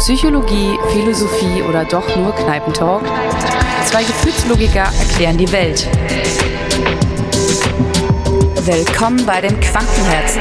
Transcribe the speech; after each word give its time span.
Psychologie, 0.00 0.78
Philosophie 0.94 1.62
oder 1.62 1.84
doch 1.84 2.16
nur 2.16 2.34
Kneipentalk? 2.34 3.04
Zwei 3.84 4.02
Gefühlslogiker 4.02 4.84
erklären 4.84 5.36
die 5.36 5.52
Welt. 5.52 5.86
Willkommen 8.64 9.26
bei 9.26 9.42
den 9.42 9.60
Quantenherzen. 9.60 10.40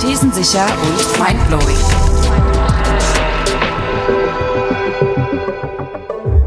Thesensicher 0.00 0.64
und 0.64 1.18
mindblowing. 1.18 1.76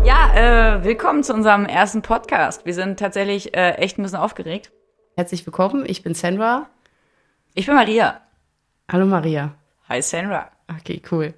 Ja, 0.05 0.33
äh, 0.77 0.83
willkommen 0.85 1.21
zu 1.21 1.33
unserem 1.33 1.65
ersten 1.65 2.01
Podcast. 2.01 2.65
Wir 2.65 2.73
sind 2.73 2.97
tatsächlich 2.97 3.53
äh, 3.57 3.71
echt 3.71 3.99
ein 3.99 4.03
bisschen 4.03 4.19
aufgeregt. 4.19 4.71
Herzlich 5.17 5.45
willkommen, 5.45 5.83
ich 5.85 6.01
bin 6.01 6.13
Sandra. 6.13 6.69
Ich 7.55 7.65
bin 7.65 7.75
Maria. 7.75 8.21
Hallo 8.89 9.05
Maria. 9.05 9.58
Hi 9.89 10.01
Sandra. 10.01 10.49
Okay, 10.79 11.01
cool. 11.11 11.33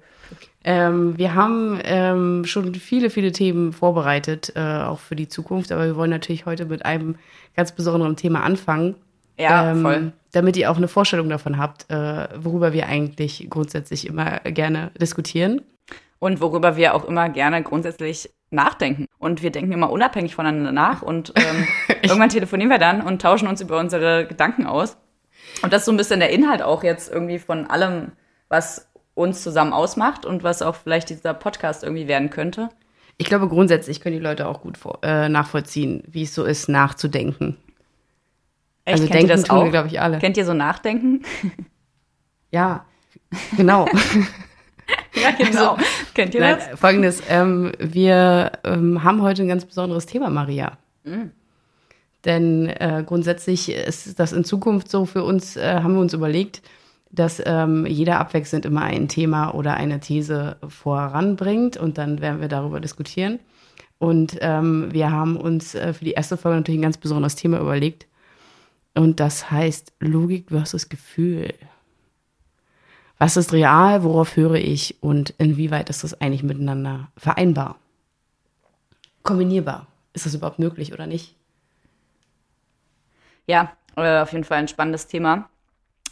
Ähm, 0.62 1.18
wir 1.18 1.34
haben 1.34 1.80
ähm, 1.82 2.44
schon 2.44 2.74
viele, 2.74 3.10
viele 3.10 3.32
Themen 3.32 3.72
vorbereitet, 3.72 4.52
äh, 4.54 4.60
auch 4.60 5.00
für 5.00 5.16
die 5.16 5.28
Zukunft, 5.28 5.72
aber 5.72 5.86
wir 5.86 5.96
wollen 5.96 6.10
natürlich 6.10 6.46
heute 6.46 6.66
mit 6.66 6.84
einem 6.84 7.16
ganz 7.56 7.72
besonderen 7.72 8.16
Thema 8.16 8.42
anfangen. 8.42 8.94
Ja, 9.38 9.72
ähm, 9.72 9.82
voll. 9.82 10.12
Damit 10.32 10.56
ihr 10.56 10.70
auch 10.70 10.76
eine 10.76 10.88
Vorstellung 10.88 11.28
davon 11.28 11.58
habt, 11.58 11.90
äh, 11.90 12.28
worüber 12.36 12.72
wir 12.72 12.86
eigentlich 12.86 13.46
grundsätzlich 13.50 14.06
immer 14.06 14.38
gerne 14.40 14.92
diskutieren. 15.00 15.62
Und 16.18 16.40
worüber 16.40 16.76
wir 16.76 16.94
auch 16.94 17.04
immer 17.04 17.28
gerne 17.28 17.62
grundsätzlich 17.62 18.30
nachdenken. 18.50 19.06
Und 19.18 19.42
wir 19.42 19.50
denken 19.50 19.72
immer 19.72 19.90
unabhängig 19.90 20.34
voneinander 20.34 20.72
nach 20.72 21.02
und 21.02 21.32
ähm, 21.36 21.66
irgendwann 22.02 22.28
telefonieren 22.28 22.70
wir 22.70 22.78
dann 22.78 23.00
und 23.00 23.22
tauschen 23.22 23.48
uns 23.48 23.60
über 23.60 23.80
unsere 23.80 24.26
Gedanken 24.26 24.66
aus. 24.66 24.96
Und 25.62 25.72
das 25.72 25.82
ist 25.82 25.86
so 25.86 25.92
ein 25.92 25.96
bisschen 25.96 26.20
der 26.20 26.30
Inhalt 26.30 26.62
auch 26.62 26.84
jetzt 26.84 27.10
irgendwie 27.10 27.38
von 27.38 27.66
allem, 27.66 28.12
was 28.52 28.86
uns 29.14 29.42
zusammen 29.42 29.72
ausmacht 29.72 30.26
und 30.26 30.44
was 30.44 30.60
auch 30.60 30.76
vielleicht 30.76 31.08
dieser 31.08 31.32
Podcast 31.32 31.82
irgendwie 31.82 32.06
werden 32.06 32.28
könnte. 32.28 32.68
Ich 33.16 33.26
glaube, 33.26 33.48
grundsätzlich 33.48 34.00
können 34.00 34.14
die 34.14 34.22
Leute 34.22 34.46
auch 34.46 34.60
gut 34.60 34.76
vor, 34.76 34.98
äh, 35.02 35.28
nachvollziehen, 35.30 36.02
wie 36.06 36.24
es 36.24 36.34
so 36.34 36.44
ist, 36.44 36.68
nachzudenken. 36.68 37.56
Echt? 38.84 39.00
Also 39.00 39.04
Kennt 39.04 39.14
denken 39.14 39.28
das 39.28 39.50
auch? 39.50 39.70
glaube 39.70 39.88
ich, 39.88 40.00
alle. 40.00 40.18
Kennt 40.18 40.36
ihr 40.36 40.44
so 40.44 40.52
Nachdenken? 40.52 41.22
ja, 42.50 42.84
genau. 43.56 43.86
ja, 45.14 45.30
genau. 45.30 45.72
Also, 45.72 45.84
Kennt 46.12 46.34
ihr 46.34 46.40
nein, 46.40 46.58
das? 46.58 46.78
Folgendes, 46.78 47.22
ähm, 47.30 47.72
wir 47.78 48.52
ähm, 48.64 49.02
haben 49.02 49.22
heute 49.22 49.42
ein 49.42 49.48
ganz 49.48 49.64
besonderes 49.64 50.04
Thema, 50.04 50.28
Maria. 50.28 50.76
Mhm. 51.04 51.30
Denn 52.26 52.68
äh, 52.68 53.02
grundsätzlich 53.06 53.70
ist 53.70 54.20
das 54.20 54.32
in 54.32 54.44
Zukunft 54.44 54.90
so 54.90 55.06
für 55.06 55.24
uns, 55.24 55.56
äh, 55.56 55.80
haben 55.82 55.94
wir 55.94 56.00
uns 56.00 56.12
überlegt, 56.12 56.60
dass 57.12 57.42
ähm, 57.44 57.86
jeder 57.86 58.18
abwechselnd 58.18 58.64
immer 58.64 58.82
ein 58.82 59.06
Thema 59.06 59.54
oder 59.54 59.74
eine 59.74 60.00
These 60.00 60.56
voranbringt 60.66 61.76
und 61.76 61.98
dann 61.98 62.20
werden 62.20 62.40
wir 62.40 62.48
darüber 62.48 62.80
diskutieren. 62.80 63.38
Und 63.98 64.38
ähm, 64.40 64.88
wir 64.90 65.12
haben 65.12 65.36
uns 65.36 65.74
äh, 65.74 65.92
für 65.92 66.04
die 66.04 66.12
erste 66.12 66.36
Folge 66.36 66.56
natürlich 66.56 66.80
ein 66.80 66.82
ganz 66.82 66.96
besonderes 66.96 67.36
Thema 67.36 67.60
überlegt. 67.60 68.06
Und 68.94 69.20
das 69.20 69.50
heißt 69.50 69.92
Logik 70.00 70.48
versus 70.48 70.88
Gefühl. 70.88 71.54
Was 73.18 73.36
ist 73.36 73.52
real, 73.52 74.02
worauf 74.02 74.34
höre 74.34 74.56
ich 74.56 74.96
und 75.00 75.30
inwieweit 75.38 75.88
ist 75.90 76.02
das 76.02 76.20
eigentlich 76.20 76.42
miteinander 76.42 77.08
vereinbar? 77.16 77.76
Kombinierbar. 79.22 79.86
Ist 80.14 80.26
das 80.26 80.34
überhaupt 80.34 80.58
möglich 80.58 80.92
oder 80.92 81.06
nicht? 81.06 81.36
Ja, 83.46 83.72
äh, 83.96 84.20
auf 84.20 84.32
jeden 84.32 84.44
Fall 84.44 84.58
ein 84.58 84.68
spannendes 84.68 85.06
Thema. 85.06 85.48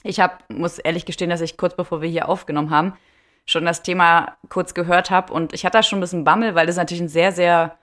Ich 0.02 0.20
hab, 0.20 0.48
muss 0.50 0.78
ehrlich 0.78 1.04
gestehen, 1.04 1.30
dass 1.30 1.40
ich 1.40 1.56
kurz 1.56 1.76
bevor 1.76 2.00
wir 2.00 2.08
hier 2.08 2.28
aufgenommen 2.28 2.70
haben, 2.70 2.94
schon 3.46 3.64
das 3.64 3.82
Thema 3.82 4.36
kurz 4.48 4.74
gehört 4.74 5.10
habe 5.10 5.32
und 5.32 5.52
ich 5.52 5.64
hatte 5.64 5.78
da 5.78 5.82
schon 5.82 5.98
ein 5.98 6.02
bisschen 6.02 6.24
Bammel, 6.24 6.54
weil 6.54 6.66
das 6.66 6.76
natürlich 6.76 7.02
ein 7.02 7.08
sehr, 7.08 7.32
sehr 7.32 7.76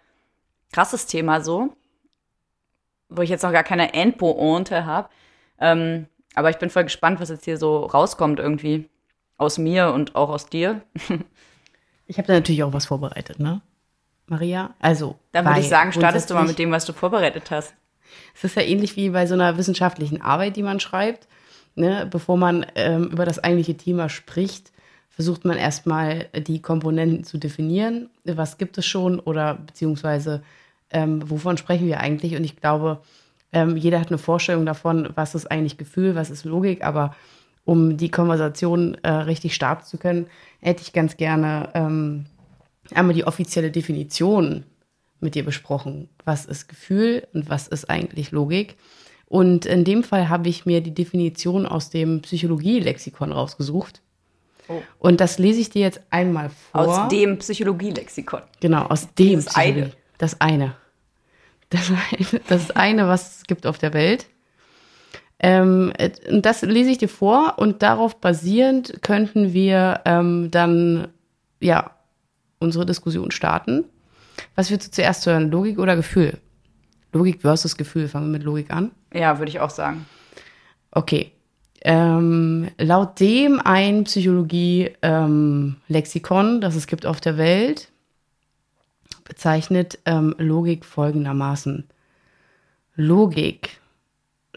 krasses 0.72 1.06
Thema 1.06 1.42
so, 1.42 1.76
wo 3.10 3.22
ich 3.22 3.30
jetzt 3.30 3.44
noch 3.44 3.52
gar 3.52 3.64
keine 3.64 3.94
Endpointe 3.94 4.86
habe. 4.86 5.10
Ähm, 5.60 6.08
aber 6.36 6.50
ich 6.50 6.58
bin 6.58 6.70
voll 6.70 6.84
gespannt, 6.84 7.20
was 7.20 7.30
jetzt 7.30 7.46
hier 7.46 7.58
so 7.58 7.86
rauskommt 7.86 8.40
irgendwie 8.40 8.90
aus 9.38 9.58
mir 9.58 9.92
und 9.92 10.16
auch 10.16 10.30
aus 10.30 10.48
dir. 10.48 10.82
ich 12.08 12.18
habe 12.18 12.28
da 12.28 12.34
natürlich 12.34 12.64
auch 12.64 12.74
was 12.74 12.86
vorbereitet, 12.86 13.40
ne? 13.40 13.62
Maria? 14.28 14.76
Also. 14.80 15.18
Dann 15.32 15.46
würde 15.46 15.62
ich 15.62 15.70
sagen, 15.70 15.94
startest 15.94 16.30
du 16.30 16.34
mal 16.34 16.46
mit 16.46 16.60
dem, 16.60 16.72
was 16.72 16.86
du 16.86 16.94
vorbereitet 16.94 17.50
hast. 17.50 17.74
Es 18.36 18.44
ist 18.44 18.56
ja 18.56 18.62
ähnlich 18.62 18.96
wie 18.96 19.10
bei 19.10 19.26
so 19.26 19.34
einer 19.34 19.58
wissenschaftlichen 19.58 20.22
Arbeit, 20.22 20.56
die 20.56 20.64
man 20.64 20.80
schreibt. 20.80 21.28
Ne? 21.78 22.08
Bevor 22.10 22.38
man 22.38 22.66
ähm, 22.76 23.10
über 23.12 23.26
das 23.26 23.40
eigentliche 23.40 23.78
Thema 23.78 24.10
spricht, 24.10 24.72
versucht 25.10 25.46
man 25.46 25.58
erstmal 25.58 26.26
die 26.36 26.62
Komponenten 26.62 27.24
zu 27.24 27.38
definieren. 27.38 28.10
Was 28.24 28.58
gibt 28.58 28.78
es 28.78 28.86
schon 28.86 29.20
oder 29.20 29.56
beziehungsweise 29.56 30.44
ähm, 30.92 31.30
wovon 31.30 31.58
sprechen 31.58 31.88
wir 31.88 32.00
eigentlich? 32.00 32.36
Und 32.36 32.44
ich 32.44 32.56
glaube, 32.56 33.02
ähm, 33.52 33.78
jeder 33.78 34.00
hat 34.00 34.10
eine 34.10 34.18
Vorstellung 34.18 34.66
davon, 34.66 35.10
was 35.16 35.36
ist 35.36 35.50
eigentlich 35.50 35.78
Gefühl, 35.78 36.16
was 36.16 36.30
ist 36.30 36.46
Logik, 36.46 36.84
aber 36.84 37.16
um 37.66 37.98
die 37.98 38.12
Konversation 38.12 38.96
äh, 39.04 39.10
richtig 39.10 39.54
starten 39.54 39.86
zu 39.86 39.98
können, 39.98 40.28
hätte 40.62 40.82
ich 40.82 40.94
ganz 40.94 41.18
gerne 41.18 41.70
ähm, 41.74 42.26
einmal 42.94 43.14
die 43.14 43.26
offizielle 43.26 43.72
Definition 43.72 44.64
mit 45.20 45.36
dir 45.36 45.44
besprochen. 45.44 46.10
Was 46.26 46.46
ist 46.46 46.68
Gefühl 46.68 47.28
und 47.34 47.50
was 47.50 47.68
ist 47.68 47.90
eigentlich 47.90 48.32
Logik? 48.32 48.78
Und 49.28 49.66
in 49.66 49.84
dem 49.84 50.04
Fall 50.04 50.30
habe 50.30 50.48
ich 50.48 50.66
mir 50.66 50.82
die 50.82 50.94
Definition 50.94 51.66
aus 51.66 51.90
dem 51.90 52.22
Psychologie-Lexikon 52.22 53.32
rausgesucht. 53.32 54.02
Oh. 54.70 54.82
Und 55.00 55.20
das 55.20 55.38
lese 55.38 55.60
ich 55.60 55.70
dir 55.70 55.82
jetzt 55.82 56.02
einmal 56.10 56.50
vor. 56.50 56.82
Aus 56.82 57.10
dem 57.10 57.38
Psychologie-Lexikon. 57.38 58.42
Genau, 58.62 58.84
aus 58.84 59.14
dem. 59.16 59.44
Das 59.44 59.56
eine. 59.56 59.92
Das 60.18 60.42
eine. 60.42 60.76
Das 61.70 61.92
eine, 61.92 62.42
das 62.48 62.72
eine, 62.72 63.08
was 63.08 63.40
es 63.40 63.44
gibt 63.44 63.66
auf 63.68 63.78
der 63.78 63.94
Welt. 63.94 64.28
Ähm, 65.40 65.94
das 66.32 66.62
lese 66.62 66.90
ich 66.90 66.98
dir 66.98 67.10
vor 67.10 67.56
und 67.58 67.84
darauf 67.84 68.20
basierend 68.20 69.04
könnten 69.04 69.54
wir 69.54 70.02
ähm, 70.06 70.50
dann 70.50 71.10
ja 71.60 71.92
unsere 72.60 72.86
Diskussion 72.86 73.32
starten. 73.32 73.84
Was 74.56 74.70
du 74.70 74.80
zuerst 74.80 75.26
hören? 75.26 75.52
Logik 75.52 75.78
oder 75.78 75.96
Gefühl? 75.96 76.40
Logik 77.12 77.42
versus 77.42 77.78
Gefühl. 77.78 78.08
Fangen 78.08 78.28
wir 78.28 78.40
mit 78.40 78.44
Logik 78.44 78.72
an. 78.72 78.92
Ja, 79.14 79.40
würde 79.40 79.50
ich 79.50 79.60
auch 79.60 79.70
sagen. 79.70 80.06
Okay. 80.92 81.32
Ähm, 81.82 82.70
laut 82.78 83.20
dem 83.20 83.62
ein 83.64 84.04
Psychologie-Lexikon, 84.04 86.56
ähm, 86.56 86.62
das 86.62 86.76
es 86.76 86.88
gibt 86.88 87.06
auf 87.06 87.22
der 87.22 87.38
Welt, 87.38 87.90
bezeichnet 89.24 90.00
ähm, 90.06 90.36
Logik 90.38 90.86
folgendermaßen. 90.86 91.88
Logik 92.96 93.80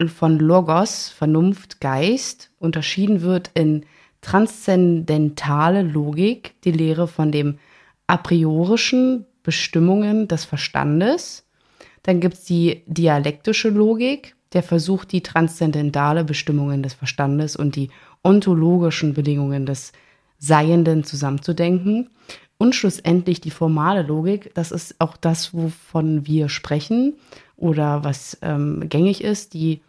von 0.07 0.39
Logos, 0.39 1.09
Vernunft, 1.09 1.79
Geist, 1.79 2.49
unterschieden 2.57 3.21
wird 3.21 3.51
in 3.53 3.85
transzendentale 4.21 5.83
Logik, 5.83 6.55
die 6.63 6.71
Lehre 6.71 7.07
von 7.07 7.31
dem 7.31 7.59
a 8.07 8.17
priorischen 8.17 9.25
Bestimmungen 9.43 10.27
des 10.27 10.45
Verstandes. 10.45 11.45
Dann 12.03 12.19
gibt 12.19 12.35
es 12.35 12.45
die 12.45 12.83
dialektische 12.87 13.69
Logik, 13.69 14.35
der 14.53 14.63
versucht, 14.63 15.11
die 15.11 15.21
transzendentale 15.21 16.23
Bestimmungen 16.23 16.83
des 16.83 16.93
Verstandes 16.93 17.55
und 17.55 17.75
die 17.75 17.89
ontologischen 18.23 19.13
Bedingungen 19.13 19.65
des 19.65 19.91
Seienden 20.37 21.03
zusammenzudenken. 21.03 22.09
Und 22.57 22.75
schlussendlich 22.75 23.41
die 23.41 23.49
formale 23.49 24.03
Logik, 24.03 24.53
das 24.53 24.71
ist 24.71 24.95
auch 24.99 25.17
das, 25.17 25.53
wovon 25.53 26.27
wir 26.27 26.47
sprechen 26.47 27.15
oder 27.55 28.03
was 28.03 28.37
ähm, 28.41 28.87
gängig 28.87 29.23
ist, 29.23 29.53
die 29.53 29.81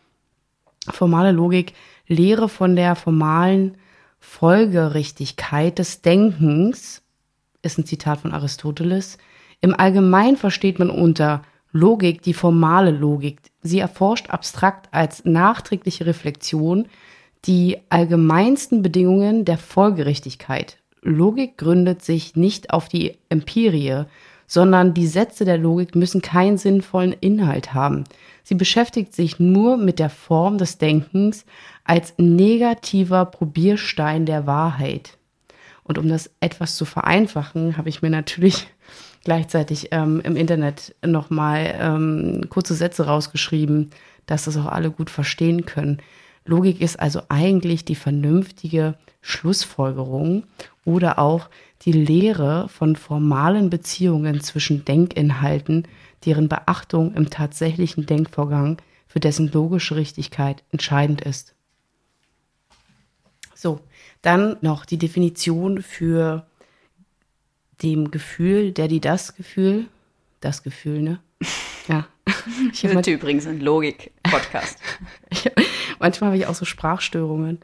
formale 0.91 1.33
Logik, 1.33 1.75
Lehre 2.07 2.49
von 2.49 2.77
der 2.77 2.97
formalen 2.97 3.77
Folgerichtigkeit 4.21 5.79
des 5.79 6.03
Denkens, 6.03 7.03
ist 7.63 7.79
ein 7.79 7.87
Zitat 7.87 8.21
von 8.21 8.33
Aristoteles. 8.33 9.19
Im 9.61 9.79
Allgemeinen 9.79 10.37
versteht 10.37 10.79
man 10.79 10.91
unter 10.91 11.43
Logik 11.73 12.23
die 12.23 12.35
formale 12.35 12.91
Logik. 12.91 13.41
Sie 13.63 13.79
erforscht 13.79 14.31
abstrakt 14.31 14.89
als 14.93 15.25
nachträgliche 15.25 16.07
Reflexion 16.07 16.87
die 17.45 17.79
allgemeinsten 17.89 18.83
Bedingungen 18.83 19.45
der 19.45 19.59
Folgerichtigkeit. 19.59 20.79
Logik 21.01 21.59
gründet 21.59 22.03
sich 22.03 22.37
nicht 22.37 22.71
auf 22.71 22.89
die 22.89 23.19
Empirie, 23.29 24.05
sondern 24.47 24.95
die 24.95 25.07
Sätze 25.07 25.45
der 25.45 25.59
Logik 25.59 25.97
müssen 25.97 26.21
keinen 26.21 26.59
sinnvollen 26.59 27.15
Inhalt 27.21 27.75
haben. 27.75 28.05
Sie 28.45 28.55
beschäftigt 28.55 29.15
sich 29.15 29.41
nur 29.41 29.77
mit 29.77 29.99
der 29.99 30.11
Form 30.11 30.59
des 30.59 30.79
Denkens 30.79 31.47
als 31.85 32.15
negativer 32.19 33.25
Probierstein 33.25 34.27
der 34.27 34.47
Wahrheit. 34.47 35.17
Und 35.85 35.99
um 35.99 36.09
das 36.09 36.31
etwas 36.41 36.77
zu 36.77 36.85
vereinfachen, 36.85 37.77
habe 37.77 37.89
ich 37.89 38.03
mir 38.03 38.11
natürlich 38.11 38.69
gleichzeitig 39.25 39.89
ähm, 39.93 40.21
im 40.25 40.37
Internet 40.37 40.95
nochmal 41.05 41.75
ähm, 41.79 42.49
kurze 42.49 42.75
Sätze 42.75 43.07
rausgeschrieben, 43.07 43.91
dass 44.27 44.45
das 44.45 44.57
auch 44.57 44.67
alle 44.67 44.91
gut 44.91 45.11
verstehen 45.11 45.67
können. 45.67 45.99
Logik 46.45 46.81
ist 46.81 46.99
also 46.99 47.23
eigentlich 47.29 47.85
die 47.85 47.95
vernünftige 47.95 48.97
Schlussfolgerung 49.21 50.45
oder 50.85 51.19
auch 51.19 51.49
die 51.83 51.93
Lehre 51.93 52.69
von 52.69 52.97
formalen 52.97 53.71
Beziehungen 53.71 54.41
zwischen 54.41 54.85
Denkinhalten, 54.85 55.87
deren 56.25 56.49
Beachtung 56.49 57.15
im 57.15 57.31
tatsächlichen 57.31 58.07
Denkvorgang 58.07 58.79
für 59.07 59.21
dessen 59.21 59.51
logische 59.53 59.97
Richtigkeit 59.97 60.65
entscheidend 60.71 61.21
ist. 61.21 61.55
So, 63.55 63.81
dann 64.23 64.57
noch 64.61 64.85
die 64.85 64.99
Definition 64.99 65.83
für 65.83 66.47
dem 67.83 68.11
Gefühl, 68.11 68.73
der 68.73 68.89
die 68.89 69.01
das 69.01 69.35
Gefühl, 69.35 69.87
das 70.41 70.63
Gefühl, 70.63 71.03
ne? 71.03 71.21
Ja. 71.89 72.07
Ich 72.73 72.85
habe 72.85 73.11
übrigens 73.11 73.47
ein 73.47 73.61
Logik-Podcast. 73.61 74.79
manchmal 75.99 76.31
habe 76.31 76.37
ich 76.37 76.47
auch 76.47 76.55
so 76.55 76.65
Sprachstörungen. 76.65 77.61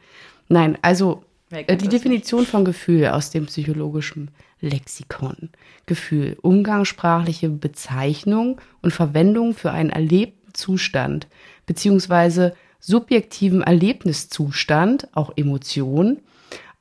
Nein, 0.48 0.78
also 0.82 1.24
äh, 1.50 1.76
die 1.76 1.88
Definition 1.88 2.40
nicht? 2.40 2.50
von 2.50 2.64
Gefühl 2.64 3.08
aus 3.08 3.30
dem 3.30 3.46
psychologischen 3.46 4.30
Lexikon. 4.60 5.50
Gefühl, 5.86 6.36
umgangssprachliche 6.42 7.48
Bezeichnung 7.48 8.60
und 8.82 8.92
Verwendung 8.92 9.54
für 9.54 9.72
einen 9.72 9.90
erlebten 9.90 10.54
Zustand 10.54 11.26
beziehungsweise 11.66 12.54
subjektiven 12.80 13.62
Erlebniszustand, 13.62 15.08
auch 15.12 15.32
Emotion. 15.36 16.18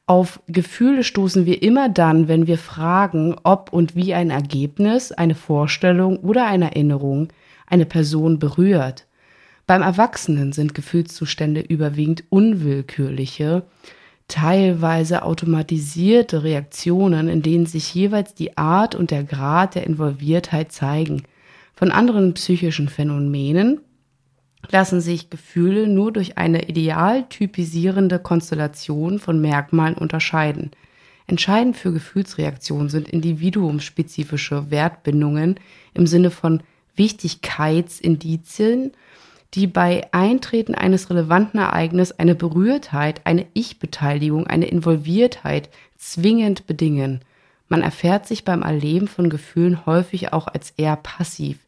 Auf 0.09 0.39
Gefühle 0.47 1.03
stoßen 1.03 1.45
wir 1.45 1.61
immer 1.61 1.89
dann, 1.89 2.29
wenn 2.29 2.47
wir 2.47 2.57
fragen, 2.57 3.35
ob 3.43 3.73
und 3.73 3.93
wie 3.93 4.13
ein 4.13 4.29
Ergebnis, 4.29 5.11
eine 5.11 5.35
Vorstellung 5.35 6.17
oder 6.19 6.47
eine 6.47 6.67
Erinnerung 6.67 7.27
eine 7.65 7.85
Person 7.85 8.39
berührt. 8.39 9.05
Beim 9.65 9.81
Erwachsenen 9.81 10.53
sind 10.53 10.73
Gefühlszustände 10.73 11.59
überwiegend 11.59 12.23
unwillkürliche, 12.29 13.63
teilweise 14.29 15.23
automatisierte 15.23 16.41
Reaktionen, 16.41 17.27
in 17.27 17.41
denen 17.41 17.65
sich 17.65 17.93
jeweils 17.93 18.33
die 18.33 18.57
Art 18.57 18.95
und 18.95 19.11
der 19.11 19.25
Grad 19.25 19.75
der 19.75 19.85
Involviertheit 19.85 20.71
zeigen. 20.71 21.23
Von 21.75 21.91
anderen 21.91 22.33
psychischen 22.33 22.87
Phänomenen 22.87 23.81
lassen 24.69 25.01
sich 25.01 25.29
Gefühle 25.29 25.87
nur 25.87 26.11
durch 26.11 26.37
eine 26.37 26.67
ideal 26.67 27.27
typisierende 27.29 28.19
Konstellation 28.19 29.19
von 29.19 29.39
Merkmalen 29.39 29.95
unterscheiden. 29.95 30.71
Entscheidend 31.27 31.75
für 31.75 31.91
Gefühlsreaktionen 31.91 32.89
sind 32.89 33.09
individuumspezifische 33.09 34.71
Wertbindungen 34.71 35.59
im 35.93 36.07
Sinne 36.07 36.31
von 36.31 36.63
Wichtigkeitsindizien, 36.95 38.91
die 39.53 39.67
bei 39.67 40.07
Eintreten 40.11 40.75
eines 40.75 41.09
relevanten 41.09 41.59
Ereignisses 41.59 42.17
eine 42.17 42.35
Berührtheit, 42.35 43.21
eine 43.25 43.45
Ich-Beteiligung, 43.53 44.47
eine 44.47 44.67
Involviertheit 44.67 45.69
zwingend 45.97 46.67
bedingen. 46.67 47.21
Man 47.69 47.81
erfährt 47.81 48.27
sich 48.27 48.45
beim 48.45 48.61
Erleben 48.61 49.07
von 49.07 49.29
Gefühlen 49.29 49.85
häufig 49.85 50.31
auch 50.33 50.47
als 50.47 50.71
eher 50.77 50.95
passiv. 50.95 51.59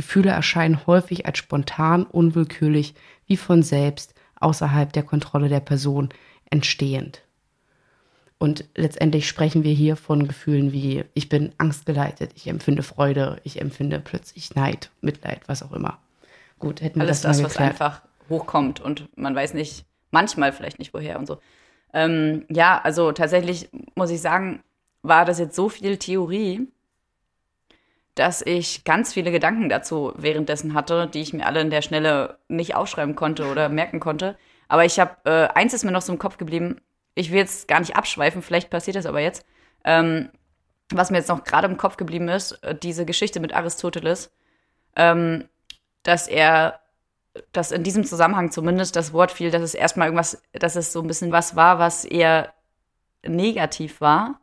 Gefühle 0.00 0.30
erscheinen 0.30 0.86
häufig 0.86 1.26
als 1.26 1.36
spontan, 1.36 2.04
unwillkürlich, 2.04 2.94
wie 3.26 3.36
von 3.36 3.62
selbst, 3.62 4.14
außerhalb 4.36 4.90
der 4.94 5.02
Kontrolle 5.02 5.50
der 5.50 5.60
Person 5.60 6.08
entstehend. 6.48 7.20
Und 8.38 8.64
letztendlich 8.74 9.28
sprechen 9.28 9.62
wir 9.62 9.74
hier 9.74 9.96
von 9.96 10.26
Gefühlen 10.26 10.72
wie 10.72 11.04
ich 11.12 11.28
bin 11.28 11.52
angstgeleitet, 11.58 12.30
ich 12.34 12.46
empfinde 12.46 12.82
Freude, 12.82 13.42
ich 13.44 13.60
empfinde 13.60 14.00
plötzlich 14.00 14.54
Neid, 14.54 14.90
Mitleid, 15.02 15.42
was 15.48 15.62
auch 15.62 15.72
immer. 15.72 15.98
Gut, 16.58 16.80
hätten 16.80 17.00
wir 17.00 17.02
Alles 17.02 17.20
das, 17.20 17.36
das 17.36 17.44
was 17.44 17.56
einfach 17.58 18.00
hochkommt 18.30 18.80
und 18.80 19.06
man 19.18 19.34
weiß 19.34 19.52
nicht, 19.52 19.84
manchmal 20.10 20.54
vielleicht 20.54 20.78
nicht 20.78 20.94
woher 20.94 21.18
und 21.18 21.26
so. 21.26 21.40
Ähm, 21.92 22.46
ja, 22.48 22.80
also 22.82 23.12
tatsächlich 23.12 23.68
muss 23.94 24.08
ich 24.08 24.22
sagen, 24.22 24.62
war 25.02 25.26
das 25.26 25.38
jetzt 25.38 25.56
so 25.56 25.68
viel 25.68 25.98
Theorie, 25.98 26.68
dass 28.14 28.42
ich 28.42 28.84
ganz 28.84 29.12
viele 29.12 29.30
Gedanken 29.30 29.68
dazu 29.68 30.12
währenddessen 30.16 30.74
hatte, 30.74 31.06
die 31.06 31.20
ich 31.20 31.32
mir 31.32 31.46
alle 31.46 31.60
in 31.60 31.70
der 31.70 31.82
Schnelle 31.82 32.38
nicht 32.48 32.74
aufschreiben 32.74 33.14
konnte 33.14 33.46
oder 33.50 33.68
merken 33.68 34.00
konnte. 34.00 34.36
Aber 34.68 34.84
ich 34.84 34.98
habe, 34.98 35.16
äh, 35.24 35.48
eins 35.54 35.74
ist 35.74 35.84
mir 35.84 35.92
noch 35.92 36.02
so 36.02 36.12
im 36.12 36.18
Kopf 36.18 36.36
geblieben, 36.36 36.80
ich 37.14 37.30
will 37.30 37.38
jetzt 37.38 37.68
gar 37.68 37.80
nicht 37.80 37.96
abschweifen, 37.96 38.42
vielleicht 38.42 38.70
passiert 38.70 38.96
das 38.96 39.06
aber 39.06 39.20
jetzt. 39.20 39.44
Ähm, 39.84 40.30
was 40.92 41.10
mir 41.10 41.18
jetzt 41.18 41.28
noch 41.28 41.44
gerade 41.44 41.68
im 41.68 41.76
Kopf 41.76 41.96
geblieben 41.96 42.28
ist, 42.28 42.52
äh, 42.62 42.74
diese 42.74 43.04
Geschichte 43.04 43.40
mit 43.40 43.54
Aristoteles, 43.54 44.32
ähm, 44.96 45.48
dass 46.02 46.28
er, 46.28 46.80
dass 47.52 47.72
in 47.72 47.84
diesem 47.84 48.04
Zusammenhang 48.04 48.50
zumindest 48.50 48.96
das 48.96 49.12
Wort 49.12 49.30
fiel, 49.30 49.50
dass 49.50 49.62
es 49.62 49.74
erstmal 49.74 50.08
irgendwas, 50.08 50.42
dass 50.52 50.76
es 50.76 50.92
so 50.92 51.00
ein 51.00 51.06
bisschen 51.06 51.32
was 51.32 51.54
war, 51.54 51.78
was 51.78 52.04
eher 52.04 52.52
negativ 53.22 54.00
war 54.00 54.39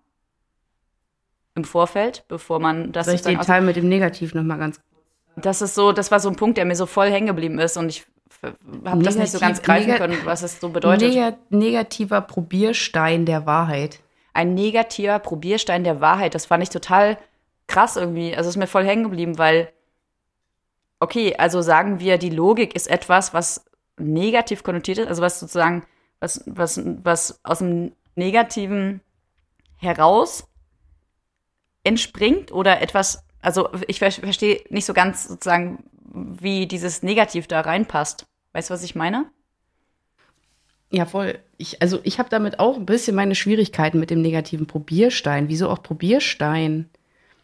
im 1.57 1.65
Vorfeld, 1.65 2.23
bevor 2.29 2.59
man 2.59 2.93
das. 2.93 3.07
Soll 3.07 3.15
ich 3.15 3.21
den 3.21 3.41
Teil 3.41 3.61
mit 3.61 3.75
dem 3.75 3.89
Negativ 3.89 4.33
noch 4.33 4.43
mal 4.43 4.57
ganz 4.57 4.79
Das 5.35 5.61
ist 5.61 5.75
so, 5.75 5.91
das 5.91 6.11
war 6.11 6.19
so 6.19 6.29
ein 6.29 6.35
Punkt, 6.37 6.57
der 6.57 6.65
mir 6.65 6.75
so 6.75 6.85
voll 6.85 7.09
hängen 7.09 7.27
geblieben 7.27 7.59
ist 7.59 7.75
und 7.75 7.89
ich 7.89 8.05
habe 8.85 9.03
das 9.03 9.15
nicht 9.15 9.31
so 9.31 9.39
ganz 9.39 9.61
greifen 9.61 9.95
können, 9.95 10.17
was 10.23 10.43
es 10.43 10.59
so 10.59 10.69
bedeutet. 10.69 11.13
Neg 11.13 11.35
negativer 11.49 12.21
Probierstein 12.21 13.25
der 13.25 13.45
Wahrheit. 13.45 13.99
Ein 14.33 14.53
negativer 14.53 15.19
Probierstein 15.19 15.83
der 15.83 15.99
Wahrheit, 15.99 16.35
das 16.35 16.45
fand 16.45 16.61
ich 16.61 16.69
total 16.69 17.17
krass 17.65 17.97
irgendwie. 17.97 18.35
Also 18.35 18.49
ist 18.49 18.57
mir 18.57 18.67
voll 18.67 18.85
hängen 18.85 19.03
geblieben, 19.03 19.37
weil 19.39 19.69
okay, 20.99 21.35
also 21.37 21.61
sagen 21.61 21.99
wir, 21.99 22.17
die 22.17 22.29
Logik 22.29 22.75
ist 22.75 22.87
etwas, 22.87 23.33
was 23.33 23.65
negativ 23.97 24.63
konnotiert 24.63 24.99
ist, 24.99 25.07
also 25.07 25.23
was 25.23 25.39
sozusagen 25.39 25.83
was 26.19 26.43
was 26.45 26.79
was 27.03 27.39
aus 27.43 27.59
dem 27.59 27.93
Negativen 28.15 29.01
heraus 29.77 30.47
entspringt 31.87 32.51
oder 32.51 32.81
etwas, 32.81 33.23
also 33.41 33.69
ich 33.87 33.99
verstehe 33.99 34.61
nicht 34.69 34.85
so 34.85 34.93
ganz 34.93 35.27
sozusagen, 35.27 35.83
wie 36.13 36.67
dieses 36.67 37.01
Negativ 37.01 37.47
da 37.47 37.61
reinpasst. 37.61 38.25
Weißt 38.53 38.69
du, 38.69 38.73
was 38.73 38.83
ich 38.83 38.95
meine? 38.95 39.25
Ja, 40.89 41.05
voll. 41.05 41.39
Ich, 41.57 41.81
also 41.81 41.99
ich 42.03 42.19
habe 42.19 42.29
damit 42.29 42.59
auch 42.59 42.77
ein 42.77 42.85
bisschen 42.85 43.15
meine 43.15 43.35
Schwierigkeiten 43.35 43.99
mit 43.99 44.09
dem 44.09 44.21
negativen 44.21 44.67
Probierstein. 44.67 45.49
Wieso 45.49 45.69
auch 45.69 45.81
Probierstein? 45.81 46.89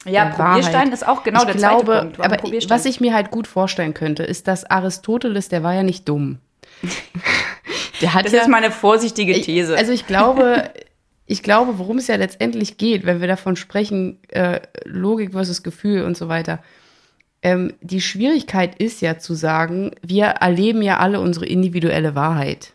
Ja, 0.06 0.26
Probierstein 0.26 0.74
Wahrheit. 0.74 0.94
ist 0.94 1.08
auch 1.08 1.24
genau 1.24 1.40
ich 1.40 1.46
der 1.46 1.56
glaube, 1.56 1.86
zweite 1.86 2.02
Punkt. 2.02 2.20
Aber 2.20 2.70
was 2.70 2.86
ich 2.86 3.00
mir 3.00 3.14
halt 3.14 3.32
gut 3.32 3.48
vorstellen 3.48 3.94
könnte, 3.94 4.24
ist, 4.24 4.48
dass 4.48 4.66
Aristoteles, 4.66 5.50
der 5.50 5.64
war 5.64 5.74
ja 5.74 5.84
nicht 5.84 6.08
dumm. 6.10 6.40
der 8.02 8.14
hat 8.14 8.26
das 8.26 8.34
ja, 8.34 8.42
ist 8.42 8.50
meine 8.50 8.72
vorsichtige 8.72 9.34
These. 9.34 9.74
Ich, 9.74 9.80
also 9.80 9.92
ich 9.92 10.08
glaube, 10.08 10.70
ich 11.26 11.44
glaube, 11.44 11.80
worum 11.80 11.98
es 11.98 12.08
ja 12.08 12.16
letztendlich 12.16 12.78
geht, 12.78 13.06
wenn 13.06 13.22
wir 13.22 13.28
davon 13.28 13.56
sprechen, 13.56 14.20
äh, 14.30 14.60
Logik 14.86 15.32
versus 15.32 15.64
Gefühl 15.64 16.04
und 16.04 16.18
so 16.18 16.28
weiter. 16.28 16.60
Ähm, 17.42 17.74
die 17.82 18.02
Schwierigkeit 18.02 18.76
ist 18.76 19.02
ja 19.02 19.18
zu 19.18 19.34
sagen, 19.34 19.92
wir 20.02 20.26
erleben 20.26 20.82
ja 20.82 21.00
alle 21.00 21.20
unsere 21.20 21.46
individuelle 21.46 22.16
Wahrheit. 22.16 22.74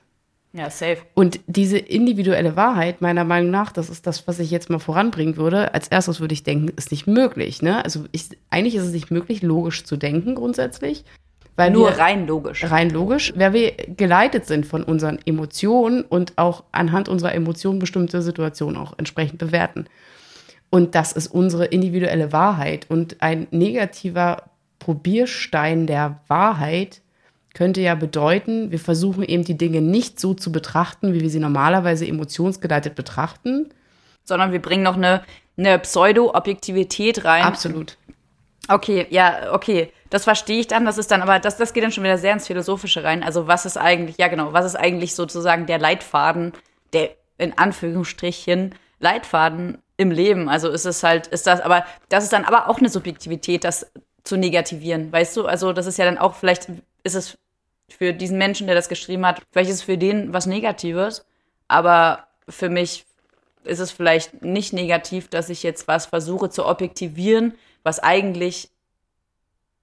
Ja, 0.53 0.71
safe. 0.71 0.99
Und 1.15 1.41
diese 1.47 1.79
individuelle 1.79 2.57
Wahrheit, 2.57 3.03
meiner 3.03 3.25
Meinung 3.25 3.51
nach, 3.51 3.71
das 3.71 3.91
ist 3.91 4.07
das, 4.07 4.27
was 4.27 4.39
ich 4.39 4.51
jetzt 4.51 4.71
mal 4.71 4.79
voranbringen 4.79 5.37
würde. 5.37 5.75
Als 5.75 5.89
erstes 5.89 6.21
würde 6.21 6.33
ich 6.33 6.43
denken, 6.43 6.69
ist 6.77 6.91
nicht 6.91 7.07
möglich. 7.07 7.61
Ne? 7.61 7.85
Also 7.85 8.07
ich, 8.13 8.31
eigentlich 8.49 8.75
ist 8.75 8.85
es 8.85 8.93
nicht 8.93 9.11
möglich, 9.11 9.43
logisch 9.43 9.85
zu 9.85 9.97
denken 9.97 10.35
grundsätzlich. 10.35 11.05
Weil 11.59 11.73
Nur 11.73 11.91
wir, 11.91 11.99
rein 11.99 12.29
logisch. 12.29 12.71
Rein 12.71 12.89
logisch, 12.89 13.33
weil 13.35 13.53
wir 13.53 13.73
geleitet 13.73 14.47
sind 14.47 14.65
von 14.65 14.85
unseren 14.85 15.19
Emotionen 15.27 16.03
und 16.03 16.35
auch 16.37 16.63
anhand 16.71 17.09
unserer 17.09 17.35
Emotionen 17.35 17.81
bestimmte 17.81 18.23
Situationen 18.23 18.77
auch 18.77 18.95
entsprechend 18.97 19.41
bewerten. 19.41 19.87
Und 20.71 20.95
das 20.95 21.11
ist 21.11 21.27
unsere 21.27 21.65
individuelle 21.65 22.33
Wahrheit. 22.33 22.87
Und 22.89 23.21
ein 23.23 23.49
negativer 23.51 24.45
Probierstein 24.79 25.89
der 25.89 26.21
Wahrheit 26.29 27.01
könnte 27.55 27.81
ja 27.81 27.97
bedeuten, 27.97 28.71
wir 28.71 28.79
versuchen 28.79 29.25
eben 29.25 29.43
die 29.43 29.59
Dinge 29.59 29.81
nicht 29.81 30.21
so 30.21 30.35
zu 30.35 30.53
betrachten, 30.53 31.13
wie 31.13 31.23
wir 31.23 31.31
sie 31.31 31.41
normalerweise 31.41 32.07
emotionsgeleitet 32.07 32.95
betrachten. 32.95 33.71
Sondern 34.23 34.53
wir 34.53 34.63
bringen 34.63 34.85
noch 34.85 34.97
eine, 34.97 35.23
eine 35.57 35.81
Pseudo-Objektivität 35.81 37.25
rein. 37.25 37.43
Absolut. 37.43 37.97
Okay, 38.69 39.09
ja, 39.11 39.53
okay. 39.53 39.91
Das 40.11 40.25
verstehe 40.25 40.61
ich 40.61 40.69
dann. 40.69 40.85
Das 40.85 40.99
ist 40.99 41.11
dann 41.11 41.23
aber, 41.23 41.39
das, 41.39 41.57
das 41.57 41.73
geht 41.73 41.85
dann 41.85 41.93
schon 41.93 42.05
wieder 42.05 42.19
sehr 42.19 42.33
ins 42.33 42.47
Philosophische 42.47 43.05
rein. 43.05 43.23
Also, 43.23 43.47
was 43.47 43.67
ist 43.67 43.77
eigentlich, 43.77 44.19
ja, 44.19 44.29
genau, 44.29 44.53
was 44.53 44.65
ist 44.65 44.77
eigentlich 44.77 45.15
sozusagen 45.15 45.67
der 45.67 45.79
Leitfaden, 45.79 46.53
der 46.93 47.11
in 47.37 47.57
Anführungsstrichen 47.57 48.75
Leitfaden 49.01 49.79
im 49.97 50.11
Leben? 50.11 50.49
Also, 50.49 50.69
ist 50.69 50.87
es 50.87 51.03
halt, 51.03 51.27
ist 51.29 51.47
das, 51.47 51.61
aber 51.61 51.85
das 52.09 52.25
ist 52.25 52.33
dann 52.33 52.45
aber 52.45 52.69
auch 52.69 52.79
eine 52.79 52.89
Subjektivität, 52.89 53.65
das 53.65 53.91
zu 54.25 54.37
negativieren, 54.37 55.13
weißt 55.13 55.37
du? 55.37 55.47
Also, 55.47 55.73
das 55.73 55.87
ist 55.87 55.99
ja 55.99 56.05
dann 56.05 56.19
auch, 56.19 56.35
vielleicht 56.35 56.69
ist 57.03 57.15
es 57.15 57.39
für 57.89 58.13
diesen 58.13 58.39
Menschen, 58.39 58.67
der 58.67 58.77
das 58.77 58.89
geschrieben 58.89 59.27
hat, 59.27 59.43
vielleicht 59.51 59.71
ist 59.71 59.77
es 59.77 59.83
für 59.83 59.99
den 59.99 60.33
was 60.33 60.47
Negatives, 60.47 61.25
aber 61.69 62.27
für 62.49 62.69
mich 62.69 63.07
ist 63.65 63.79
es 63.79 63.91
vielleicht 63.91 64.43
nicht 64.43 64.73
negativ, 64.73 65.29
dass 65.29 65.51
ich 65.51 65.63
jetzt 65.63 65.89
was 65.89 66.07
versuche 66.07 66.51
zu 66.51 66.67
objektivieren, 66.67 67.55
was 67.83 68.01
eigentlich 68.01 68.71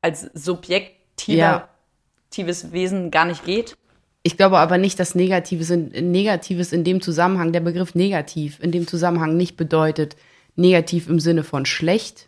als 0.05 0.29
subjektives 0.35 1.33
ja. 1.35 2.71
Wesen 2.71 3.09
gar 3.09 3.25
nicht 3.25 3.43
geht. 3.43 3.75
Ich 4.21 4.37
glaube 4.37 4.59
aber 4.59 4.77
nicht, 4.77 4.99
dass 4.99 5.15
Negatives 5.15 5.69
in, 5.71 6.11
Negatives 6.11 6.71
in 6.71 6.83
dem 6.83 7.01
Zusammenhang, 7.01 7.51
der 7.53 7.59
Begriff 7.59 7.95
negativ 7.95 8.59
in 8.61 8.71
dem 8.71 8.87
Zusammenhang 8.87 9.35
nicht 9.35 9.57
bedeutet, 9.57 10.15
negativ 10.55 11.09
im 11.09 11.19
Sinne 11.19 11.43
von 11.43 11.65
schlecht, 11.65 12.27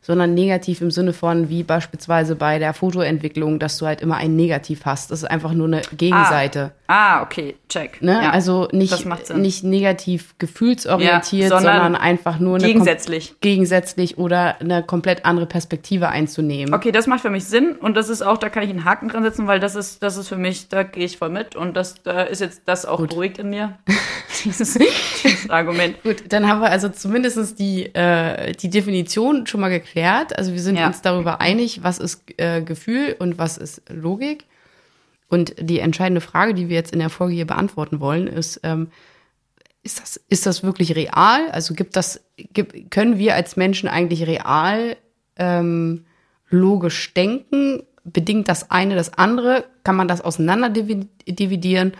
sondern 0.00 0.32
negativ 0.32 0.80
im 0.80 0.90
Sinne 0.90 1.12
von, 1.12 1.48
wie 1.50 1.62
beispielsweise 1.62 2.34
bei 2.34 2.58
der 2.58 2.72
Fotoentwicklung, 2.72 3.58
dass 3.58 3.78
du 3.78 3.86
halt 3.86 4.00
immer 4.00 4.16
ein 4.16 4.36
Negativ 4.36 4.86
hast. 4.86 5.10
Das 5.10 5.22
ist 5.22 5.30
einfach 5.30 5.52
nur 5.52 5.66
eine 5.66 5.82
Gegenseite. 5.96 6.72
Ah, 6.86 7.18
ah 7.18 7.22
okay, 7.22 7.56
check. 7.68 8.00
Ne? 8.00 8.12
Ja, 8.12 8.30
also 8.30 8.68
nicht, 8.72 9.04
nicht 9.36 9.64
negativ 9.64 10.34
gefühlsorientiert, 10.38 11.50
Ja, 11.50 11.58
sondern 11.58 11.82
sondern, 11.82 11.96
einfach 11.96 12.38
nur 12.38 12.56
eine 12.56 12.66
gegensätzlich. 12.66 13.34
gegensätzlich 13.40 14.16
oder 14.16 14.60
eine 14.60 14.82
komplett 14.82 15.26
andere 15.26 15.46
Perspektive 15.46 16.08
einzunehmen. 16.08 16.72
Okay, 16.72 16.90
das 16.90 17.06
macht 17.06 17.20
für 17.20 17.30
mich 17.30 17.44
Sinn 17.44 17.76
und 17.76 17.94
das 17.94 18.08
ist 18.08 18.22
auch, 18.22 18.38
da 18.38 18.48
kann 18.48 18.62
ich 18.62 18.70
einen 18.70 18.84
Haken 18.84 19.08
dran 19.08 19.22
setzen, 19.22 19.46
weil 19.46 19.60
das 19.60 19.74
ist, 19.74 20.02
das 20.02 20.16
ist 20.16 20.28
für 20.28 20.36
mich, 20.36 20.68
da 20.68 20.84
gehe 20.84 21.04
ich 21.04 21.18
voll 21.18 21.28
mit 21.28 21.54
und 21.54 21.76
das 21.76 22.02
da 22.02 22.22
ist 22.22 22.40
jetzt 22.40 22.62
das 22.64 22.86
auch 22.86 23.04
beruhigt 23.06 23.38
in 23.38 23.50
mir. 23.50 23.78
dieses, 24.44 24.74
dieses 24.74 25.50
Argument. 25.50 26.02
Gut, 26.02 26.24
dann 26.30 26.48
haben 26.48 26.60
wir 26.60 26.70
also 26.70 26.88
zumindest 26.88 27.58
die, 27.58 27.94
äh, 27.94 28.52
die 28.52 28.70
Definition 28.70 29.46
schon 29.46 29.60
mal 29.60 29.68
geklärt. 29.68 29.97
Also 30.36 30.52
wir 30.52 30.60
sind 30.60 30.76
Ja. 30.76 30.86
uns 30.86 31.02
darüber 31.02 31.40
einig, 31.40 31.82
was 31.82 31.98
ist 31.98 32.22
äh, 32.38 32.62
Gefühl 32.62 33.16
und 33.18 33.38
was 33.38 33.56
ist 33.56 33.82
Logik. 33.90 34.44
Und 35.28 35.54
die 35.60 35.80
entscheidende 35.80 36.20
Frage, 36.20 36.54
die 36.54 36.68
wir 36.68 36.76
jetzt 36.76 36.92
in 36.92 37.00
der 37.00 37.10
Folge 37.10 37.34
hier 37.34 37.46
beantworten 37.46 38.00
wollen, 38.00 38.26
ist, 38.26 38.60
ähm, 38.62 38.88
ist, 39.82 40.00
das, 40.00 40.20
ist 40.28 40.46
das 40.46 40.62
wirklich 40.62 40.96
real? 40.96 41.50
Also 41.52 41.74
gibt 41.74 41.96
das, 41.96 42.20
gibt, 42.36 42.90
können 42.90 43.18
wir 43.18 43.34
als 43.34 43.56
Menschen 43.56 43.88
eigentlich 43.88 44.26
real 44.26 44.96
ähm, 45.36 46.04
logisch 46.48 47.12
denken? 47.14 47.82
Bedingt 48.04 48.48
das 48.48 48.70
eine 48.70 48.94
das 48.94 49.14
andere? 49.14 49.64
Kann 49.84 49.96
man 49.96 50.08
das 50.08 50.22
auseinander 50.22 50.68
divi- 50.68 51.08
dividieren? 51.26 51.92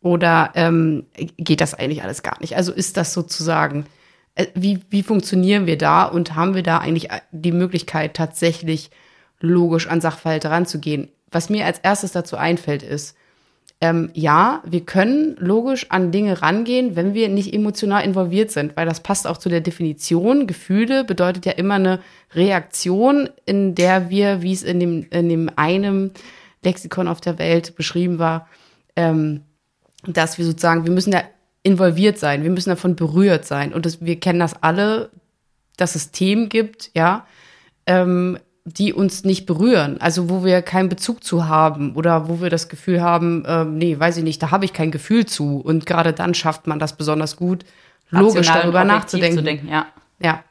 Oder 0.00 0.50
ähm, 0.54 1.06
geht 1.36 1.60
das 1.60 1.74
eigentlich 1.74 2.02
alles 2.02 2.22
gar 2.22 2.38
nicht? 2.40 2.56
Also 2.56 2.72
ist 2.72 2.96
das 2.96 3.14
sozusagen, 3.14 3.86
wie, 4.54 4.80
wie 4.90 5.02
funktionieren 5.02 5.66
wir 5.66 5.78
da 5.78 6.04
und 6.04 6.34
haben 6.34 6.54
wir 6.54 6.62
da 6.62 6.78
eigentlich 6.78 7.10
äh, 7.10 7.20
die 7.30 7.52
Möglichkeit, 7.52 8.14
tatsächlich 8.14 8.90
logisch 9.40 9.86
an 9.86 10.00
Sachverhalte 10.00 10.50
ranzugehen? 10.50 11.08
Was 11.30 11.50
mir 11.50 11.66
als 11.66 11.78
erstes 11.78 12.12
dazu 12.12 12.36
einfällt, 12.36 12.82
ist, 12.82 13.16
ähm, 13.80 14.10
ja, 14.14 14.62
wir 14.64 14.84
können 14.84 15.36
logisch 15.38 15.90
an 15.90 16.10
Dinge 16.10 16.40
rangehen, 16.42 16.96
wenn 16.96 17.12
wir 17.12 17.28
nicht 17.28 17.52
emotional 17.52 18.04
involviert 18.04 18.50
sind, 18.50 18.76
weil 18.76 18.86
das 18.86 19.00
passt 19.00 19.26
auch 19.26 19.36
zu 19.36 19.48
der 19.48 19.60
Definition. 19.60 20.46
Gefühle 20.46 21.04
bedeutet 21.04 21.44
ja 21.44 21.52
immer 21.52 21.74
eine 21.74 22.00
Reaktion, 22.34 23.28
in 23.46 23.74
der 23.74 24.10
wir, 24.10 24.42
wie 24.42 24.52
es 24.52 24.62
in 24.62 24.80
dem, 24.80 25.06
in 25.10 25.28
dem 25.28 25.50
einem 25.56 26.12
Lexikon 26.62 27.08
auf 27.08 27.20
der 27.20 27.38
Welt 27.38 27.76
beschrieben 27.76 28.18
war, 28.18 28.48
ähm, 28.96 29.42
dass 30.06 30.38
wir 30.38 30.44
sozusagen, 30.44 30.86
wir 30.86 30.92
müssen 30.92 31.10
da 31.10 31.22
involviert 31.64 32.18
sein, 32.18 32.44
wir 32.44 32.50
müssen 32.50 32.70
davon 32.70 32.94
berührt 32.94 33.44
sein. 33.44 33.74
Und 33.74 33.86
das, 33.86 34.00
wir 34.00 34.20
kennen 34.20 34.38
das 34.38 34.62
alle, 34.62 35.10
dass 35.76 35.96
es 35.96 36.12
Themen 36.12 36.48
gibt, 36.48 36.92
ja, 36.94 37.26
ähm, 37.86 38.38
die 38.64 38.92
uns 38.92 39.24
nicht 39.24 39.44
berühren, 39.44 40.00
also 40.00 40.30
wo 40.30 40.44
wir 40.44 40.62
keinen 40.62 40.88
Bezug 40.88 41.22
zu 41.24 41.48
haben 41.48 41.96
oder 41.96 42.28
wo 42.28 42.40
wir 42.40 42.48
das 42.48 42.68
Gefühl 42.68 43.02
haben, 43.02 43.44
ähm, 43.46 43.76
nee, 43.76 43.98
weiß 43.98 44.16
ich 44.18 44.24
nicht, 44.24 44.42
da 44.42 44.52
habe 44.52 44.64
ich 44.64 44.72
kein 44.72 44.90
Gefühl 44.90 45.26
zu. 45.26 45.60
Und 45.60 45.84
gerade 45.84 46.12
dann 46.12 46.32
schafft 46.32 46.66
man 46.66 46.78
das 46.78 46.96
besonders 46.96 47.36
gut, 47.36 47.64
logisch 48.10 48.48
Rational 48.48 48.62
darüber 48.62 48.84
nachzudenken. 48.84 49.38
Zu 49.38 49.44
denken, 49.44 49.68
ja. 49.68 49.86
Ja, 50.20 50.44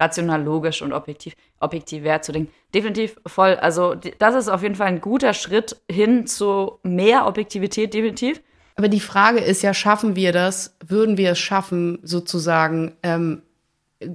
rational, 0.00 0.42
logisch 0.42 0.82
und 0.82 0.92
objektiv, 0.92 1.34
objektiv 1.60 2.02
wert 2.02 2.24
zu 2.24 2.32
denken. 2.32 2.52
Definitiv 2.74 3.20
voll. 3.26 3.54
Also 3.56 3.94
das 3.94 4.34
ist 4.34 4.48
auf 4.48 4.62
jeden 4.62 4.74
Fall 4.74 4.88
ein 4.88 5.00
guter 5.00 5.34
Schritt 5.34 5.76
hin 5.90 6.26
zu 6.26 6.78
mehr 6.82 7.26
Objektivität, 7.26 7.92
definitiv. 7.92 8.40
Aber 8.80 8.88
die 8.88 9.00
Frage 9.00 9.40
ist 9.40 9.60
ja, 9.60 9.74
schaffen 9.74 10.16
wir 10.16 10.32
das? 10.32 10.74
Würden 10.82 11.18
wir 11.18 11.32
es 11.32 11.38
schaffen, 11.38 11.98
sozusagen 12.02 12.96
ähm, 13.02 13.42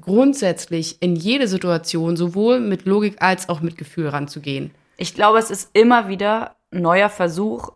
grundsätzlich 0.01 1.03
in 1.03 1.15
jede 1.15 1.48
Situation 1.48 2.17
sowohl 2.17 2.60
mit 2.60 2.86
Logik 2.86 3.22
als 3.22 3.48
auch 3.48 3.62
mit 3.62 3.77
Gefühl 3.77 4.07
ranzugehen? 4.07 4.74
Ich 4.98 5.13
glaube, 5.13 5.38
es 5.38 5.51
ist 5.51 5.69
immer 5.74 6.07
wieder 6.07 6.55
ein 6.72 6.81
neuer 6.81 7.10
Versuch, 7.10 7.74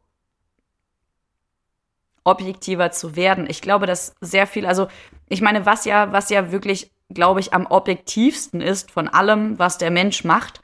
objektiver 2.23 2.89
zu 2.89 3.15
werden. 3.15 3.45
Ich 3.47 3.61
glaube, 3.61 3.85
dass 3.85 4.15
sehr 4.19 4.47
viel, 4.47 4.65
also 4.65 4.87
ich 5.27 5.41
meine, 5.41 5.67
was 5.67 5.85
ja, 5.85 6.11
was 6.11 6.31
ja 6.31 6.51
wirklich, 6.51 6.89
glaube 7.09 7.39
ich, 7.39 7.53
am 7.53 7.67
objektivsten 7.67 8.61
ist 8.61 8.89
von 8.89 9.07
allem, 9.07 9.59
was 9.59 9.77
der 9.77 9.91
Mensch 9.91 10.23
macht, 10.23 10.63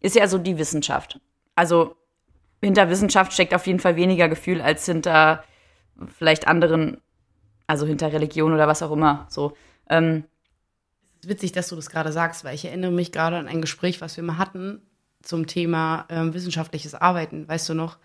ist 0.00 0.16
ja 0.16 0.26
so 0.26 0.38
die 0.38 0.56
Wissenschaft. 0.56 1.20
Also 1.54 1.96
hinter 2.62 2.88
Wissenschaft 2.88 3.34
steckt 3.34 3.52
auf 3.52 3.66
jeden 3.66 3.80
Fall 3.80 3.96
weniger 3.96 4.30
Gefühl 4.30 4.62
als 4.62 4.86
hinter 4.86 5.44
vielleicht 6.16 6.46
anderen, 6.46 6.98
also 7.66 7.86
hinter 7.86 8.12
Religion 8.12 8.52
oder 8.52 8.68
was 8.68 8.82
auch 8.82 8.92
immer. 8.92 9.26
So. 9.30 9.56
Ähm, 9.88 10.24
Es 11.18 11.24
ist 11.24 11.30
witzig, 11.30 11.52
dass 11.52 11.68
du 11.68 11.76
das 11.76 11.90
gerade 11.90 12.12
sagst, 12.12 12.44
weil 12.44 12.54
ich 12.54 12.64
erinnere 12.64 12.92
mich 12.92 13.12
gerade 13.12 13.36
an 13.36 13.48
ein 13.48 13.60
Gespräch, 13.60 14.00
was 14.00 14.16
wir 14.16 14.24
mal 14.24 14.38
hatten 14.38 14.82
zum 15.22 15.46
Thema 15.46 16.06
ähm, 16.08 16.34
wissenschaftliches 16.34 16.94
Arbeiten. 16.94 17.48
Weißt 17.48 17.68
du 17.68 17.74
noch? 17.74 17.98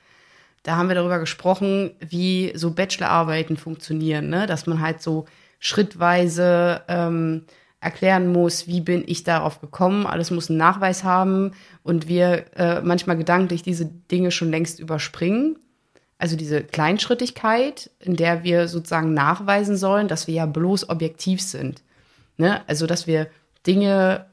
Da 0.63 0.75
haben 0.77 0.89
wir 0.89 0.95
darüber 0.95 1.19
gesprochen, 1.19 1.91
wie 2.00 2.51
so 2.55 2.71
Bachelorarbeiten 2.71 3.57
funktionieren, 3.57 4.29
ne? 4.29 4.45
dass 4.45 4.67
man 4.67 4.79
halt 4.79 5.01
so 5.01 5.25
schrittweise 5.60 6.83
ähm, 6.88 7.45
erklären 7.79 8.31
muss, 8.31 8.67
wie 8.67 8.81
bin 8.81 9.03
ich 9.07 9.24
darauf 9.24 9.60
gekommen. 9.60 10.05
Alles 10.05 10.29
muss 10.29 10.50
einen 10.50 10.60
Nachweis 10.60 11.03
haben 11.03 11.51
und 11.83 12.07
wir 12.07 12.45
äh, 12.55 12.81
manchmal 12.81 13.17
gedanklich 13.17 13.63
diese 13.63 13.86
Dinge 13.86 14.29
schon 14.31 14.51
längst 14.51 14.79
überspringen. 14.79 15.57
Also 16.21 16.35
diese 16.35 16.61
Kleinschrittigkeit, 16.61 17.89
in 17.99 18.15
der 18.15 18.43
wir 18.43 18.67
sozusagen 18.67 19.15
nachweisen 19.15 19.75
sollen, 19.75 20.07
dass 20.07 20.27
wir 20.27 20.35
ja 20.35 20.45
bloß 20.45 20.87
objektiv 20.89 21.41
sind. 21.41 21.81
Ne? 22.37 22.61
Also, 22.67 22.85
dass 22.85 23.07
wir 23.07 23.27
Dinge 23.65 24.27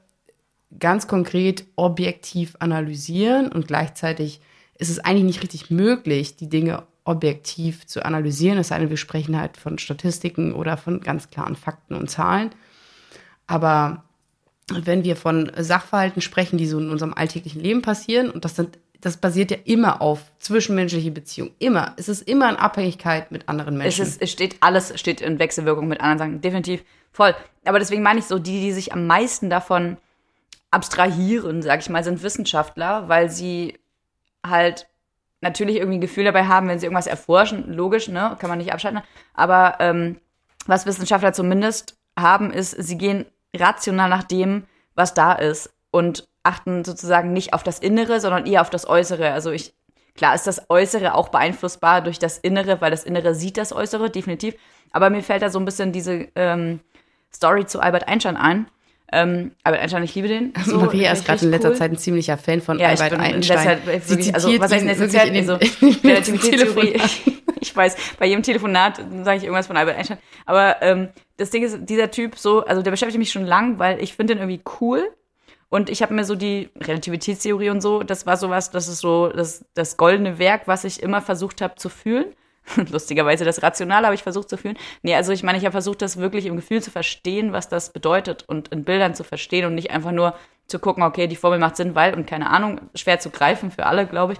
ganz 0.78 1.07
konkret 1.07 1.64
objektiv 1.76 2.57
analysieren 2.59 3.50
und 3.50 3.66
gleichzeitig 3.66 4.42
ist 4.76 4.90
es 4.90 4.99
eigentlich 4.99 5.25
nicht 5.25 5.42
richtig 5.42 5.71
möglich, 5.71 6.37
die 6.37 6.50
Dinge 6.50 6.83
objektiv 7.04 7.87
zu 7.87 8.04
analysieren, 8.04 8.59
es 8.59 8.68
sei 8.68 8.78
denn, 8.78 8.90
wir 8.90 8.99
sprechen 8.99 9.40
halt 9.40 9.57
von 9.57 9.78
Statistiken 9.78 10.52
oder 10.52 10.76
von 10.76 11.00
ganz 11.00 11.30
klaren 11.30 11.57
Fakten 11.57 11.95
und 11.95 12.11
Zahlen. 12.11 12.50
Aber 13.47 14.04
wenn 14.71 15.04
wir 15.04 15.16
von 15.16 15.50
Sachverhalten 15.57 16.21
sprechen, 16.21 16.59
die 16.59 16.66
so 16.66 16.78
in 16.78 16.90
unserem 16.90 17.14
alltäglichen 17.14 17.62
Leben 17.62 17.80
passieren, 17.80 18.30
und 18.30 18.45
das 18.45 18.57
sind, 18.57 18.78
das 19.00 19.17
basiert 19.17 19.50
ja 19.50 19.59
immer 19.64 20.00
auf 20.02 20.33
zwischenmenschliche 20.40 21.11
Beziehungen. 21.11 21.55
Immer. 21.59 21.95
Es 21.97 22.09
ist 22.09 22.23
immer 22.23 22.50
in 22.50 22.57
Abhängigkeit 22.57 23.31
mit 23.31 23.49
anderen 23.49 23.75
Es, 23.76 23.83
Menschen. 23.83 24.02
ist, 24.05 24.21
es 24.21 24.31
steht 24.31 24.57
alles 24.61 24.99
steht 24.99 25.21
in 25.21 25.38
Wechselwirkung 25.38 25.87
mit 25.87 26.00
anderen 26.00 26.19
Sachen, 26.19 26.40
definitiv 26.40 26.85
voll. 27.12 27.35
Aber 27.64 27.78
deswegen 27.78 28.02
meine 28.02 28.19
ich 28.19 28.26
so, 28.26 28.38
die, 28.38 28.61
die 28.61 28.73
sich 28.73 28.93
am 28.93 29.07
meisten 29.07 29.50
davon 29.50 29.99
abstrahieren, 30.71 31.62
sag 31.62 31.81
ich 31.81 31.88
mal, 31.88 32.05
sind 32.05 32.23
Wissenschaftler, 32.23 33.09
weil 33.09 33.31
sie 33.31 33.78
halt 34.45 34.88
natürlich 35.40 35.76
irgendwie 35.76 35.99
ein 35.99 36.02
Gefühl 36.02 36.25
dabei 36.25 36.47
haben, 36.47 36.69
wenn 36.69 36.78
sie 36.78 36.87
irgendwas 36.87 37.07
erforschen, 37.07 37.73
logisch, 37.73 38.09
ne, 38.09 38.37
kann 38.38 38.50
man 38.50 38.59
nicht 38.59 38.73
abschalten. 38.73 39.02
Aber 39.35 39.76
ähm, 39.78 40.19
was 40.67 40.87
Wissenschaftler 40.87 41.33
zumindest 41.33 41.97
haben, 42.19 42.52
ist, 42.52 42.73
sie 42.73 42.99
gehen 42.99 43.25
rational 43.55 44.11
nach 44.11 44.25
dem, 44.25 44.64
was 44.95 45.14
da 45.14 45.33
ist 45.33 45.73
und 45.90 46.27
achten 46.42 46.85
sozusagen 46.85 47.33
nicht 47.33 47.52
auf 47.52 47.62
das 47.62 47.78
Innere, 47.78 48.21
sondern 48.21 48.47
eher 48.47 48.61
auf 48.62 48.71
das 48.71 48.88
Äußere. 48.88 49.33
Also 49.33 49.50
ich, 49.50 49.75
klar 50.16 50.35
ist 50.35 50.47
das 50.47 50.68
Äußere 50.71 51.14
auch 51.14 51.28
beeinflussbar 51.28 52.00
durch 52.02 52.18
das 52.18 52.38
Innere, 52.38 52.80
weil 52.80 52.90
das 52.90 53.04
Innere 53.04 53.35
sieht 53.35 53.57
das 53.57 53.73
Äußere, 53.73 54.11
definitiv. 54.11 54.54
Aber 54.92 55.11
mir 55.11 55.23
fällt 55.23 55.42
da 55.42 55.50
so 55.50 55.59
ein 55.59 55.64
bisschen 55.64 55.92
diese 55.92 56.28
ähm, 56.35 56.80
Story 57.33 57.66
zu 57.66 57.80
Albert 57.80 58.09
Einstein 58.09 58.37
ein. 58.37 58.66
Ähm, 59.11 59.52
Albert 59.64 59.83
Einstein, 59.83 60.02
ich 60.02 60.14
liebe 60.14 60.28
den. 60.28 60.52
Also 60.57 60.78
Maria 60.78 61.12
ist 61.12 61.25
gerade 61.25 61.45
in 61.45 61.50
letzter 61.50 61.75
Zeit 61.75 61.90
ein 61.92 61.97
ziemlicher 61.99 62.37
Fan 62.37 62.61
von 62.61 62.78
Ja, 62.78 62.92
ich 62.92 63.00
Albert 63.00 63.21
Einstein. 63.21 63.78
wirklich, 63.87 64.26
Sie 64.26 64.35
also 64.35 64.49
was 64.61 64.71
heißt 64.73 64.83
in 64.85 64.88
den- 64.88 65.50
Also, 65.50 65.76
in 65.87 65.92
den 65.92 66.11
Relativitätstheorie, 66.11 66.92
Telefonaten. 66.92 67.38
ich 67.61 67.75
weiß, 67.76 67.97
bei 68.18 68.26
jedem 68.26 68.42
Telefonat 68.42 68.97
sage 69.25 69.38
ich 69.38 69.45
irgendwas 69.45 69.66
von 69.66 69.76
Albert 69.78 69.97
Einstein. 69.97 70.18
Aber 70.45 70.76
ähm, 70.83 71.09
das 71.38 71.50
Ding 71.50 71.62
ist, 71.62 71.78
dieser 71.83 72.11
Typ 72.11 72.37
so, 72.37 72.64
also 72.66 72.83
der 72.83 72.90
beschäftigt 72.90 73.18
mich 73.18 73.30
schon 73.33 73.47
lang, 73.47 73.78
weil 73.78 74.02
ich 74.02 74.14
finde 74.14 74.35
den 74.35 74.42
irgendwie 74.42 74.62
cool. 74.80 75.11
Und 75.71 75.91
ich 75.91 76.03
habe 76.03 76.15
mir 76.15 76.25
so 76.25 76.35
die 76.35 76.71
Relativitätstheorie 76.81 77.71
und 77.71 77.83
so, 77.83 78.03
das 78.03 78.27
war 78.27 78.37
sowas, 78.37 78.71
das 78.71 78.89
ist 78.89 79.01
so 79.01 79.29
das, 79.29 79.65
das 79.75 79.97
goldene 79.97 80.39
Werk, 80.39 80.63
was 80.67 80.85
ich 80.85 81.03
immer 81.03 81.21
versucht 81.21 81.61
habe 81.61 81.75
zu 81.77 81.89
fühlen. 81.89 82.27
Lustigerweise 82.91 83.45
das 83.45 83.63
Rationale 83.63 84.07
habe 84.07 84.15
ich 84.15 84.23
versucht 84.23 84.49
zu 84.49 84.57
fühlen. 84.57 84.79
Nee, 85.03 85.15
also 85.15 85.33
ich 85.33 85.43
meine, 85.43 85.59
ich 85.59 85.65
habe 85.65 85.73
versucht, 85.73 86.03
das 86.03 86.17
wirklich 86.17 86.47
im 86.47 86.57
Gefühl 86.57 86.83
zu 86.83 86.91
verstehen, 86.91 87.53
was 87.53 87.69
das 87.69 87.93
bedeutet 87.93 88.45
und 88.47 88.69
in 88.69 88.85
Bildern 88.85 89.15
zu 89.15 89.25
verstehen 89.25 89.67
und 89.67 89.75
nicht 89.75 89.91
einfach 89.91 90.13
nur 90.13 90.35
zu 90.67 90.79
gucken, 90.79 91.03
okay, 91.03 91.27
die 91.27 91.37
Formel 91.37 91.59
macht 91.59 91.77
Sinn, 91.77 91.95
weil 91.95 92.15
und 92.15 92.27
keine 92.27 92.51
Ahnung, 92.51 92.81
schwer 92.95 93.21
zu 93.21 93.31
greifen 93.31 93.71
für 93.71 93.87
alle, 93.87 94.07
glaube 94.07 94.35
ich. 94.35 94.39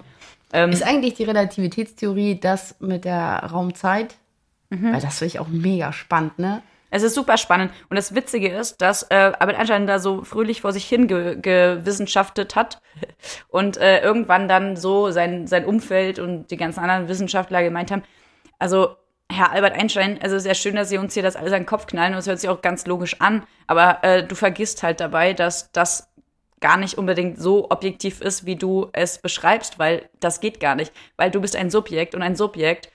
Ähm, 0.53 0.71
Ist 0.71 0.83
eigentlich 0.83 1.15
die 1.15 1.23
Relativitätstheorie 1.23 2.39
das 2.39 2.75
mit 2.79 3.05
der 3.05 3.43
Raumzeit? 3.51 4.15
Mhm. 4.69 4.93
Weil 4.93 5.01
das 5.01 5.19
finde 5.19 5.33
ich 5.33 5.39
auch 5.39 5.47
mega 5.47 5.91
spannend, 5.93 6.37
ne? 6.39 6.61
Es 6.89 7.03
ist 7.03 7.13
super 7.13 7.37
spannend. 7.37 7.71
Und 7.89 7.95
das 7.95 8.15
Witzige 8.15 8.49
ist, 8.49 8.81
dass 8.81 9.03
äh, 9.03 9.33
Albert 9.39 9.57
Einstein 9.57 9.87
da 9.87 9.99
so 9.99 10.23
fröhlich 10.23 10.61
vor 10.61 10.71
sich 10.71 10.85
hin 10.85 11.07
ge 11.07 11.37
gewissenschaftet 11.39 12.55
hat 12.55 12.81
und 13.47 13.77
äh, 13.77 14.01
irgendwann 14.01 14.47
dann 14.47 14.75
so 14.75 15.11
sein, 15.11 15.47
sein 15.47 15.65
Umfeld 15.65 16.19
und 16.19 16.51
die 16.51 16.57
ganzen 16.57 16.79
anderen 16.79 17.07
Wissenschaftler 17.07 17.63
gemeint 17.63 17.91
haben, 17.91 18.03
also 18.57 18.95
Herr 19.31 19.51
Albert 19.51 19.73
Einstein, 19.73 20.19
also 20.21 20.39
sehr 20.39 20.55
schön, 20.55 20.75
dass 20.75 20.89
Sie 20.89 20.97
uns 20.97 21.13
hier 21.13 21.21
das 21.21 21.35
alles 21.35 21.53
an 21.53 21.61
den 21.61 21.67
Kopf 21.67 21.85
knallen 21.85 22.13
und 22.13 22.19
es 22.19 22.27
hört 22.27 22.39
sich 22.39 22.49
auch 22.49 22.61
ganz 22.61 22.87
logisch 22.87 23.21
an, 23.21 23.43
aber 23.67 24.03
äh, 24.03 24.25
du 24.25 24.33
vergisst 24.33 24.81
halt 24.81 24.99
dabei, 24.99 25.33
dass 25.33 25.71
das 25.71 26.09
gar 26.59 26.77
nicht 26.77 26.97
unbedingt 26.97 27.39
so 27.39 27.69
objektiv 27.69 28.21
ist, 28.21 28.45
wie 28.45 28.55
du 28.55 28.89
es 28.91 29.19
beschreibst, 29.19 29.77
weil 29.77 30.09
das 30.19 30.39
geht 30.39 30.59
gar 30.59 30.75
nicht, 30.75 30.91
weil 31.15 31.29
du 31.31 31.39
bist 31.39 31.55
ein 31.55 31.69
Subjekt 31.69 32.15
und 32.15 32.23
ein 32.23 32.35
Subjekt 32.35 32.91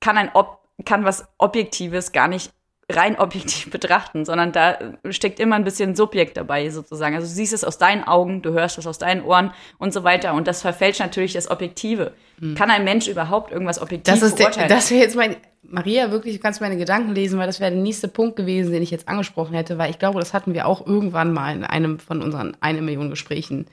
kann 0.00 0.18
ein 0.18 0.30
Ob 0.34 0.60
kann 0.84 1.04
was 1.04 1.28
Objektives 1.38 2.12
gar 2.12 2.26
nicht 2.26 2.52
rein 2.96 3.18
objektiv 3.18 3.70
betrachten, 3.70 4.24
sondern 4.24 4.52
da 4.52 4.78
steckt 5.10 5.40
immer 5.40 5.56
ein 5.56 5.64
bisschen 5.64 5.94
Subjekt 5.96 6.36
dabei 6.36 6.70
sozusagen. 6.70 7.14
Also 7.14 7.26
du 7.26 7.32
siehst 7.32 7.52
es 7.52 7.64
aus 7.64 7.78
deinen 7.78 8.04
Augen, 8.04 8.42
du 8.42 8.52
hörst 8.52 8.78
es 8.78 8.86
aus 8.86 8.98
deinen 8.98 9.22
Ohren 9.22 9.52
und 9.78 9.92
so 9.92 10.04
weiter 10.04 10.34
und 10.34 10.46
das 10.46 10.62
verfälscht 10.62 11.00
natürlich 11.00 11.32
das 11.32 11.50
Objektive. 11.50 12.12
Mhm. 12.38 12.54
Kann 12.54 12.70
ein 12.70 12.84
Mensch 12.84 13.08
überhaupt 13.08 13.52
irgendwas 13.52 13.80
objektiv 13.80 14.14
das 14.14 14.22
ist 14.22 14.38
beurteilen? 14.38 14.68
Der, 14.68 14.76
das 14.76 14.90
wäre 14.90 15.02
jetzt 15.02 15.16
mein 15.16 15.36
Maria, 15.62 16.10
wirklich, 16.10 16.36
du 16.36 16.42
kannst 16.42 16.60
meine 16.60 16.76
Gedanken 16.76 17.14
lesen, 17.14 17.38
weil 17.38 17.46
das 17.46 17.60
wäre 17.60 17.70
der 17.70 17.80
nächste 17.80 18.08
Punkt 18.08 18.36
gewesen, 18.36 18.72
den 18.72 18.82
ich 18.82 18.90
jetzt 18.90 19.08
angesprochen 19.08 19.54
hätte, 19.54 19.78
weil 19.78 19.90
ich 19.90 19.98
glaube, 19.98 20.18
das 20.18 20.32
hatten 20.32 20.54
wir 20.54 20.66
auch 20.66 20.86
irgendwann 20.86 21.32
mal 21.32 21.54
in 21.54 21.64
einem 21.64 21.98
von 21.98 22.22
unseren 22.22 22.56
eine 22.60 22.82
Million 22.82 23.10
Gesprächen. 23.10 23.66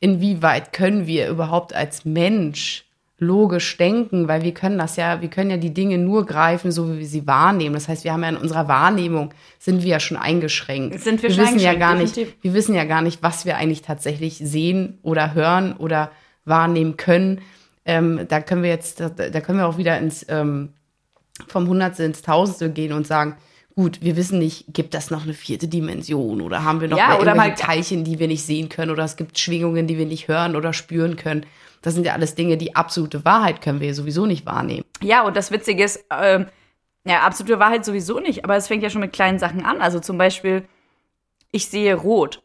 Inwieweit 0.00 0.72
können 0.72 1.06
wir 1.06 1.28
überhaupt 1.28 1.74
als 1.74 2.04
Mensch 2.04 2.84
logisch 3.24 3.76
denken, 3.76 4.28
weil 4.28 4.42
wir 4.42 4.54
können 4.54 4.78
das 4.78 4.96
ja, 4.96 5.20
wir 5.20 5.28
können 5.28 5.50
ja 5.50 5.56
die 5.56 5.74
Dinge 5.74 5.98
nur 5.98 6.26
greifen, 6.26 6.70
so 6.70 6.92
wie 6.92 7.00
wir 7.00 7.06
sie 7.06 7.26
wahrnehmen. 7.26 7.74
Das 7.74 7.88
heißt, 7.88 8.04
wir 8.04 8.12
haben 8.12 8.22
ja 8.22 8.28
in 8.28 8.36
unserer 8.36 8.68
Wahrnehmung 8.68 9.34
sind 9.58 9.82
wir 9.82 9.90
ja 9.90 10.00
schon 10.00 10.16
eingeschränkt. 10.16 11.00
Sind 11.00 11.22
wir, 11.22 11.30
wir 11.30 11.36
schon 11.36 11.44
wissen 11.44 11.58
ja 11.58 11.74
gar 11.74 11.94
definitiv. 11.94 12.28
nicht, 12.28 12.44
wir 12.44 12.54
wissen 12.54 12.74
ja 12.74 12.84
gar 12.84 13.02
nicht, 13.02 13.22
was 13.22 13.44
wir 13.44 13.56
eigentlich 13.56 13.82
tatsächlich 13.82 14.36
sehen 14.38 14.98
oder 15.02 15.34
hören 15.34 15.74
oder 15.76 16.10
wahrnehmen 16.44 16.96
können. 16.96 17.40
Ähm, 17.84 18.20
da 18.28 18.40
können 18.40 18.62
wir 18.62 18.70
jetzt, 18.70 19.00
da, 19.00 19.08
da, 19.08 19.40
können 19.40 19.58
wir 19.58 19.66
auch 19.66 19.78
wieder 19.78 19.98
ins 19.98 20.24
ähm, 20.28 20.70
vom 21.48 21.68
Hundertste 21.68 22.04
ins 22.04 22.22
Tausendste 22.22 22.70
gehen 22.70 22.92
und 22.92 23.06
sagen, 23.06 23.36
gut, 23.74 24.02
wir 24.02 24.16
wissen 24.16 24.38
nicht, 24.38 24.66
gibt 24.72 24.94
das 24.94 25.10
noch 25.10 25.24
eine 25.24 25.34
vierte 25.34 25.68
Dimension 25.68 26.40
oder 26.40 26.64
haben 26.64 26.80
wir 26.80 26.88
noch 26.88 26.98
ja, 26.98 27.18
oder 27.18 27.34
mal 27.34 27.54
Teilchen, 27.54 28.04
die 28.04 28.18
wir 28.18 28.28
nicht 28.28 28.44
sehen 28.44 28.68
können 28.68 28.90
oder 28.90 29.04
es 29.04 29.16
gibt 29.16 29.38
Schwingungen, 29.38 29.86
die 29.86 29.98
wir 29.98 30.06
nicht 30.06 30.28
hören 30.28 30.56
oder 30.56 30.72
spüren 30.72 31.16
können. 31.16 31.44
Das 31.84 31.92
sind 31.92 32.06
ja 32.06 32.14
alles 32.14 32.34
Dinge, 32.34 32.56
die 32.56 32.74
absolute 32.74 33.26
Wahrheit 33.26 33.60
können 33.60 33.78
wir 33.78 33.94
sowieso 33.94 34.24
nicht 34.24 34.46
wahrnehmen. 34.46 34.86
Ja, 35.02 35.22
und 35.26 35.36
das 35.36 35.50
Witzige 35.50 35.84
ist, 35.84 36.02
ähm, 36.10 36.46
ja, 37.04 37.20
absolute 37.20 37.58
Wahrheit 37.58 37.84
sowieso 37.84 38.20
nicht, 38.20 38.42
aber 38.42 38.56
es 38.56 38.68
fängt 38.68 38.82
ja 38.82 38.88
schon 38.88 39.02
mit 39.02 39.12
kleinen 39.12 39.38
Sachen 39.38 39.66
an. 39.66 39.82
Also 39.82 40.00
zum 40.00 40.16
Beispiel, 40.16 40.64
ich 41.50 41.68
sehe 41.68 41.94
rot 41.94 42.42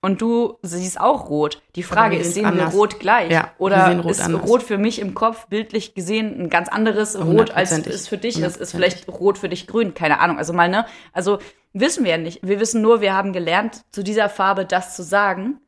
und 0.00 0.20
du 0.20 0.58
siehst 0.62 1.00
auch 1.00 1.28
rot. 1.28 1.60
Die 1.74 1.82
Frage 1.82 2.18
ist, 2.18 2.34
sehen 2.34 2.44
anders. 2.44 2.72
wir 2.72 2.78
rot 2.78 3.00
gleich? 3.00 3.32
Ja, 3.32 3.50
Oder 3.58 3.96
rot 3.96 4.12
ist 4.12 4.20
anders. 4.20 4.48
rot 4.48 4.62
für 4.62 4.78
mich 4.78 5.00
im 5.00 5.12
Kopf 5.12 5.48
bildlich 5.48 5.94
gesehen 5.96 6.40
ein 6.40 6.48
ganz 6.48 6.68
anderes 6.68 7.18
Rot, 7.20 7.50
als 7.50 7.72
es 7.72 8.06
für 8.06 8.16
dich 8.16 8.38
ist? 8.40 8.58
Ist 8.58 8.70
vielleicht 8.70 9.08
rot 9.08 9.38
für 9.38 9.48
dich 9.48 9.66
grün? 9.66 9.92
Keine 9.92 10.20
Ahnung. 10.20 10.38
Also 10.38 10.52
mal, 10.52 10.68
ne? 10.68 10.86
Also 11.12 11.40
wissen 11.72 12.04
wir 12.04 12.12
ja 12.12 12.18
nicht. 12.18 12.46
Wir 12.46 12.60
wissen 12.60 12.80
nur, 12.80 13.00
wir 13.00 13.12
haben 13.12 13.32
gelernt, 13.32 13.82
zu 13.90 14.04
dieser 14.04 14.28
Farbe 14.28 14.64
das 14.64 14.94
zu 14.94 15.02
sagen 15.02 15.58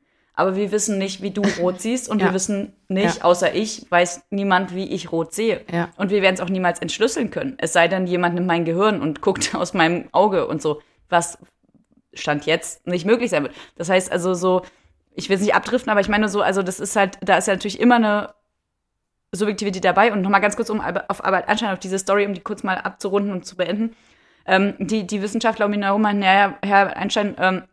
aber 0.41 0.57
wir 0.57 0.73
wissen 0.73 0.97
nicht, 0.99 1.21
wie 1.21 1.31
du 1.31 1.43
rot 1.59 1.81
siehst 1.81 2.09
und 2.09 2.19
ja. 2.21 2.29
wir 2.29 2.35
wissen 2.35 2.73
nicht, 2.89 3.19
ja. 3.19 3.25
außer 3.25 3.55
ich, 3.55 3.87
weiß 3.91 4.23
niemand, 4.31 4.75
wie 4.75 4.89
ich 4.91 5.13
rot 5.13 5.35
sehe. 5.35 5.61
Ja. 5.71 5.91
Und 5.97 6.11
wir 6.11 6.23
werden 6.23 6.35
es 6.35 6.41
auch 6.41 6.49
niemals 6.49 6.79
entschlüsseln 6.79 7.31
können. 7.31 7.57
Es 7.59 7.73
sei 7.73 7.89
denn, 7.89 8.07
jemand 8.07 8.35
nimmt 8.35 8.47
mein 8.47 8.65
Gehirn 8.65 9.01
und 9.03 9.21
guckt 9.23 9.55
aus 9.55 9.75
meinem 9.75 10.09
Auge 10.13 10.47
und 10.47 10.63
so, 10.63 10.81
was 11.09 11.39
Stand 12.15 12.47
jetzt 12.47 12.87
nicht 12.87 13.05
möglich 13.05 13.31
sein 13.31 13.43
wird. 13.45 13.55
Das 13.77 13.89
heißt 13.89 14.11
also 14.11 14.35
so, 14.35 14.63
ich 15.15 15.29
will 15.29 15.37
es 15.37 15.43
nicht 15.43 15.55
abdriften, 15.55 15.91
aber 15.91 16.01
ich 16.01 16.09
meine 16.09 16.29
so, 16.29 16.41
also 16.41 16.63
das 16.63 16.81
ist 16.81 16.97
halt, 16.97 17.19
da 17.21 17.37
ist 17.37 17.47
ja 17.47 17.55
natürlich 17.55 17.79
immer 17.79 17.97
eine 17.97 18.35
Subjektivität 19.33 19.85
dabei. 19.85 20.13
Und 20.13 20.23
nochmal 20.23 20.41
ganz 20.41 20.57
kurz 20.57 20.71
um 20.71 20.81
auf 20.81 21.25
Arbeit 21.25 21.49
Einstein, 21.49 21.73
auf 21.73 21.79
diese 21.79 21.99
Story, 21.99 22.27
um 22.27 22.35
die 22.35 22.41
kurz 22.41 22.63
mal 22.63 22.79
abzurunden 22.79 23.33
und 23.33 23.45
zu 23.45 23.57
beenden. 23.57 23.95
Ähm, 24.47 24.75
die, 24.79 25.07
die 25.07 25.23
Wissenschaftler 25.23 25.67
um 25.67 25.73
ihn 25.73 25.83
herum 25.83 26.03
meinen, 26.03 26.21
naja, 26.21 26.59
Herr 26.65 26.97
Einstein, 26.97 27.37
ähm, 27.39 27.65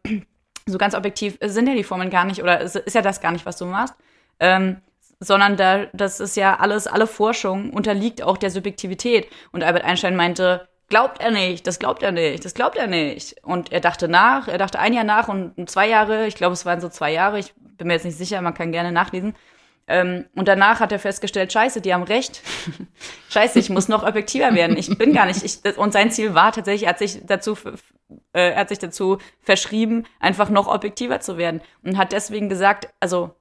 so 0.68 0.78
ganz 0.78 0.96
objektiv 0.96 1.38
sind 1.42 1.68
ja 1.68 1.76
die 1.76 1.84
Formeln 1.84 2.10
gar 2.10 2.26
nicht 2.26 2.42
oder 2.42 2.62
ist, 2.62 2.76
ist 2.76 2.94
ja 2.94 3.02
das 3.02 3.22
gar 3.22 3.32
nicht, 3.32 3.46
was 3.46 3.58
du 3.58 3.66
machst. 3.66 3.96
Ähm, 4.40 4.82
sondern 5.20 5.58
da, 5.58 5.86
das 5.94 6.20
ist 6.20 6.38
ja 6.38 6.60
alles, 6.60 6.86
alle 6.86 7.08
Forschung 7.08 7.72
unterliegt 7.72 8.22
auch 8.22 8.38
der 8.38 8.52
Subjektivität. 8.52 9.28
Und 9.52 9.64
Albert 9.64 9.84
Einstein 9.84 10.16
meinte, 10.16 10.68
glaubt 10.90 11.20
er 11.22 11.32
nicht, 11.32 11.66
das 11.66 11.80
glaubt 11.80 12.04
er 12.04 12.12
nicht, 12.12 12.46
das 12.46 12.54
glaubt 12.54 12.78
er 12.78 12.88
nicht. 12.88 13.44
Und 13.44 13.72
er 13.72 13.80
dachte 13.80 14.08
nach, 14.08 14.48
er 14.48 14.58
dachte 14.58 14.80
ein 14.80 14.94
Jahr 14.94 15.04
nach 15.04 15.28
und 15.28 15.70
zwei 15.70 15.88
Jahre, 15.88 16.28
ich 16.28 16.36
glaube, 16.36 16.54
es 16.54 16.66
waren 16.66 16.82
so 16.82 16.90
zwei 16.90 17.12
Jahre, 17.12 17.40
ich 17.40 17.54
bin 17.56 17.88
mir 17.88 17.94
jetzt 17.94 18.06
nicht 18.06 18.18
sicher, 18.18 18.42
man 18.42 18.54
kann 18.54 18.72
gerne 18.72 18.92
nachlesen. 18.92 19.36
Ähm, 19.90 20.26
und 20.36 20.48
danach 20.48 20.82
hat 20.82 20.92
er 20.92 21.00
festgestellt, 21.00 21.52
scheiße, 21.52 21.82
die 21.82 21.94
haben 21.94 22.04
recht. 22.04 22.42
scheiße, 23.30 23.58
ich 23.58 23.70
muss 23.70 23.88
noch 23.88 24.04
objektiver 24.04 24.54
werden. 24.54 24.78
Ich 24.78 24.98
bin 24.98 25.14
gar 25.14 25.26
nicht. 25.26 25.44
Ich, 25.44 25.78
und 25.78 25.94
sein 25.94 26.12
Ziel 26.12 26.34
war 26.34 26.52
tatsächlich, 26.52 26.84
er 26.84 26.90
hat 26.90 27.00
sich 27.00 27.26
dazu, 27.26 27.58
äh, 28.34 28.52
er 28.52 28.56
hat 28.58 28.70
sich 28.70 28.80
dazu 28.80 29.18
verschrieben, 29.40 30.06
einfach 30.20 30.50
noch 30.50 30.68
objektiver 30.68 31.20
zu 31.20 31.38
werden. 31.38 31.62
Und 31.84 31.98
hat 31.98 32.12
deswegen 32.12 32.50
gesagt, 32.50 32.94
also 33.00 33.32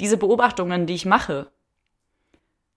diese 0.00 0.16
Beobachtungen, 0.16 0.86
die 0.86 0.94
ich 0.94 1.06
mache, 1.06 1.50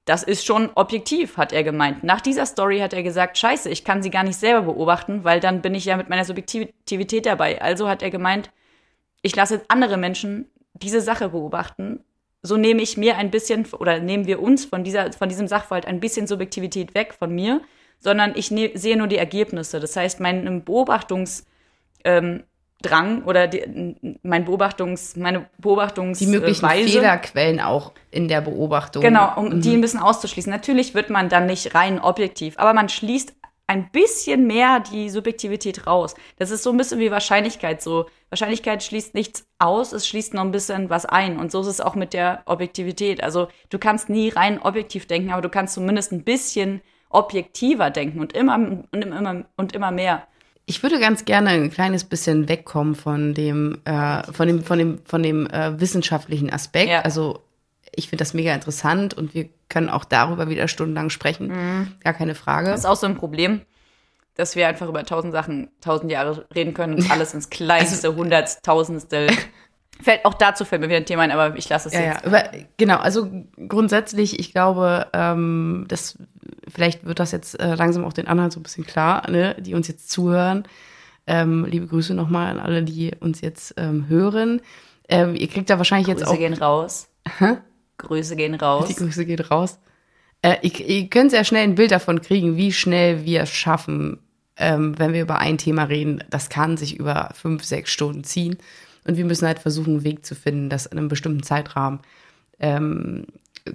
das 0.05 0.21
ist 0.21 0.45
schon 0.45 0.69
objektiv, 0.75 1.37
hat 1.37 1.51
er 1.51 1.63
gemeint. 1.63 2.03
Nach 2.03 2.21
dieser 2.21 2.45
Story 2.45 2.79
hat 2.79 2.93
er 2.93 3.01
gesagt, 3.01 3.37
scheiße, 3.37 3.69
ich 3.69 3.83
kann 3.83 4.03
sie 4.03 4.11
gar 4.11 4.23
nicht 4.23 4.37
selber 4.37 4.73
beobachten, 4.73 5.23
weil 5.23 5.39
dann 5.39 5.61
bin 5.61 5.73
ich 5.73 5.85
ja 5.85 5.97
mit 5.97 6.09
meiner 6.09 6.25
Subjektivität 6.25 7.25
dabei. 7.25 7.61
Also 7.61 7.89
hat 7.89 8.03
er 8.03 8.11
gemeint, 8.11 8.51
ich 9.23 9.35
lasse 9.35 9.63
andere 9.67 9.97
Menschen 9.97 10.51
diese 10.73 11.01
Sache 11.01 11.29
beobachten 11.29 12.03
so 12.45 12.57
nehme 12.57 12.81
ich 12.81 12.95
mir 12.95 13.17
ein 13.17 13.31
bisschen 13.31 13.65
oder 13.73 13.99
nehmen 13.99 14.27
wir 14.27 14.41
uns 14.41 14.65
von, 14.65 14.83
dieser, 14.83 15.11
von 15.13 15.29
diesem 15.29 15.47
Sachverhalt 15.47 15.87
ein 15.87 15.99
bisschen 15.99 16.27
Subjektivität 16.27 16.93
weg 16.93 17.13
von 17.17 17.33
mir, 17.33 17.61
sondern 17.99 18.33
ich 18.35 18.51
ne, 18.51 18.71
sehe 18.75 18.97
nur 18.97 19.07
die 19.07 19.17
Ergebnisse. 19.17 19.79
Das 19.79 19.95
heißt, 19.95 20.19
mein 20.19 20.63
Beobachtungsdrang 20.63 21.45
ähm, 22.03 23.23
oder 23.25 23.47
die, 23.47 24.17
mein 24.23 24.45
Beobachtungs, 24.45 25.15
meine 25.15 25.47
Beobachtungsweise. 25.57 26.31
Die 26.31 26.37
möglichen 26.37 26.63
Weise, 26.63 26.89
Fehlerquellen 26.89 27.59
auch 27.59 27.93
in 28.11 28.27
der 28.27 28.41
Beobachtung. 28.41 29.01
Genau, 29.01 29.33
um 29.37 29.49
mhm. 29.49 29.61
die 29.61 29.73
ein 29.73 29.81
bisschen 29.81 29.99
auszuschließen. 29.99 30.51
Natürlich 30.51 30.93
wird 30.93 31.09
man 31.09 31.29
dann 31.29 31.45
nicht 31.45 31.75
rein 31.75 31.99
objektiv, 31.99 32.55
aber 32.57 32.73
man 32.73 32.89
schließt 32.89 33.33
ein 33.67 33.89
bisschen 33.91 34.45
mehr 34.45 34.79
die 34.79 35.09
Subjektivität 35.09 35.87
raus. 35.87 36.13
Das 36.37 36.51
ist 36.51 36.63
so 36.63 36.69
ein 36.69 36.77
bisschen 36.77 36.99
wie 36.99 37.09
Wahrscheinlichkeit 37.09 37.81
so. 37.81 38.05
Wahrscheinlichkeit 38.29 38.83
schließt 38.83 39.15
nichts 39.15 39.47
aus, 39.57 39.91
es 39.91 40.07
schließt 40.07 40.33
noch 40.33 40.43
ein 40.43 40.51
bisschen 40.51 40.89
was 40.89 41.05
ein. 41.05 41.39
Und 41.39 41.51
so 41.51 41.61
ist 41.61 41.67
es 41.67 41.81
auch 41.81 41.95
mit 41.95 42.13
der 42.13 42.43
Objektivität. 42.45 43.23
Also 43.23 43.47
du 43.69 43.79
kannst 43.79 44.09
nie 44.09 44.29
rein 44.29 44.61
objektiv 44.61 45.07
denken, 45.07 45.31
aber 45.31 45.41
du 45.41 45.49
kannst 45.49 45.73
zumindest 45.73 46.11
ein 46.11 46.23
bisschen 46.23 46.81
objektiver 47.15 47.89
denken 47.89 48.19
und 48.19 48.33
immer 48.33 48.55
und 48.55 49.01
immer 49.03 49.45
und 49.55 49.73
immer 49.73 49.91
mehr. 49.91 50.27
Ich 50.67 50.81
würde 50.81 50.99
ganz 50.99 51.25
gerne 51.25 51.51
ein 51.51 51.69
kleines 51.69 52.03
bisschen 52.03 52.49
wegkommen 52.49 52.95
von 52.95 53.33
dem, 53.33 53.79
äh, 53.85 54.23
von 54.31 54.47
dem, 54.47 54.63
von 54.63 54.79
dem, 54.79 54.99
von 55.05 55.21
dem 55.21 55.47
äh, 55.47 55.79
wissenschaftlichen 55.79 56.51
Aspekt. 56.51 56.89
Ja. 56.89 57.01
Also 57.01 57.43
ich 57.95 58.09
finde 58.09 58.23
das 58.23 58.33
mega 58.33 58.53
interessant 58.53 59.13
und 59.13 59.33
wir 59.33 59.49
können 59.69 59.89
auch 59.89 60.05
darüber 60.05 60.49
wieder 60.49 60.67
stundenlang 60.67 61.09
sprechen. 61.09 61.47
Mhm. 61.47 61.91
Gar 62.03 62.13
keine 62.13 62.35
Frage. 62.35 62.69
Das 62.69 62.79
ist 62.79 62.85
auch 62.85 62.95
so 62.95 63.05
ein 63.05 63.15
Problem, 63.15 63.61
dass 64.35 64.55
wir 64.55 64.67
einfach 64.67 64.87
über 64.87 65.03
tausend 65.03 65.33
Sachen, 65.33 65.69
tausend 65.81 66.11
Jahre 66.11 66.45
reden 66.53 66.73
können 66.73 66.95
und 66.95 67.11
alles 67.11 67.33
ins 67.33 67.49
kleinste, 67.49 68.07
also, 68.07 68.19
hunderttausendstel. 68.19 69.29
Fällt 70.01 70.25
auch 70.25 70.33
dazu 70.33 70.65
fällt 70.65 70.81
mir 70.81 70.87
wieder 70.87 70.97
ein 70.97 71.05
Thema 71.05 71.23
ein, 71.23 71.31
aber 71.31 71.55
ich 71.55 71.69
lasse 71.69 71.87
es 71.87 71.93
ja, 71.93 72.01
jetzt. 72.01 72.25
Ja, 72.25 72.43
genau, 72.77 72.97
also 72.97 73.29
grundsätzlich, 73.67 74.39
ich 74.39 74.51
glaube, 74.51 75.07
ähm, 75.13 75.85
das 75.87 76.17
vielleicht 76.73 77.05
wird 77.05 77.19
das 77.19 77.31
jetzt 77.31 77.59
äh, 77.59 77.75
langsam 77.75 78.03
auch 78.03 78.13
den 78.13 78.27
anderen 78.27 78.51
so 78.51 78.59
ein 78.59 78.63
bisschen 78.63 78.85
klar, 78.85 79.29
ne, 79.29 79.55
die 79.59 79.73
uns 79.73 79.87
jetzt 79.87 80.11
zuhören. 80.11 80.67
Ähm, 81.27 81.65
liebe 81.65 81.87
Grüße 81.87 82.13
nochmal 82.13 82.51
an 82.51 82.59
alle, 82.59 82.83
die 82.83 83.11
uns 83.19 83.41
jetzt 83.41 83.73
ähm, 83.77 84.07
hören. 84.07 84.61
Ähm, 85.07 85.35
ihr 85.35 85.47
kriegt 85.47 85.69
da 85.69 85.77
wahrscheinlich 85.77 86.07
Grüße 86.07 86.19
jetzt 86.19 86.27
auch. 86.27 86.35
Grüße 86.35 86.49
gehen 86.49 86.53
raus. 86.53 87.07
Hä? 87.39 87.57
Grüße 87.97 88.35
gehen 88.35 88.55
raus. 88.55 88.87
Die 88.87 88.95
Grüße 88.95 89.25
gehen 89.25 89.39
raus. 89.39 89.79
Äh, 90.41 90.57
ihr, 90.61 90.79
ihr 90.87 91.09
könnt 91.09 91.31
sehr 91.31 91.43
schnell 91.43 91.63
ein 91.63 91.75
Bild 91.75 91.91
davon 91.91 92.21
kriegen, 92.21 92.57
wie 92.57 92.71
schnell 92.71 93.25
wir 93.25 93.43
es 93.43 93.49
schaffen, 93.49 94.19
ähm, 94.57 94.97
wenn 94.99 95.13
wir 95.13 95.21
über 95.21 95.39
ein 95.39 95.57
Thema 95.57 95.83
reden. 95.83 96.23
Das 96.29 96.49
kann 96.49 96.77
sich 96.77 96.99
über 96.99 97.29
fünf, 97.33 97.63
sechs 97.63 97.91
Stunden 97.91 98.23
ziehen. 98.23 98.57
Und 99.05 99.17
wir 99.17 99.25
müssen 99.25 99.47
halt 99.47 99.59
versuchen, 99.59 99.95
einen 99.95 100.03
Weg 100.03 100.25
zu 100.25 100.35
finden, 100.35 100.69
das 100.69 100.85
in 100.85 100.97
einem 100.97 101.07
bestimmten 101.07 101.43
Zeitrahmen 101.43 101.99
ähm, 102.59 103.25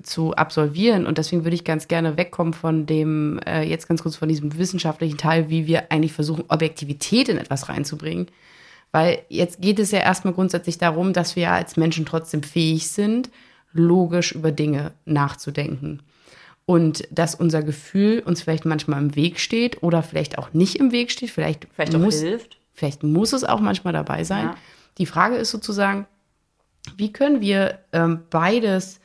zu 0.03 0.35
absolvieren. 0.35 1.07
Und 1.07 1.19
deswegen 1.19 1.45
würde 1.45 1.55
ich 1.55 1.65
ganz 1.65 1.89
gerne 1.89 2.17
wegkommen 2.17 2.53
von 2.53 2.87
dem, 2.87 3.41
äh, 3.47 3.63
jetzt 3.63 3.89
ganz 3.89 4.03
kurz 4.03 4.17
von 4.17 4.29
diesem 4.29 4.57
wissenschaftlichen 4.59 5.19
Teil, 5.19 5.49
wie 5.49 5.67
wir 5.67 5.91
eigentlich 5.91 6.13
versuchen, 6.13 6.45
Objektivität 6.49 7.29
in 7.29 7.39
etwas 7.39 7.69
reinzubringen. 7.69 8.27
Weil 8.93 9.23
jetzt 9.29 9.61
geht 9.61 9.79
es 9.79 9.93
ja 9.93 10.01
erstmal 10.01 10.35
grundsätzlich 10.35 10.79
darum, 10.79 11.13
dass 11.13 11.37
wir 11.37 11.51
als 11.53 11.77
Menschen 11.77 12.07
trotzdem 12.07 12.43
fähig 12.43 12.89
sind, 12.89 13.31
logisch 13.73 14.33
über 14.33 14.51
Dinge 14.53 14.93
nachzudenken. 15.05 16.01
und 16.67 17.03
dass 17.11 17.35
unser 17.35 17.63
Gefühl 17.65 18.21
uns 18.25 18.43
vielleicht 18.43 18.65
manchmal 18.65 19.01
im 19.03 19.17
Weg 19.17 19.41
steht 19.41 19.83
oder 19.83 20.03
vielleicht 20.05 20.39
auch 20.39 20.53
nicht 20.53 20.77
im 20.77 20.93
Weg 20.93 21.11
steht, 21.11 21.31
vielleicht, 21.31 21.67
Vielleicht 21.75 21.99
muss, 21.99 22.21
hilft. 22.21 22.59
vielleicht 22.75 23.03
muss 23.03 23.33
es 23.33 23.43
auch 23.43 23.59
manchmal 23.61 23.93
dabei 23.93 24.23
sein. 24.23 24.47
Ja. 24.47 24.57
Die 25.01 25.07
Frage 25.07 25.37
ist 25.37 25.51
sozusagen, 25.51 26.07
wie 26.97 27.11
können 27.11 27.41
wir 27.41 27.79
ähm, 27.93 28.21
beides 28.29 29.01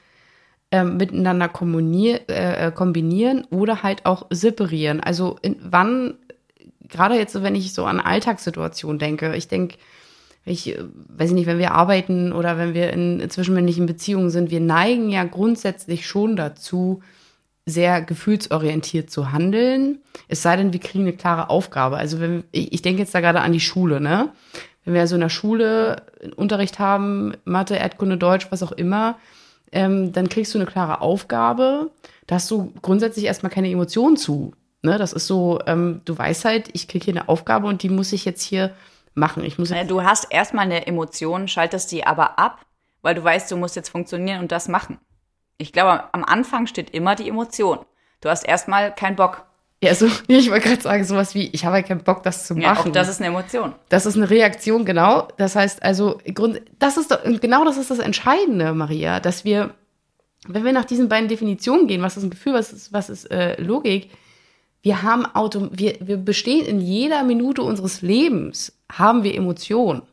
ähm, 0.72 0.98
miteinander 0.98 1.50
äh, 1.50 2.68
äh, 2.68 2.72
kombinieren 2.72 3.46
oder 3.50 3.82
halt 3.82 4.06
auch 4.06 4.26
separieren? 4.30 5.00
Also 5.00 5.38
in, 5.42 5.56
wann, 5.62 6.16
gerade 6.82 7.16
jetzt, 7.16 7.42
wenn 7.42 7.56
ich 7.56 7.74
so 7.74 7.86
an 7.86 8.02
Alltagssituationen 8.02 9.00
denke, 9.00 9.38
ich 9.38 9.48
denke, 9.48 9.78
ich 10.44 10.78
äh, 10.78 10.84
weiß 11.18 11.32
nicht, 11.32 11.46
wenn 11.46 11.60
wir 11.60 11.72
arbeiten 11.72 12.34
oder 12.34 12.58
wenn 12.58 12.74
wir 12.74 12.92
in 12.92 13.30
zwischenmännlichen 13.30 13.86
Beziehungen 13.86 14.32
sind, 14.32 14.52
wir 14.52 14.60
neigen 14.60 15.10
ja 15.10 15.24
grundsätzlich 15.24 16.06
schon 16.06 16.36
dazu, 16.36 17.02
sehr 17.66 18.02
gefühlsorientiert 18.02 19.10
zu 19.10 19.32
handeln. 19.32 20.00
Es 20.28 20.42
sei 20.42 20.58
denn, 20.58 20.74
wir 20.74 20.80
kriegen 20.82 21.06
eine 21.06 21.14
klare 21.14 21.50
Aufgabe. 21.50 21.96
Also 21.96 22.20
wenn, 22.20 22.44
ich, 22.52 22.74
ich 22.74 22.82
denke 22.82 23.02
jetzt 23.02 23.16
da 23.16 23.22
gerade 23.22 23.40
an 23.40 23.54
die 23.54 23.62
Schule, 23.62 24.02
ne? 24.02 24.34
Wenn 24.86 24.94
wir 24.94 25.02
also 25.02 25.16
in 25.16 25.22
der 25.22 25.30
Schule 25.30 26.04
einen 26.24 26.34
Unterricht 26.34 26.80
haben, 26.80 27.34
Mathe, 27.44 27.76
Erdkunde, 27.76 28.18
Deutsch, 28.18 28.48
was 28.52 28.64
auch 28.64 28.72
immer, 28.72 29.18
ähm, 29.72 30.14
dann 30.14 30.30
kriegst 30.30 30.54
du 30.54 30.60
eine 30.60 30.68
klare 30.68 31.02
Aufgabe. 31.02 31.92
Da 32.28 32.36
hast 32.36 32.50
du 32.50 32.72
grundsätzlich 32.82 33.26
erstmal 33.26 33.52
keine 33.52 33.70
Emotionen 33.70 34.16
zu. 34.16 34.54
Ne? 34.84 34.98
Das 34.98 35.12
ist 35.12 35.28
so, 35.28 35.60
ähm, 35.66 36.02
du 36.06 36.18
weißt 36.18 36.46
halt, 36.46 36.70
ich 36.74 36.88
kriege 36.88 37.06
hier 37.06 37.14
eine 37.16 37.28
Aufgabe 37.28 37.68
und 37.68 37.84
die 37.84 37.90
muss 37.90 38.14
ich 38.14 38.24
jetzt 38.24 38.44
hier 38.44 38.72
machen. 39.16 39.44
Ich 39.44 39.58
muss 39.58 39.74
Du 39.88 40.04
hast 40.04 40.32
erstmal 40.32 40.66
eine 40.66 40.86
Emotion, 40.88 41.48
schaltest 41.48 41.92
die 41.92 42.06
aber 42.06 42.38
ab, 42.38 42.66
weil 43.02 43.16
du 43.16 43.24
weißt, 43.24 43.52
du 43.52 43.58
musst 43.58 43.76
jetzt 43.76 43.90
funktionieren 43.90 44.40
und 44.42 44.52
das 44.52 44.68
machen. 44.68 45.00
Ich 45.58 45.74
glaube, 45.74 46.04
am 46.14 46.24
Anfang 46.24 46.68
steht 46.68 46.92
immer 46.92 47.16
die 47.16 47.28
Emotion. 47.28 47.80
Du 48.22 48.30
hast 48.30 48.44
erstmal 48.44 48.94
keinen 48.94 49.16
Bock. 49.16 49.46
Ja, 49.84 49.94
so, 49.94 50.08
ich 50.28 50.50
wollte 50.50 50.70
gerade 50.70 50.82
sagen, 50.82 51.04
sowas 51.04 51.36
wie, 51.36 51.48
ich 51.52 51.66
habe 51.66 51.76
halt 51.76 51.88
keinen 51.88 52.04
Bock, 52.04 52.24
das 52.24 52.48
zu 52.48 52.56
Ja, 52.56 52.74
machen. 52.74 52.90
auch 52.90 52.94
das 52.94 53.08
ist 53.10 53.20
eine 53.22 53.28
Emotion. 53.28 53.74
Das 53.90 54.06
ist 54.06 54.16
eine 54.16 54.30
Reaktion, 54.30 54.86
genau. 54.86 55.28
Das 55.38 55.56
heißt 55.56 55.84
also, 55.84 56.20
Grund, 56.34 56.62
das 56.80 56.98
ist 56.98 57.16
genau 57.42 57.66
das 57.66 57.78
ist 57.78 57.92
das 57.92 58.00
Entscheidende, 58.00 58.74
Maria, 58.74 59.20
dass 59.20 59.46
wir, 59.46 59.74
wenn 60.48 60.64
wir 60.64 60.72
nach 60.74 60.86
diesen 60.86 61.10
beiden 61.10 61.28
Definitionen 61.30 61.88
gehen, 61.88 62.02
was 62.02 62.18
ist 62.18 62.24
ein 62.24 62.30
Gefühl, 62.30 62.54
was 62.54 62.72
ist, 62.74 62.94
was 62.94 63.10
ist 63.10 63.26
äh, 63.32 63.62
Logik, 63.62 64.10
wir 64.82 65.02
haben 65.02 65.26
Auto, 65.26 65.70
wir, 65.72 65.96
wir 66.00 66.18
bestehen 66.18 66.66
in 66.66 66.80
jeder 66.80 67.24
Minute 67.24 67.64
unseres 67.64 68.02
Lebens, 68.04 68.72
haben 68.92 69.24
wir 69.24 69.34
Emotionen. 69.36 70.04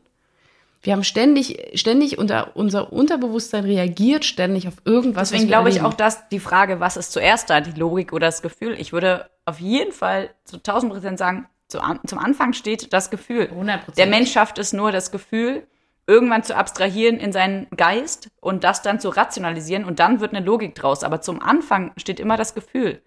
Wir 0.83 0.91
haben 0.91 1.05
ständig, 1.05 1.79
ständig 1.79 2.17
unter, 2.17 2.57
unser 2.57 2.91
Unterbewusstsein 2.91 3.63
reagiert 3.63 4.25
ständig 4.25 4.67
auf 4.67 4.75
irgendwas. 4.83 5.29
Deswegen 5.29 5.47
glaube 5.47 5.69
ich 5.69 5.81
auch, 5.81 5.93
dass 5.93 6.27
die 6.27 6.41
Frage, 6.41 6.81
was 6.81 6.97
ist 6.97 7.13
zuerst 7.13 7.49
da, 7.49 7.61
die 7.61 7.79
Logik 7.79 8.11
oder 8.11 8.27
das 8.27 8.41
Gefühl? 8.41 8.75
Ich 8.77 8.91
würde 8.91 9.29
auf 9.45 9.61
jeden 9.61 9.93
Fall 9.93 10.31
zu 10.43 10.57
1000 10.57 10.91
Prozent 10.91 11.17
sagen, 11.17 11.47
zu, 11.69 11.79
zum 12.05 12.19
Anfang 12.19 12.51
steht 12.51 12.91
das 12.91 13.09
Gefühl. 13.09 13.49
100%. 13.57 13.95
Der 13.95 14.07
Mensch 14.07 14.33
schafft 14.33 14.59
es 14.59 14.73
nur, 14.73 14.91
das 14.91 15.11
Gefühl 15.11 15.65
irgendwann 16.05 16.43
zu 16.43 16.53
abstrahieren 16.53 17.17
in 17.17 17.31
seinen 17.31 17.69
Geist 17.77 18.29
und 18.41 18.65
das 18.65 18.81
dann 18.81 18.99
zu 18.99 19.07
rationalisieren 19.07 19.85
und 19.85 19.99
dann 19.99 20.19
wird 20.19 20.35
eine 20.35 20.45
Logik 20.45 20.75
draus. 20.75 21.05
Aber 21.05 21.21
zum 21.21 21.41
Anfang 21.41 21.93
steht 21.95 22.19
immer 22.19 22.35
das 22.35 22.53
Gefühl. 22.53 23.01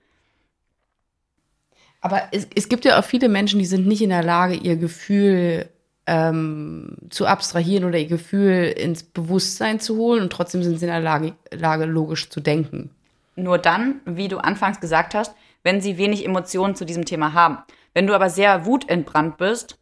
Aber 2.00 2.22
es, 2.32 2.48
es 2.54 2.70
gibt 2.70 2.86
ja 2.86 2.98
auch 2.98 3.04
viele 3.04 3.28
Menschen, 3.28 3.58
die 3.58 3.66
sind 3.66 3.86
nicht 3.86 4.00
in 4.00 4.08
der 4.10 4.22
Lage, 4.22 4.54
ihr 4.54 4.76
Gefühl 4.76 5.68
ähm, 6.06 6.96
zu 7.10 7.26
abstrahieren 7.26 7.84
oder 7.84 7.98
ihr 7.98 8.06
Gefühl 8.06 8.64
ins 8.76 9.02
Bewusstsein 9.02 9.80
zu 9.80 9.96
holen 9.96 10.22
und 10.22 10.32
trotzdem 10.32 10.62
sind 10.62 10.78
sie 10.78 10.86
in 10.86 10.92
der 10.92 11.00
Lage, 11.00 11.34
Lage 11.50 11.84
logisch 11.84 12.30
zu 12.30 12.40
denken. 12.40 12.90
Nur 13.34 13.58
dann, 13.58 14.00
wie 14.04 14.28
du 14.28 14.38
anfangs 14.38 14.80
gesagt 14.80 15.14
hast, 15.14 15.34
wenn 15.62 15.80
sie 15.80 15.98
wenig 15.98 16.24
Emotionen 16.24 16.74
zu 16.74 16.84
diesem 16.84 17.04
Thema 17.04 17.32
haben. 17.32 17.58
Wenn 17.92 18.06
du 18.06 18.14
aber 18.14 18.30
sehr 18.30 18.66
wutentbrannt 18.66 19.36
bist 19.36 19.78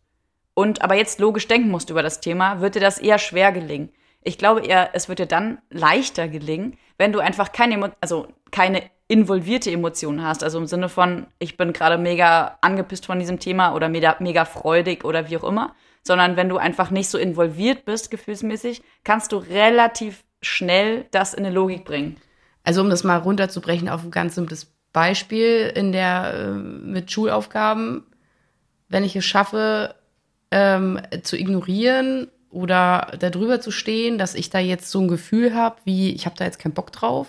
und 0.54 0.82
aber 0.82 0.94
jetzt 0.94 1.20
logisch 1.20 1.46
denken 1.46 1.68
musst 1.68 1.90
über 1.90 2.02
das 2.02 2.20
Thema, 2.20 2.60
wird 2.60 2.74
dir 2.74 2.80
das 2.80 2.98
eher 2.98 3.18
schwer 3.18 3.52
gelingen. 3.52 3.90
Ich 4.22 4.38
glaube 4.38 4.62
eher, 4.64 4.90
es 4.94 5.08
wird 5.08 5.18
dir 5.18 5.26
dann 5.26 5.58
leichter 5.70 6.28
gelingen, 6.28 6.78
wenn 6.96 7.12
du 7.12 7.20
einfach 7.20 7.52
keine, 7.52 7.74
Emo 7.74 7.88
also 8.00 8.28
keine 8.50 8.82
involvierte 9.08 9.70
Emotionen 9.70 10.22
hast. 10.22 10.42
Also 10.42 10.58
im 10.58 10.66
Sinne 10.66 10.88
von, 10.88 11.26
ich 11.38 11.56
bin 11.56 11.72
gerade 11.72 11.98
mega 11.98 12.56
angepisst 12.62 13.06
von 13.06 13.18
diesem 13.18 13.38
Thema 13.38 13.74
oder 13.74 13.88
mega, 13.88 14.16
mega 14.20 14.44
freudig 14.44 15.04
oder 15.04 15.28
wie 15.28 15.36
auch 15.36 15.44
immer. 15.44 15.74
Sondern 16.06 16.36
wenn 16.36 16.48
du 16.48 16.58
einfach 16.58 16.90
nicht 16.90 17.08
so 17.08 17.18
involviert 17.18 17.84
bist, 17.84 18.10
gefühlsmäßig, 18.10 18.82
kannst 19.04 19.32
du 19.32 19.38
relativ 19.38 20.24
schnell 20.42 21.06
das 21.10 21.34
in 21.34 21.44
eine 21.44 21.54
Logik 21.54 21.84
bringen. 21.84 22.16
Also 22.62 22.80
um 22.80 22.90
das 22.90 23.04
mal 23.04 23.18
runterzubrechen 23.18 23.88
auf 23.88 24.04
ein 24.04 24.10
ganz 24.10 24.34
simples 24.34 24.66
Beispiel 24.92 25.72
in 25.74 25.92
der 25.92 26.34
äh, 26.34 26.50
mit 26.52 27.10
Schulaufgaben, 27.10 28.04
wenn 28.88 29.04
ich 29.04 29.16
es 29.16 29.24
schaffe, 29.24 29.94
ähm, 30.50 31.00
zu 31.22 31.36
ignorieren 31.36 32.28
oder 32.50 33.12
darüber 33.18 33.60
zu 33.60 33.70
stehen, 33.70 34.18
dass 34.18 34.34
ich 34.34 34.50
da 34.50 34.60
jetzt 34.60 34.90
so 34.90 35.00
ein 35.00 35.08
Gefühl 35.08 35.54
habe, 35.54 35.76
wie 35.84 36.14
ich 36.14 36.26
habe 36.26 36.36
da 36.36 36.44
jetzt 36.44 36.60
keinen 36.60 36.74
Bock 36.74 36.92
drauf 36.92 37.26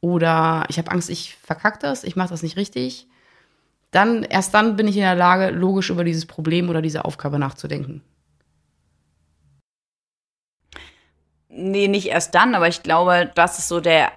oder 0.00 0.64
ich 0.68 0.78
habe 0.78 0.90
Angst, 0.90 1.08
ich 1.08 1.36
verkack 1.36 1.78
das, 1.78 2.02
ich 2.02 2.16
mache 2.16 2.30
das 2.30 2.42
nicht 2.42 2.56
richtig, 2.56 3.06
dann 3.92 4.24
erst 4.24 4.54
dann 4.54 4.74
bin 4.76 4.88
ich 4.88 4.96
in 4.96 5.02
der 5.02 5.14
Lage, 5.14 5.50
logisch 5.50 5.90
über 5.90 6.02
dieses 6.02 6.26
Problem 6.26 6.68
oder 6.68 6.82
diese 6.82 7.04
Aufgabe 7.04 7.38
nachzudenken. 7.38 8.02
Nee, 11.48 11.86
nicht 11.88 12.08
erst 12.08 12.34
dann, 12.34 12.54
aber 12.54 12.66
ich 12.68 12.82
glaube, 12.82 13.30
das 13.34 13.58
ist 13.58 13.68
so 13.68 13.80
der. 13.80 14.10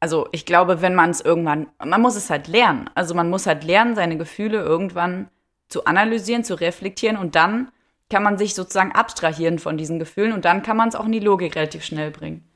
Also, 0.00 0.28
ich 0.32 0.44
glaube, 0.44 0.82
wenn 0.82 0.94
man 0.94 1.10
es 1.10 1.20
irgendwann. 1.22 1.68
Man 1.82 2.02
muss 2.02 2.16
es 2.16 2.28
halt 2.28 2.48
lernen. 2.48 2.90
Also, 2.94 3.14
man 3.14 3.30
muss 3.30 3.46
halt 3.46 3.64
lernen, 3.64 3.94
seine 3.94 4.18
Gefühle 4.18 4.58
irgendwann 4.58 5.28
zu 5.68 5.86
analysieren, 5.86 6.44
zu 6.44 6.54
reflektieren 6.54 7.16
und 7.16 7.34
dann 7.34 7.72
kann 8.10 8.22
man 8.22 8.36
sich 8.36 8.54
sozusagen 8.54 8.92
abstrahieren 8.92 9.58
von 9.58 9.78
diesen 9.78 9.98
Gefühlen 9.98 10.32
und 10.32 10.44
dann 10.44 10.62
kann 10.62 10.76
man 10.76 10.90
es 10.90 10.94
auch 10.94 11.06
in 11.06 11.12
die 11.12 11.18
Logik 11.18 11.56
relativ 11.56 11.82
schnell 11.82 12.10
bringen. 12.10 12.46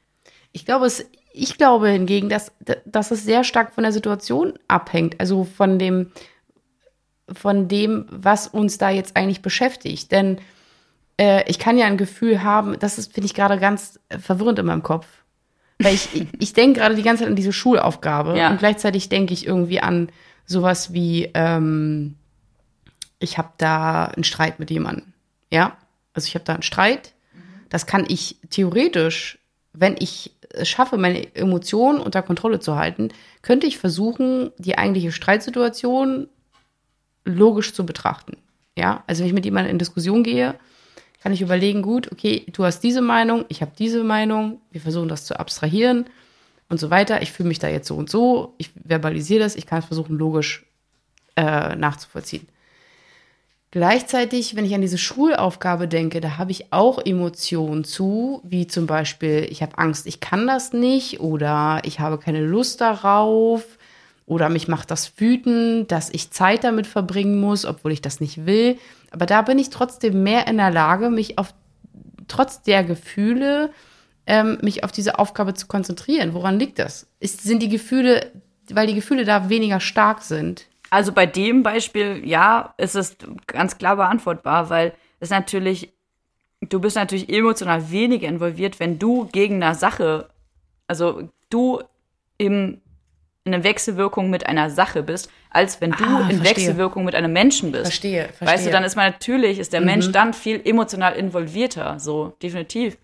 Ich 0.52 0.66
glaube, 0.66 0.84
es, 0.84 1.08
ich 1.36 1.58
glaube 1.58 1.88
hingegen, 1.90 2.28
dass, 2.28 2.52
dass 2.84 3.10
es 3.10 3.24
sehr 3.24 3.44
stark 3.44 3.74
von 3.74 3.82
der 3.84 3.92
Situation 3.92 4.54
abhängt. 4.68 5.20
Also 5.20 5.44
von 5.44 5.78
dem, 5.78 6.12
von 7.32 7.68
dem, 7.68 8.06
was 8.10 8.46
uns 8.48 8.78
da 8.78 8.90
jetzt 8.90 9.16
eigentlich 9.16 9.42
beschäftigt. 9.42 10.12
Denn 10.12 10.38
äh, 11.20 11.48
ich 11.48 11.58
kann 11.58 11.78
ja 11.78 11.86
ein 11.86 11.96
Gefühl 11.98 12.42
haben, 12.42 12.78
das 12.78 12.94
finde 13.06 13.26
ich, 13.26 13.34
gerade 13.34 13.58
ganz 13.58 14.00
verwirrend 14.18 14.58
in 14.58 14.66
meinem 14.66 14.82
Kopf. 14.82 15.06
Weil 15.78 15.94
ich, 15.94 16.08
ich, 16.14 16.26
ich 16.38 16.52
denke 16.54 16.80
gerade 16.80 16.94
die 16.94 17.02
ganze 17.02 17.24
Zeit 17.24 17.30
an 17.30 17.36
diese 17.36 17.52
Schulaufgabe 17.52 18.36
Ja. 18.38 18.50
und 18.50 18.58
gleichzeitig 18.58 19.08
denke 19.10 19.34
ich 19.34 19.46
irgendwie 19.46 19.80
an 19.80 20.08
sowas 20.46 20.92
wie, 20.94 21.30
ähm, 21.34 22.14
ich 23.18 23.36
habe 23.36 23.50
da 23.58 24.06
einen 24.06 24.24
Streit 24.24 24.58
mit 24.58 24.70
jemandem. 24.70 25.12
Ja, 25.50 25.76
also 26.14 26.26
ich 26.26 26.34
habe 26.34 26.44
da 26.44 26.54
einen 26.54 26.62
Streit. 26.62 27.12
Das 27.68 27.86
kann 27.86 28.06
ich 28.08 28.36
theoretisch, 28.48 29.38
wenn 29.72 29.96
ich 29.98 30.32
schaffe, 30.64 30.96
meine 30.96 31.34
Emotionen 31.34 32.00
unter 32.00 32.22
Kontrolle 32.22 32.60
zu 32.60 32.76
halten, 32.76 33.08
könnte 33.42 33.66
ich 33.66 33.78
versuchen, 33.78 34.52
die 34.58 34.78
eigentliche 34.78 35.12
Streitsituation 35.12 36.28
logisch 37.24 37.74
zu 37.74 37.84
betrachten. 37.84 38.36
Ja, 38.76 39.04
also 39.06 39.20
wenn 39.20 39.28
ich 39.28 39.34
mit 39.34 39.44
jemandem 39.44 39.72
in 39.72 39.78
Diskussion 39.78 40.22
gehe, 40.22 40.54
kann 41.22 41.32
ich 41.32 41.42
überlegen, 41.42 41.82
gut, 41.82 42.12
okay, 42.12 42.46
du 42.52 42.64
hast 42.64 42.80
diese 42.80 43.00
Meinung, 43.00 43.44
ich 43.48 43.60
habe 43.62 43.72
diese 43.76 44.04
Meinung, 44.04 44.60
wir 44.70 44.80
versuchen 44.80 45.08
das 45.08 45.24
zu 45.24 45.38
abstrahieren 45.38 46.06
und 46.68 46.78
so 46.78 46.90
weiter. 46.90 47.22
Ich 47.22 47.32
fühle 47.32 47.48
mich 47.48 47.58
da 47.58 47.68
jetzt 47.68 47.88
so 47.88 47.96
und 47.96 48.10
so, 48.10 48.54
ich 48.58 48.70
verbalisiere 48.84 49.40
das, 49.40 49.56
ich 49.56 49.66
kann 49.66 49.80
es 49.80 49.86
versuchen, 49.86 50.16
logisch 50.16 50.66
äh, 51.36 51.74
nachzuvollziehen. 51.74 52.46
Gleichzeitig, 53.72 54.54
wenn 54.56 54.64
ich 54.64 54.74
an 54.74 54.80
diese 54.80 54.98
Schulaufgabe 54.98 55.88
denke, 55.88 56.20
da 56.20 56.38
habe 56.38 56.52
ich 56.52 56.72
auch 56.72 57.04
Emotionen 57.04 57.84
zu, 57.84 58.40
wie 58.44 58.66
zum 58.66 58.86
Beispiel, 58.86 59.46
ich 59.50 59.60
habe 59.60 59.76
Angst, 59.76 60.06
ich 60.06 60.20
kann 60.20 60.46
das 60.46 60.72
nicht 60.72 61.20
oder 61.20 61.80
ich 61.84 62.00
habe 62.00 62.18
keine 62.18 62.40
Lust 62.40 62.80
darauf 62.80 63.64
oder 64.24 64.48
mich 64.48 64.68
macht 64.68 64.90
das 64.90 65.20
wütend, 65.20 65.90
dass 65.90 66.10
ich 66.10 66.30
Zeit 66.30 66.64
damit 66.64 66.86
verbringen 66.86 67.40
muss, 67.40 67.64
obwohl 67.64 67.92
ich 67.92 68.00
das 68.00 68.20
nicht 68.20 68.46
will. 68.46 68.78
Aber 69.10 69.26
da 69.26 69.42
bin 69.42 69.58
ich 69.58 69.70
trotzdem 69.70 70.22
mehr 70.22 70.46
in 70.46 70.58
der 70.58 70.70
Lage, 70.70 71.10
mich 71.10 71.38
auf, 71.38 71.52
trotz 72.28 72.62
der 72.62 72.84
Gefühle, 72.84 73.70
ähm, 74.26 74.58
mich 74.62 74.84
auf 74.84 74.92
diese 74.92 75.18
Aufgabe 75.18 75.54
zu 75.54 75.66
konzentrieren. 75.66 76.34
Woran 76.34 76.58
liegt 76.58 76.78
das? 76.78 77.06
Ist, 77.20 77.42
sind 77.42 77.62
die 77.62 77.68
Gefühle, 77.68 78.32
weil 78.70 78.86
die 78.86 78.94
Gefühle 78.94 79.24
da 79.24 79.48
weniger 79.48 79.80
stark 79.80 80.22
sind? 80.22 80.66
Also 80.90 81.12
bei 81.12 81.26
dem 81.26 81.62
Beispiel, 81.62 82.22
ja, 82.24 82.74
ist 82.78 82.94
es 82.94 83.16
ganz 83.46 83.78
klar 83.78 83.96
beantwortbar, 83.96 84.70
weil 84.70 84.92
es 85.20 85.30
natürlich, 85.30 85.92
du 86.60 86.80
bist 86.80 86.96
natürlich 86.96 87.28
emotional 87.28 87.90
weniger 87.90 88.28
involviert, 88.28 88.78
wenn 88.80 88.98
du 88.98 89.26
gegen 89.26 89.62
eine 89.62 89.74
Sache, 89.74 90.28
also 90.86 91.28
du 91.50 91.82
im, 92.38 92.80
in 93.44 93.54
einer 93.54 93.64
Wechselwirkung 93.64 94.30
mit 94.30 94.46
einer 94.46 94.70
Sache 94.70 95.02
bist, 95.02 95.30
als 95.50 95.80
wenn 95.80 95.92
du 95.92 96.04
Ah, 96.04 96.20
in 96.28 96.36
verstehe. 96.36 96.44
Wechselwirkung 96.44 97.04
mit 97.04 97.14
einem 97.14 97.32
Menschen 97.32 97.72
bist. 97.72 97.84
Verstehe, 97.86 98.24
verstehe. 98.28 98.48
Weißt 98.48 98.66
du, 98.66 98.70
dann 98.70 98.84
ist 98.84 98.96
man 98.96 99.10
natürlich, 99.10 99.58
ist 99.58 99.72
der 99.72 99.80
Mensch 99.80 100.10
dann 100.12 100.34
viel 100.34 100.60
emotional 100.64 101.14
involvierter, 101.14 101.98
so, 101.98 102.34
definitiv. 102.42 102.96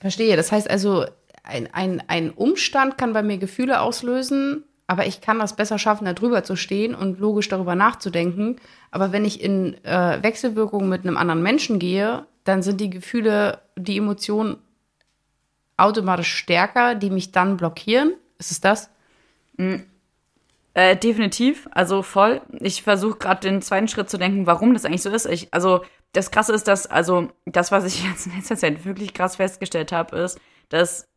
Verstehe. 0.00 0.36
Das 0.36 0.52
heißt 0.52 0.68
also, 0.68 1.06
ein, 1.46 1.72
ein, 1.72 2.02
ein 2.08 2.30
Umstand 2.30 2.98
kann 2.98 3.12
bei 3.12 3.22
mir 3.22 3.38
Gefühle 3.38 3.80
auslösen, 3.80 4.64
aber 4.86 5.06
ich 5.06 5.20
kann 5.20 5.38
das 5.38 5.56
besser 5.56 5.78
schaffen, 5.78 6.04
da 6.04 6.12
drüber 6.12 6.44
zu 6.44 6.56
stehen 6.56 6.94
und 6.94 7.18
logisch 7.18 7.48
darüber 7.48 7.74
nachzudenken. 7.74 8.56
Aber 8.90 9.12
wenn 9.12 9.24
ich 9.24 9.42
in 9.42 9.74
äh, 9.84 10.22
Wechselwirkung 10.22 10.88
mit 10.88 11.02
einem 11.02 11.16
anderen 11.16 11.42
Menschen 11.42 11.78
gehe, 11.78 12.26
dann 12.44 12.62
sind 12.62 12.80
die 12.80 12.90
Gefühle, 12.90 13.60
die 13.76 13.98
Emotionen 13.98 14.58
automatisch 15.76 16.32
stärker, 16.32 16.94
die 16.94 17.10
mich 17.10 17.32
dann 17.32 17.56
blockieren. 17.56 18.14
Ist 18.38 18.52
es 18.52 18.60
das? 18.60 18.90
Äh, 20.74 20.96
definitiv, 20.96 21.68
also 21.72 22.02
voll. 22.02 22.42
Ich 22.60 22.82
versuche 22.82 23.18
gerade 23.18 23.48
den 23.48 23.62
zweiten 23.62 23.88
Schritt 23.88 24.08
zu 24.08 24.18
denken, 24.18 24.46
warum 24.46 24.74
das 24.74 24.84
eigentlich 24.84 25.02
so 25.02 25.10
ist. 25.10 25.26
Ich, 25.26 25.52
also 25.52 25.82
das 26.12 26.30
Krasse 26.30 26.52
ist, 26.52 26.68
dass, 26.68 26.86
also 26.86 27.28
das, 27.44 27.72
was 27.72 27.84
ich 27.84 28.04
jetzt 28.04 28.26
in 28.26 28.36
letzter 28.36 28.56
Zeit 28.56 28.84
wirklich 28.84 29.14
krass 29.14 29.36
festgestellt 29.36 29.90
habe, 29.92 30.16
ist, 30.18 30.38
dass 30.68 31.08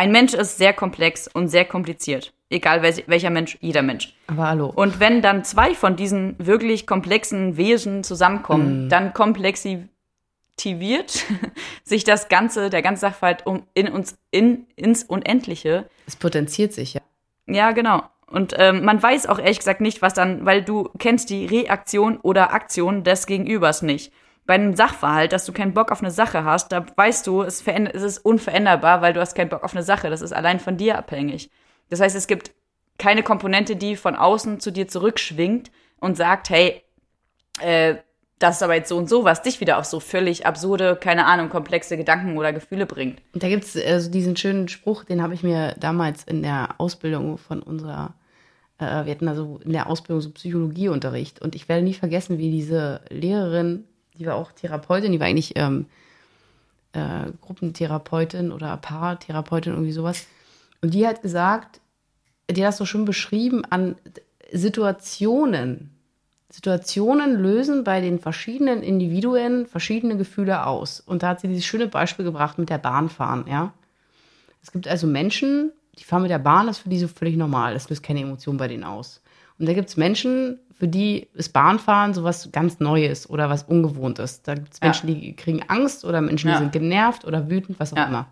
ein 0.00 0.12
Mensch 0.12 0.32
ist 0.32 0.56
sehr 0.56 0.72
komplex 0.72 1.28
und 1.28 1.48
sehr 1.48 1.66
kompliziert. 1.66 2.32
Egal 2.48 2.80
welch, 2.80 3.04
welcher 3.06 3.28
Mensch, 3.28 3.58
jeder 3.60 3.82
Mensch. 3.82 4.14
Aber 4.28 4.48
hallo. 4.48 4.72
Und 4.74 4.98
wenn 4.98 5.20
dann 5.20 5.44
zwei 5.44 5.74
von 5.74 5.94
diesen 5.94 6.36
wirklich 6.38 6.86
komplexen 6.86 7.58
Wesen 7.58 8.02
zusammenkommen, 8.02 8.88
dann 8.88 9.12
komplexitiviert 9.12 11.26
sich 11.84 12.04
das 12.04 12.30
Ganze, 12.30 12.70
der 12.70 12.80
ganze 12.80 13.02
Sachverhalt 13.02 13.44
um 13.44 13.64
in 13.74 13.88
uns 13.88 14.16
in 14.30 14.64
ins 14.74 15.04
Unendliche. 15.04 15.90
es 16.06 16.16
potenziert 16.16 16.72
sich 16.72 16.94
ja. 16.94 17.02
Ja, 17.46 17.72
genau. 17.72 18.02
Und 18.26 18.54
ähm, 18.56 18.82
man 18.82 19.02
weiß 19.02 19.26
auch 19.26 19.38
ehrlich 19.38 19.58
gesagt 19.58 19.82
nicht, 19.82 20.00
was 20.00 20.14
dann, 20.14 20.46
weil 20.46 20.62
du 20.62 20.88
kennst 20.98 21.28
die 21.28 21.44
Reaktion 21.44 22.16
oder 22.16 22.54
Aktion 22.54 23.04
des 23.04 23.26
Gegenübers 23.26 23.82
nicht. 23.82 24.14
Bei 24.50 24.56
einem 24.56 24.74
Sachverhalt, 24.74 25.32
dass 25.32 25.44
du 25.44 25.52
keinen 25.52 25.74
Bock 25.74 25.92
auf 25.92 26.00
eine 26.00 26.10
Sache 26.10 26.42
hast, 26.42 26.72
da 26.72 26.84
weißt 26.96 27.24
du, 27.24 27.42
es, 27.42 27.62
es 27.64 28.02
ist 28.02 28.18
unveränderbar, 28.18 29.00
weil 29.00 29.12
du 29.12 29.20
hast 29.20 29.36
keinen 29.36 29.48
Bock 29.48 29.62
auf 29.62 29.76
eine 29.76 29.84
Sache. 29.84 30.10
Das 30.10 30.22
ist 30.22 30.32
allein 30.32 30.58
von 30.58 30.76
dir 30.76 30.98
abhängig. 30.98 31.52
Das 31.88 32.00
heißt, 32.00 32.16
es 32.16 32.26
gibt 32.26 32.50
keine 32.98 33.22
Komponente, 33.22 33.76
die 33.76 33.94
von 33.94 34.16
außen 34.16 34.58
zu 34.58 34.72
dir 34.72 34.88
zurückschwingt 34.88 35.70
und 36.00 36.16
sagt, 36.16 36.50
hey, 36.50 36.82
äh, 37.60 37.98
das 38.40 38.56
ist 38.56 38.64
aber 38.64 38.74
jetzt 38.74 38.88
so 38.88 38.96
und 38.96 39.08
so, 39.08 39.22
was 39.22 39.42
dich 39.42 39.60
wieder 39.60 39.78
auf 39.78 39.84
so 39.84 40.00
völlig 40.00 40.46
absurde, 40.46 40.96
keine 40.96 41.26
Ahnung, 41.26 41.48
komplexe 41.48 41.96
Gedanken 41.96 42.36
oder 42.36 42.52
Gefühle 42.52 42.86
bringt. 42.86 43.22
Und 43.32 43.44
da 43.44 43.48
gibt 43.48 43.62
es 43.62 43.76
also 43.80 44.10
diesen 44.10 44.36
schönen 44.36 44.66
Spruch, 44.66 45.04
den 45.04 45.22
habe 45.22 45.32
ich 45.32 45.44
mir 45.44 45.76
damals 45.78 46.24
in 46.24 46.42
der 46.42 46.74
Ausbildung 46.78 47.38
von 47.38 47.62
unserer, 47.62 48.14
äh, 48.78 49.04
wir 49.04 49.12
hatten 49.12 49.28
also 49.28 49.60
in 49.62 49.74
der 49.74 49.88
Ausbildung 49.88 50.20
so 50.20 50.32
Psychologieunterricht. 50.32 51.40
Und 51.40 51.54
ich 51.54 51.68
werde 51.68 51.84
nie 51.84 51.94
vergessen, 51.94 52.38
wie 52.38 52.50
diese 52.50 53.02
Lehrerin, 53.10 53.84
die 54.20 54.26
war 54.26 54.36
auch 54.36 54.52
Therapeutin, 54.52 55.12
die 55.12 55.18
war 55.18 55.26
eigentlich 55.26 55.54
ähm, 55.56 55.86
äh, 56.92 57.32
Gruppentherapeutin 57.40 58.52
oder 58.52 58.76
Paartherapeutin, 58.76 59.72
irgendwie 59.72 59.92
sowas. 59.92 60.26
Und 60.82 60.92
die 60.92 61.06
hat 61.06 61.22
gesagt, 61.22 61.80
die 62.50 62.62
hat 62.62 62.68
das 62.68 62.76
so 62.76 62.84
schön 62.84 63.06
beschrieben 63.06 63.64
an 63.64 63.96
Situationen. 64.52 65.90
Situationen 66.50 67.40
lösen 67.40 67.82
bei 67.82 68.00
den 68.00 68.18
verschiedenen 68.18 68.82
Individuen 68.82 69.66
verschiedene 69.66 70.18
Gefühle 70.18 70.66
aus. 70.66 71.00
Und 71.00 71.22
da 71.22 71.28
hat 71.28 71.40
sie 71.40 71.48
dieses 71.48 71.64
schöne 71.64 71.86
Beispiel 71.86 72.24
gebracht 72.24 72.58
mit 72.58 72.68
der 72.68 72.78
Bahnfahren, 72.78 73.46
ja. 73.46 73.72
Es 74.62 74.72
gibt 74.72 74.86
also 74.86 75.06
Menschen, 75.06 75.72
die 75.98 76.04
fahren 76.04 76.22
mit 76.22 76.30
der 76.30 76.38
Bahn, 76.38 76.66
das 76.66 76.76
ist 76.76 76.82
für 76.82 76.90
die 76.90 76.98
so 76.98 77.08
völlig 77.08 77.36
normal. 77.36 77.72
Das 77.72 77.88
löst 77.88 78.02
keine 78.02 78.20
Emotion 78.20 78.58
bei 78.58 78.68
denen 78.68 78.84
aus. 78.84 79.22
Und 79.60 79.66
da 79.66 79.74
gibt 79.74 79.88
es 79.90 79.96
Menschen, 79.96 80.58
für 80.78 80.88
die 80.88 81.28
ist 81.34 81.52
Bahnfahren 81.52 82.14
sowas 82.14 82.48
ganz 82.50 82.80
Neues 82.80 83.28
oder 83.28 83.50
was 83.50 83.62
Ungewohntes. 83.64 84.42
Da 84.42 84.54
gibt 84.54 84.72
es 84.72 84.80
Ja. 84.80 84.86
Menschen, 84.86 85.06
die 85.08 85.36
kriegen 85.36 85.62
Angst 85.68 86.04
oder 86.04 86.20
Menschen, 86.22 86.46
die 86.48 86.54
Ja. 86.54 86.58
sind 86.58 86.72
genervt 86.72 87.24
oder 87.26 87.50
wütend, 87.50 87.78
was 87.78 87.92
auch 87.92 87.98
Ja. 87.98 88.06
immer. 88.06 88.26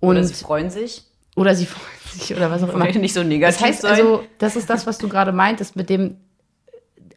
Oder 0.00 0.18
Und, 0.20 0.24
sie 0.26 0.34
freuen 0.34 0.70
sich. 0.70 1.04
oder 1.36 1.54
sie 1.54 1.66
freuen 1.66 2.10
sich 2.12 2.36
oder 2.36 2.50
was 2.50 2.62
auch 2.64 2.74
immer. 2.74 2.84
Nicht 2.86 3.14
so 3.14 3.22
negativ 3.22 3.56
Das 3.58 3.64
heißt 3.66 3.82
sein. 3.82 3.92
also, 3.92 4.24
das 4.38 4.56
ist 4.56 4.68
das, 4.68 4.86
was 4.86 4.98
du 4.98 5.08
gerade 5.08 5.30
meintest 5.32 5.76
mit 5.76 5.88
dem 5.88 6.16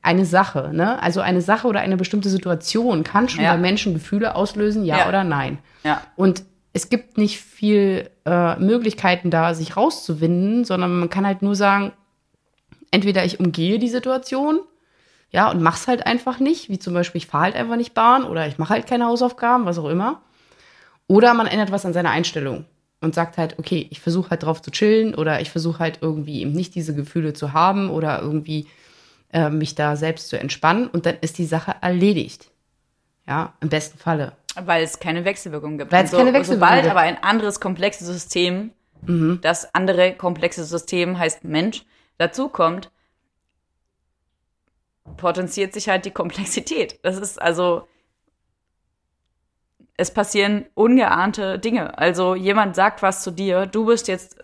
eine 0.03 0.25
Sache, 0.25 0.69
ne? 0.73 1.01
Also 1.01 1.19
eine 1.21 1.41
Sache 1.41 1.67
oder 1.67 1.79
eine 1.81 1.97
bestimmte 1.97 2.29
Situation 2.29 3.03
kann 3.03 3.27
schon 3.27 3.43
Ja. 3.43 3.53
bei 3.53 3.57
Menschen 3.57 3.93
Gefühle 3.93 4.35
auslösen, 4.35 4.85
ja, 4.85 4.99
Ja. 4.99 5.07
oder 5.09 5.23
nein. 5.23 5.57
ja. 5.83 6.01
Und 6.15 6.43
es 6.71 6.89
gibt 6.89 7.17
nicht 7.17 7.39
viel 7.41 8.09
äh, 8.25 8.55
Möglichkeiten 8.59 9.31
da, 9.31 9.53
sich 9.55 9.75
rauszuwinden, 9.75 10.63
sondern 10.63 10.99
man 10.99 11.09
kann 11.09 11.25
halt 11.25 11.41
nur 11.41 11.55
sagen, 11.55 11.91
entweder 12.91 13.25
ich 13.25 13.39
umgehe 13.39 13.79
die 13.79 13.89
Situation, 13.89 14.59
ja, 15.29 15.51
und 15.51 15.61
mach's 15.61 15.87
halt 15.87 16.05
einfach 16.05 16.39
nicht, 16.39 16.69
wie 16.69 16.79
zum 16.79 16.93
Beispiel, 16.93 17.19
ich 17.19 17.27
fahre 17.27 17.45
halt 17.45 17.55
einfach 17.55 17.75
nicht 17.75 17.93
Bahn 17.93 18.23
oder 18.23 18.47
ich 18.47 18.57
mache 18.57 18.73
halt 18.73 18.87
keine 18.87 19.05
Hausaufgaben, 19.05 19.65
was 19.65 19.77
auch 19.77 19.89
immer. 19.89 20.21
Oder 21.07 21.33
man 21.33 21.47
ändert 21.47 21.71
was 21.71 21.85
an 21.85 21.93
seiner 21.93 22.11
Einstellung 22.11 22.65
und 23.01 23.13
sagt 23.13 23.37
halt, 23.37 23.59
okay, 23.59 23.87
ich 23.91 23.99
versuche 23.99 24.29
halt 24.31 24.43
drauf 24.43 24.61
zu 24.61 24.71
chillen 24.71 25.15
oder 25.15 25.41
ich 25.41 25.49
versuche 25.49 25.79
halt 25.79 25.99
irgendwie 26.01 26.41
eben 26.41 26.51
nicht 26.53 26.75
diese 26.75 26.95
Gefühle 26.95 27.33
zu 27.33 27.53
haben 27.53 27.89
oder 27.89 28.21
irgendwie 28.21 28.67
äh, 29.33 29.49
mich 29.49 29.75
da 29.75 29.95
selbst 29.95 30.29
zu 30.29 30.39
entspannen 30.39 30.87
und 30.87 31.05
dann 31.05 31.17
ist 31.21 31.37
die 31.37 31.45
Sache 31.45 31.75
erledigt. 31.81 32.49
Ja, 33.27 33.53
im 33.59 33.69
besten 33.69 33.97
Falle. 33.97 34.33
Weil 34.55 34.83
es 34.83 34.99
keine 34.99 35.25
Wechselwirkung 35.25 35.77
gibt. 35.77 35.91
Weil 35.91 36.05
es 36.05 36.13
Und 36.13 36.19
keine 36.19 36.33
Wechselwirkung 36.33 36.65
Sobald 36.67 36.83
gibt. 36.83 36.91
aber 36.91 37.01
ein 37.01 37.21
anderes 37.21 37.59
komplexes 37.59 38.07
System, 38.07 38.71
das 39.41 39.75
andere 39.75 40.13
komplexe 40.13 40.63
System 40.63 41.19
heißt 41.19 41.43
Mensch, 41.43 41.83
dazu 42.17 42.49
kommt, 42.49 42.91
potenziert 45.17 45.73
sich 45.73 45.89
halt 45.89 46.05
die 46.05 46.11
Komplexität. 46.11 46.99
Das 47.03 47.17
ist 47.17 47.41
also, 47.41 47.87
es 49.95 50.13
passieren 50.13 50.65
ungeahnte 50.73 51.59
Dinge. 51.59 51.97
Also 51.97 52.35
jemand 52.35 52.75
sagt 52.75 53.01
was 53.01 53.23
zu 53.23 53.31
dir, 53.31 53.65
du 53.65 53.85
bist 53.85 54.07
jetzt, 54.07 54.37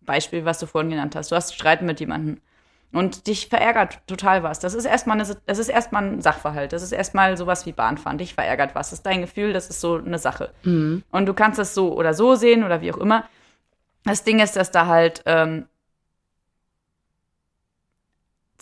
Beispiel, 0.00 0.44
was 0.44 0.58
du 0.58 0.66
vorhin 0.66 0.90
genannt 0.90 1.14
hast, 1.14 1.30
du 1.30 1.36
hast 1.36 1.54
Streit 1.54 1.82
mit 1.82 2.00
jemandem 2.00 2.40
und 2.92 3.26
dich 3.26 3.48
verärgert 3.48 4.06
total 4.06 4.42
was. 4.42 4.58
Das 4.60 4.74
ist 4.74 4.84
erstmal 4.84 5.18
eine, 5.18 5.36
das 5.46 5.58
ist 5.58 5.68
erstmal 5.68 6.04
ein 6.04 6.20
Sachverhalt. 6.20 6.72
Das 6.72 6.82
ist 6.82 6.92
erstmal 6.92 7.36
sowas 7.36 7.64
wie 7.64 7.72
Bahnfahren. 7.72 8.18
Dich 8.18 8.34
verärgert 8.34 8.74
was. 8.74 8.90
Das 8.90 8.98
ist 8.98 9.06
dein 9.06 9.22
Gefühl, 9.22 9.52
das 9.52 9.70
ist 9.70 9.80
so 9.80 9.96
eine 9.96 10.18
Sache. 10.18 10.52
Und 11.10 11.26
du 11.26 11.32
kannst 11.32 11.58
das 11.58 11.74
so 11.74 11.94
oder 11.96 12.12
so 12.12 12.34
sehen 12.34 12.64
oder 12.64 12.82
wie 12.82 12.92
auch 12.92 12.98
immer. 12.98 13.24
Das 14.04 14.24
Ding 14.24 14.40
ist, 14.40 14.56
dass 14.56 14.70
da 14.72 14.86
halt 14.86 15.22
ähm, 15.26 15.66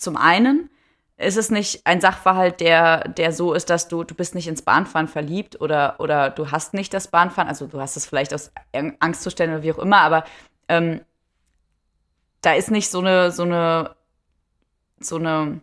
zum 0.01 0.17
einen 0.17 0.69
ist 1.17 1.37
es 1.37 1.51
nicht 1.51 1.85
ein 1.85 2.01
Sachverhalt, 2.01 2.59
der, 2.59 3.07
der 3.07 3.31
so 3.31 3.53
ist, 3.53 3.69
dass 3.69 3.87
du, 3.87 4.03
du 4.03 4.15
bist 4.15 4.33
nicht 4.33 4.47
ins 4.47 4.63
Bahnfahren 4.63 5.07
verliebt 5.07 5.61
oder, 5.61 5.99
oder 5.99 6.31
du 6.31 6.51
hast 6.51 6.73
nicht 6.73 6.93
das 6.93 7.07
Bahnfahren, 7.07 7.47
also 7.47 7.67
du 7.67 7.79
hast 7.79 7.95
es 7.95 8.07
vielleicht 8.07 8.33
aus 8.33 8.51
Angstzuständen 8.99 9.57
oder 9.57 9.63
wie 9.63 9.71
auch 9.71 9.83
immer, 9.83 9.99
aber 9.99 10.23
ähm, 10.67 11.01
da 12.41 12.53
ist 12.53 12.71
nicht 12.71 12.89
so 12.89 12.99
eine, 12.99 13.31
so 13.31 13.43
eine, 13.43 13.95
so 14.99 15.17
eine 15.17 15.61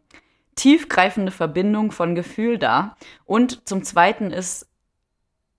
tiefgreifende 0.55 1.33
Verbindung 1.33 1.90
von 1.90 2.14
Gefühl 2.14 2.59
da. 2.59 2.96
Und 3.24 3.68
zum 3.68 3.83
Zweiten 3.83 4.31
ist 4.31 4.68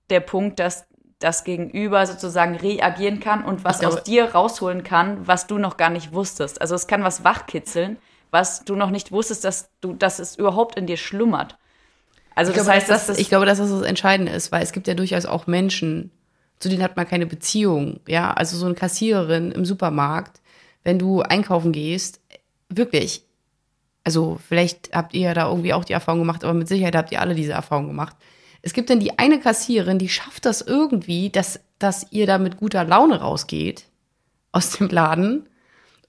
der 0.10 0.22
Punkt, 0.22 0.60
dass 0.60 0.86
das 1.20 1.44
Gegenüber 1.44 2.06
sozusagen 2.06 2.56
reagieren 2.56 3.20
kann 3.20 3.44
und 3.44 3.66
was 3.66 3.84
aus 3.84 4.04
dir 4.04 4.32
rausholen 4.34 4.84
kann, 4.84 5.28
was 5.28 5.48
du 5.48 5.58
noch 5.58 5.76
gar 5.76 5.90
nicht 5.90 6.14
wusstest. 6.14 6.62
Also 6.62 6.76
es 6.76 6.88
kann 6.88 7.04
was 7.04 7.26
wachkitzeln, 7.26 7.98
was 8.32 8.64
du 8.64 8.76
noch 8.76 8.90
nicht 8.90 9.12
wusstest, 9.12 9.44
dass 9.44 9.70
du, 9.82 9.94
dass 9.94 10.20
es 10.20 10.36
überhaupt 10.36 10.78
in 10.78 10.88
dir 10.88 10.98
schlummert. 10.98 11.58
Also 12.36 12.52
Ich 12.52 12.58
das 12.58 12.66
glaube, 12.66 12.78
heißt, 12.78 12.90
dass 12.90 12.98
dass 13.00 13.08
das, 13.08 13.16
das, 13.18 13.22
ich 13.22 13.30
glaube, 13.30 13.46
dass 13.46 13.58
das 13.58 13.70
das 13.70 13.82
Entscheidende 13.82 14.32
ist, 14.32 14.52
weil 14.52 14.64
es 14.64 14.72
gibt 14.72 14.88
ja 14.88 14.94
durchaus 14.94 15.26
auch 15.26 15.48
Menschen, 15.48 16.12
zu 16.60 16.70
denen 16.70 16.84
hat 16.84 16.96
man 16.96 17.08
keine 17.08 17.26
Beziehung. 17.26 18.00
Ja, 18.08 18.34
also 18.34 18.58
so 18.58 18.66
eine 18.66 18.76
Kassiererin 18.76 19.52
im 19.52 19.66
Supermarkt, 19.66 20.42
wenn 20.84 21.00
du 21.00 21.22
einkaufen 21.22 21.72
gehst, 21.72 22.22
wirklich. 22.70 23.24
Also 24.04 24.40
vielleicht 24.48 24.92
habt 24.94 25.14
ihr 25.14 25.22
ja 25.22 25.34
da 25.34 25.50
irgendwie 25.50 25.74
auch 25.74 25.84
die 25.84 25.94
Erfahrung 25.94 26.20
gemacht, 26.20 26.44
aber 26.44 26.54
mit 26.54 26.68
Sicherheit 26.68 26.96
habt 26.96 27.12
ihr 27.12 27.22
alle 27.22 27.36
diese 27.36 27.54
Erfahrung 27.54 27.88
gemacht. 27.88 28.16
Es 28.62 28.74
gibt 28.74 28.90
dann 28.90 29.00
die 29.00 29.18
eine 29.20 29.40
Kassiererin, 29.40 30.00
die 30.00 30.10
schafft 30.10 30.46
das 30.46 30.62
irgendwie, 30.62 31.30
dass, 31.30 31.60
dass 31.80 32.08
ihr 32.12 32.28
da 32.28 32.38
mit 32.38 32.58
guter 32.58 32.84
Laune 32.84 33.22
rausgeht 33.22 33.86
aus 34.52 34.78
dem 34.78 34.90
Laden. 34.90 35.49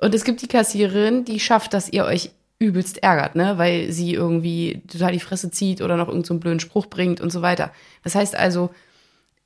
Und 0.00 0.14
es 0.14 0.24
gibt 0.24 0.42
die 0.42 0.48
Kassiererin, 0.48 1.24
die 1.24 1.40
schafft, 1.40 1.74
dass 1.74 1.92
ihr 1.92 2.04
euch 2.04 2.30
übelst 2.58 3.02
ärgert, 3.02 3.36
ne, 3.36 3.56
weil 3.56 3.90
sie 3.90 4.14
irgendwie 4.14 4.82
total 4.90 5.12
die 5.12 5.20
Fresse 5.20 5.50
zieht 5.50 5.80
oder 5.80 5.96
noch 5.96 6.08
irgendeinen 6.08 6.24
so 6.24 6.34
einen 6.34 6.40
blöden 6.40 6.60
Spruch 6.60 6.86
bringt 6.86 7.20
und 7.20 7.30
so 7.30 7.42
weiter. 7.42 7.70
Das 8.04 8.14
heißt 8.14 8.36
also, 8.36 8.70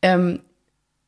ähm, 0.03 0.41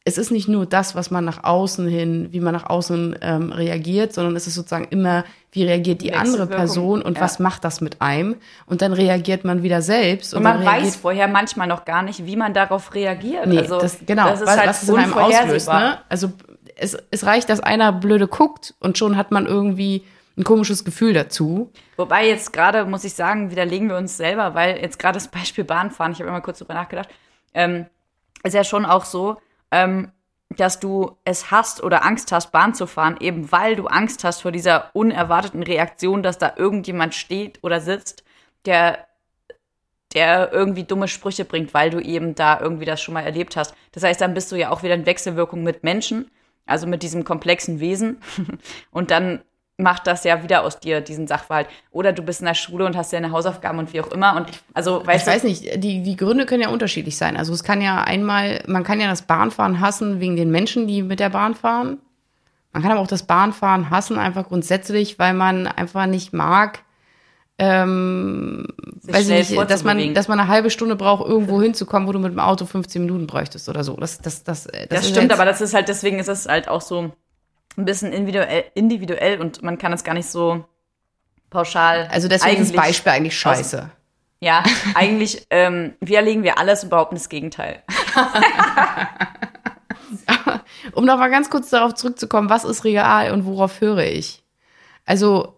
es 0.05 0.19
ist 0.19 0.31
nicht 0.31 0.47
nur 0.47 0.67
das, 0.67 0.95
was 0.95 1.11
man 1.11 1.25
nach 1.25 1.43
außen 1.43 1.89
hin, 1.89 2.29
wie 2.31 2.39
man 2.39 2.55
nach 2.55 2.71
außen 2.71 3.17
ähm, 3.23 3.51
reagiert, 3.51 4.13
sondern 4.13 4.37
es 4.37 4.47
ist 4.47 4.55
sozusagen 4.55 4.87
immer, 4.91 5.25
wie 5.51 5.65
reagiert 5.65 6.01
die 6.01 6.15
andere 6.15 6.47
Person 6.47 7.03
und 7.03 7.17
ja. 7.17 7.23
was 7.23 7.41
macht 7.41 7.65
das 7.65 7.81
mit 7.81 8.01
einem? 8.01 8.37
Und 8.67 8.83
dann 8.83 8.93
reagiert 8.93 9.45
man 9.45 9.65
wieder 9.65 9.83
selbst. 9.83 10.33
und 10.33 10.45
dann 10.45 10.59
man 10.59 10.65
weiß 10.65 10.95
vorher 10.95 11.27
manchmal 11.27 11.67
noch 11.67 11.85
gar 11.85 12.03
nicht, 12.03 12.25
wie 12.25 12.37
man 12.37 12.55
darauf 12.55 12.95
reagiert. 12.95 13.49
Nee, 13.49 13.59
also, 13.59 13.81
das, 13.81 13.99
genau, 14.07 14.29
das 14.29 14.43
ist 14.43 14.47
was, 14.47 14.57
halt 14.57 14.69
was 14.69 14.83
es 14.85 14.89
in 14.89 14.97
einem 14.97 15.13
auslöst. 15.13 15.69
Ne? 15.69 15.99
Also 16.09 16.33
es, 16.77 16.97
es 17.11 17.25
reicht, 17.25 17.49
dass 17.49 17.61
einer 17.61 17.93
blöde 17.93 18.29
guckt 18.29 18.75
und 18.81 18.99
schon 18.99 19.17
hat 19.17 19.31
man 19.31 19.47
irgendwie 19.47 20.05
ein 20.37 20.45
komisches 20.45 20.85
Gefühl 20.85 21.15
dazu. 21.15 21.73
Wobei 21.97 22.29
jetzt 22.29 22.53
gerade, 22.53 22.85
muss 22.85 23.05
ich 23.05 23.15
sagen, 23.15 23.51
widerlegen 23.51 23.89
wir 23.89 23.97
uns 23.97 24.17
selber, 24.17 24.55
weil 24.55 24.79
jetzt 24.79 24.99
gerade 24.99 25.17
das 25.17 25.29
Beispiel 25.29 25.65
Bahnfahren, 25.65 26.13
ich 26.13 26.19
habe 26.21 26.29
immer 26.29 26.43
kurz 26.43 26.59
drüber 26.59 26.75
nachgedacht, 26.75 27.09
ähm, 27.55 27.87
ist 28.43 28.53
ja 28.53 28.65
schon 28.65 28.85
auch 28.85 29.07
so, 29.07 29.39
ähm, 29.71 30.13
dass 30.51 30.79
du 30.79 31.17
es 31.25 31.51
hast 31.51 31.83
oder 31.83 32.05
Angst 32.05 32.31
hast, 32.33 32.53
Bahn 32.53 32.75
zu 32.75 32.87
fahren, 32.87 33.17
eben 33.19 33.51
weil 33.51 33.77
du 33.77 33.87
Angst 33.87 34.25
hast 34.25 34.43
vor 34.43 34.53
dieser 34.53 34.91
unerwarteten 34.93 35.63
Reaktion, 35.63 36.23
dass 36.23 36.39
da 36.39 36.53
irgendjemand 36.57 37.15
steht 37.15 37.59
oder 37.63 37.81
sitzt, 37.81 38.23
der 38.67 39.07
der 40.15 40.53
irgendwie 40.53 40.85
dumme 40.85 41.09
Sprüche 41.09 41.45
bringt, 41.45 41.75
weil 41.75 41.91
du 41.91 41.99
eben 42.01 42.35
da 42.35 42.59
irgendwie 42.61 42.85
das 42.85 43.03
schon 43.03 43.13
mal 43.13 43.25
erlebt 43.25 43.57
hast. 43.57 43.75
Das 43.93 44.03
heißt, 44.03 44.21
dann 44.21 44.35
bist 44.35 44.51
du 44.51 44.57
ja 44.57 44.71
auch 44.71 44.83
wieder 44.83 44.95
in 44.95 45.05
Wechselwirkung 45.05 45.63
mit 45.63 45.85
Menschen, 45.85 46.31
also 46.67 46.87
mit 46.87 47.03
diesem 47.03 47.25
komplexen 47.25 47.81
Wesen. 47.81 48.19
Und 48.91 49.11
dann 49.11 49.41
macht 49.79 50.07
das 50.07 50.25
ja 50.25 50.43
wieder 50.43 50.63
aus 50.63 50.81
dir 50.81 51.01
diesen 51.01 51.27
Sachverhalt. 51.27 51.69
Oder 51.91 52.13
du 52.13 52.23
bist 52.23 52.41
in 52.41 52.47
der 52.47 52.55
Schule 52.55 52.87
und 52.87 52.97
hast 52.97 53.13
ja 53.13 53.19
eine 53.19 53.31
Hausaufgaben 53.31 53.79
und 53.79 53.93
wie 53.93 54.01
auch 54.01 54.11
immer. 54.11 54.35
Und 54.35 54.49
also, 54.73 55.07
weißt 55.07 55.19
ich 55.19 55.25
du, 55.25 55.37
weiß 55.37 55.45
nicht, 55.45 55.85
die, 55.85 56.03
die 56.03 56.17
Gründe 56.17 56.47
können 56.47 56.63
ja 56.63 56.71
unterschiedlich 56.71 57.19
sein. 57.19 57.37
Also 57.37 57.53
es 57.53 57.63
kann 57.63 57.83
ja 57.83 58.03
einmal, 58.03 58.63
man 58.67 58.85
kann 58.85 59.01
ja 59.01 59.09
das 59.09 59.23
Bahnfahren 59.23 59.81
hassen 59.81 60.19
wegen 60.19 60.37
den 60.37 60.51
Menschen, 60.51 60.87
die 60.87 61.03
mit 61.03 61.21
der 61.21 61.29
Bahn 61.29 61.55
fahren. 61.55 61.99
Man 62.73 62.83
kann 62.83 62.93
aber 62.93 63.01
auch 63.01 63.07
das 63.07 63.25
Bahnfahren 63.25 63.91
hassen, 63.91 64.19
einfach 64.19 64.49
grundsätzlich, 64.49 65.19
weil 65.19 65.35
man 65.35 65.67
einfach 65.67 66.07
nicht 66.07 66.33
mag, 66.33 66.81
ähm, 67.59 68.67
weiß 69.03 69.29
ich 69.29 69.51
nicht, 69.51 69.71
dass 69.71 69.83
man, 69.83 70.15
dass 70.15 70.29
man 70.29 70.39
eine 70.39 70.49
halbe 70.49 70.71
Stunde 70.71 70.95
braucht, 70.95 71.27
irgendwo 71.27 71.63
hinzukommen, 71.63 72.07
wo 72.07 72.13
du 72.13 72.19
mit 72.19 72.33
dem 72.33 72.39
Auto 72.39 72.67
15 72.67 73.03
Minuten 73.03 73.27
bräuchtest 73.27 73.69
oder 73.69 73.83
so. 73.83 73.97
Das, 73.97 74.19
das, 74.19 74.45
das, 74.45 74.65
das, 74.65 74.89
das 74.89 75.09
stimmt, 75.09 75.33
aber 75.33 75.47
das 75.47 75.61
ist 75.61 75.73
halt, 75.73 75.89
deswegen 75.89 76.19
ist 76.19 76.29
es 76.29 76.47
halt 76.47 76.69
auch 76.69 76.83
so 76.83 77.13
ein 77.77 77.85
bisschen 77.85 78.13
individuell, 78.13 78.65
individuell 78.75 79.41
und 79.41 79.63
man 79.63 79.79
kann 79.79 79.93
es 79.93 80.05
gar 80.05 80.15
nicht 80.15 80.29
so 80.29 80.65
pauschal. 81.49 82.09
Also 82.11 82.29
deswegen 82.29 82.61
ist 82.61 82.75
das 82.75 82.85
Beispiel 82.85 83.13
eigentlich 83.13 83.39
scheiße. 83.39 83.85
Aus, 83.85 83.89
ja, 84.41 84.63
eigentlich, 84.95 85.47
ähm, 85.51 85.95
wie 86.01 86.15
erlegen 86.15 86.43
wir 86.43 86.59
alles 86.59 86.85
und 86.85 86.91
behaupten 86.91 87.15
das 87.15 87.31
Gegenteil. 87.31 87.83
um 90.93 91.07
noch 91.07 91.19
mal 91.19 91.31
ganz 91.31 91.49
kurz 91.49 91.71
darauf 91.71 91.95
zurückzukommen, 91.95 92.51
was 92.51 92.65
ist 92.65 92.85
real 92.85 93.33
und 93.33 93.47
worauf 93.47 93.81
höre 93.81 94.05
ich? 94.05 94.43
Also, 95.07 95.56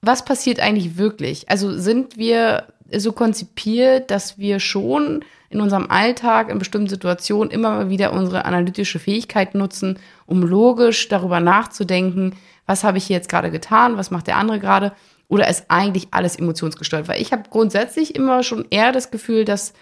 was 0.00 0.24
passiert 0.24 0.60
eigentlich 0.60 0.96
wirklich? 0.96 1.48
Also 1.50 1.76
sind 1.76 2.16
wir 2.16 2.64
so 2.96 3.12
konzipiert, 3.12 4.10
dass 4.10 4.38
wir 4.38 4.60
schon 4.60 5.24
in 5.50 5.60
unserem 5.60 5.90
Alltag 5.90 6.50
in 6.50 6.58
bestimmten 6.58 6.88
Situationen 6.88 7.50
immer 7.50 7.90
wieder 7.90 8.12
unsere 8.12 8.44
analytische 8.44 8.98
Fähigkeit 8.98 9.54
nutzen, 9.54 9.98
um 10.26 10.42
logisch 10.42 11.08
darüber 11.08 11.40
nachzudenken, 11.40 12.34
was 12.66 12.84
habe 12.84 12.98
ich 12.98 13.06
hier 13.06 13.16
jetzt 13.16 13.30
gerade 13.30 13.50
getan, 13.50 13.96
was 13.96 14.10
macht 14.10 14.26
der 14.26 14.36
andere 14.36 14.60
gerade, 14.60 14.92
oder 15.28 15.48
ist 15.48 15.66
eigentlich 15.68 16.08
alles 16.10 16.36
emotionsgesteuert? 16.36 17.08
Weil 17.08 17.20
ich 17.20 17.32
habe 17.32 17.44
grundsätzlich 17.50 18.14
immer 18.14 18.42
schon 18.42 18.66
eher 18.70 18.92
das 18.92 19.10
Gefühl, 19.10 19.44
dass 19.44 19.72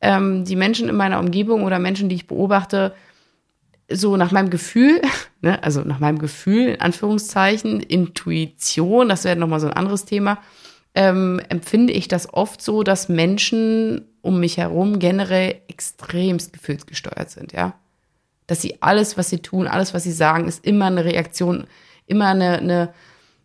ähm, 0.00 0.44
die 0.44 0.56
Menschen 0.56 0.88
in 0.88 0.96
meiner 0.96 1.20
Umgebung 1.20 1.64
oder 1.64 1.78
Menschen, 1.78 2.08
die 2.08 2.16
ich 2.16 2.26
beobachte, 2.26 2.94
so 3.92 4.16
nach 4.16 4.32
meinem 4.32 4.50
Gefühl, 4.50 5.00
ne, 5.40 5.62
also 5.62 5.82
nach 5.82 5.98
meinem 5.98 6.18
Gefühl, 6.18 6.68
in 6.68 6.80
Anführungszeichen, 6.80 7.80
Intuition, 7.80 9.08
das 9.08 9.24
wäre 9.24 9.36
nochmal 9.36 9.60
so 9.60 9.66
ein 9.66 9.72
anderes 9.72 10.04
Thema, 10.04 10.38
ähm, 10.94 11.40
empfinde 11.48 11.92
ich 11.92 12.08
das 12.08 12.32
oft 12.32 12.62
so, 12.62 12.82
dass 12.82 13.08
Menschen 13.08 14.06
um 14.22 14.40
mich 14.40 14.56
herum 14.58 14.98
generell 14.98 15.60
extremst 15.68 16.52
gefühlsgesteuert 16.52 17.30
sind, 17.30 17.52
ja. 17.52 17.74
Dass 18.46 18.60
sie 18.60 18.82
alles, 18.82 19.16
was 19.16 19.30
sie 19.30 19.38
tun, 19.38 19.68
alles, 19.68 19.94
was 19.94 20.02
sie 20.02 20.12
sagen, 20.12 20.48
ist 20.48 20.64
immer 20.64 20.86
eine 20.86 21.04
Reaktion, 21.04 21.66
immer 22.06 22.26
eine, 22.26 22.58
eine, 22.58 22.92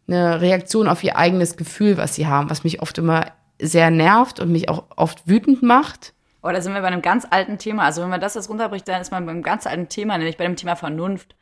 eine 0.08 0.42
Reaktion 0.42 0.88
auf 0.88 1.04
ihr 1.04 1.16
eigenes 1.16 1.58
Gefühl, 1.58 1.98
was 1.98 2.16
sie 2.16 2.26
haben, 2.26 2.50
was 2.50 2.64
mich 2.64 2.82
oft 2.82 2.98
immer 2.98 3.32
sehr 3.62 3.92
nervt 3.92 4.40
und 4.40 4.52
mich 4.52 4.68
auch 4.68 4.86
oft 4.96 5.28
wütend 5.28 5.62
macht. 5.62 6.15
Oh, 6.46 6.52
da 6.52 6.62
sind 6.62 6.76
wir 6.76 6.82
bei 6.82 6.88
einem 6.88 7.02
ganz 7.02 7.26
alten 7.28 7.58
Thema. 7.58 7.86
Also 7.86 8.04
wenn 8.04 8.10
man 8.10 8.22
das 8.22 8.36
jetzt 8.36 8.50
runterbricht, 8.50 8.88
dann 8.88 9.02
ist 9.02 9.12
man 9.12 9.26
beim 9.26 9.42
ganz 9.42 9.66
alten 9.66 9.90
Thema, 9.90 10.16
nämlich 10.20 10.38
bei 10.38 10.44
dem 10.44 10.56
Thema 10.56 10.76
Vernunft. 10.76 11.36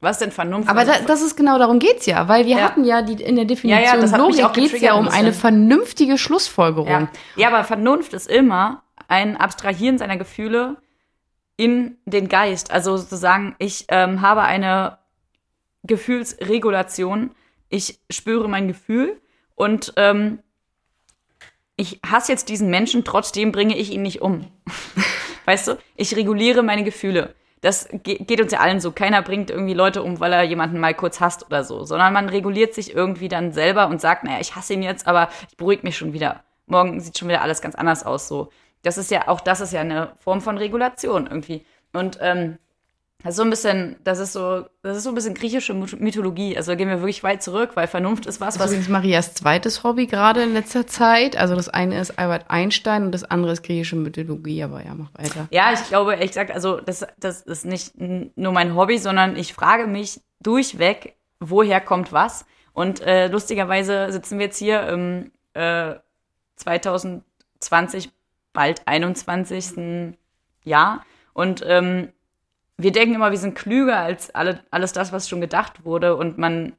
Was 0.00 0.16
ist 0.16 0.20
denn 0.20 0.32
Vernunft? 0.32 0.68
Aber 0.68 0.84
da, 0.84 0.98
das 1.06 1.22
ist 1.22 1.34
genau 1.34 1.58
darum 1.58 1.78
geht's 1.78 2.04
ja, 2.04 2.28
weil 2.28 2.44
wir 2.44 2.56
ja. 2.56 2.62
hatten 2.62 2.84
ja 2.84 3.00
die 3.00 3.22
in 3.22 3.36
der 3.36 3.46
Definition 3.46 3.82
ja, 3.82 3.96
ja, 3.96 4.16
Logik 4.18 4.52
geht's 4.52 4.80
ja 4.82 4.94
um 4.94 5.08
eine 5.08 5.32
vernünftige 5.32 6.18
Schlussfolgerung. 6.18 6.88
Ja. 6.88 7.08
ja, 7.36 7.48
aber 7.48 7.64
Vernunft 7.64 8.12
ist 8.12 8.28
immer 8.28 8.82
ein 9.08 9.38
Abstrahieren 9.38 9.96
seiner 9.96 10.18
Gefühle 10.18 10.76
in 11.56 11.96
den 12.04 12.28
Geist. 12.28 12.70
Also 12.70 12.98
sozusagen, 12.98 13.54
ich 13.58 13.86
ähm, 13.88 14.20
habe 14.20 14.42
eine 14.42 14.98
Gefühlsregulation, 15.84 17.30
ich 17.70 17.98
spüre 18.10 18.46
mein 18.46 18.68
Gefühl 18.68 19.20
und 19.54 19.94
ähm, 19.96 20.40
ich 21.80 22.00
hasse 22.06 22.32
jetzt 22.32 22.48
diesen 22.48 22.70
Menschen, 22.70 23.04
trotzdem 23.04 23.52
bringe 23.52 23.76
ich 23.76 23.92
ihn 23.92 24.02
nicht 24.02 24.22
um. 24.22 24.46
weißt 25.46 25.68
du? 25.68 25.78
Ich 25.96 26.14
reguliere 26.16 26.62
meine 26.62 26.84
Gefühle 26.84 27.34
das 27.60 27.88
geht 28.02 28.40
uns 28.40 28.52
ja 28.52 28.60
allen 28.60 28.80
so. 28.80 28.90
Keiner 28.92 29.22
bringt 29.22 29.50
irgendwie 29.50 29.74
Leute 29.74 30.02
um, 30.02 30.18
weil 30.18 30.32
er 30.32 30.42
jemanden 30.42 30.78
mal 30.78 30.94
kurz 30.94 31.20
hasst 31.20 31.44
oder 31.46 31.62
so, 31.62 31.84
sondern 31.84 32.12
man 32.12 32.28
reguliert 32.28 32.74
sich 32.74 32.94
irgendwie 32.94 33.28
dann 33.28 33.52
selber 33.52 33.88
und 33.88 34.00
sagt, 34.00 34.24
naja, 34.24 34.38
ich 34.40 34.56
hasse 34.56 34.74
ihn 34.74 34.82
jetzt, 34.82 35.06
aber 35.06 35.28
ich 35.48 35.56
beruhige 35.56 35.82
mich 35.82 35.96
schon 35.96 36.12
wieder. 36.12 36.42
Morgen 36.66 37.00
sieht 37.00 37.18
schon 37.18 37.28
wieder 37.28 37.42
alles 37.42 37.60
ganz 37.60 37.74
anders 37.74 38.04
aus. 38.04 38.28
So, 38.28 38.50
das 38.82 38.96
ist 38.96 39.10
ja 39.10 39.28
auch 39.28 39.40
das 39.40 39.60
ist 39.60 39.72
ja 39.72 39.80
eine 39.80 40.12
Form 40.16 40.40
von 40.40 40.56
Regulation 40.56 41.26
irgendwie. 41.26 41.66
Und 41.92 42.18
ähm, 42.20 42.58
das 43.22 43.32
ist 43.32 43.36
so 43.36 43.42
ein 43.42 43.50
bisschen, 43.50 43.96
das 44.02 44.18
ist 44.18 44.32
so, 44.32 44.64
das 44.82 44.96
ist 44.96 45.04
so 45.04 45.10
ein 45.10 45.14
bisschen 45.14 45.34
griechische 45.34 45.74
Mythologie. 45.74 46.56
Also 46.56 46.74
gehen 46.74 46.88
wir 46.88 47.00
wirklich 47.00 47.22
weit 47.22 47.42
zurück, 47.42 47.72
weil 47.74 47.86
Vernunft 47.86 48.26
ist 48.26 48.40
was, 48.40 48.58
was. 48.58 48.70
Das 48.70 48.78
ist 48.78 48.88
Marias 48.88 49.34
zweites 49.34 49.84
Hobby 49.84 50.06
gerade 50.06 50.42
in 50.42 50.54
letzter 50.54 50.86
Zeit. 50.86 51.36
Also 51.36 51.54
das 51.54 51.68
eine 51.68 52.00
ist 52.00 52.18
Albert 52.18 52.46
Einstein 52.48 53.04
und 53.04 53.12
das 53.12 53.24
andere 53.24 53.52
ist 53.52 53.62
griechische 53.62 53.96
Mythologie, 53.96 54.62
aber 54.62 54.84
ja, 54.84 54.94
mach 54.94 55.10
weiter. 55.14 55.48
Ja, 55.50 55.72
ich 55.72 55.86
glaube, 55.88 56.14
ehrlich 56.14 56.30
gesagt, 56.30 56.50
also 56.50 56.80
das, 56.80 57.06
das 57.18 57.42
ist 57.42 57.66
nicht 57.66 57.94
nur 57.98 58.52
mein 58.52 58.74
Hobby, 58.74 58.96
sondern 58.98 59.36
ich 59.36 59.52
frage 59.52 59.86
mich 59.86 60.20
durchweg, 60.40 61.16
woher 61.40 61.80
kommt 61.80 62.12
was. 62.12 62.46
Und 62.72 63.00
äh, 63.00 63.26
lustigerweise 63.26 64.10
sitzen 64.12 64.38
wir 64.38 64.46
jetzt 64.46 64.58
hier 64.58 64.88
im 64.88 65.30
äh, 65.52 65.94
2020, 66.56 68.10
bald 68.52 68.86
21. 68.86 70.14
Jahr. 70.64 71.04
Und 71.32 71.62
ähm, 71.66 72.08
wir 72.82 72.92
denken 72.92 73.14
immer, 73.14 73.30
wir 73.30 73.38
sind 73.38 73.54
klüger 73.54 73.98
als 73.98 74.34
alle, 74.34 74.60
alles 74.70 74.92
das, 74.92 75.12
was 75.12 75.28
schon 75.28 75.40
gedacht 75.40 75.84
wurde. 75.84 76.16
Und 76.16 76.38
man 76.38 76.74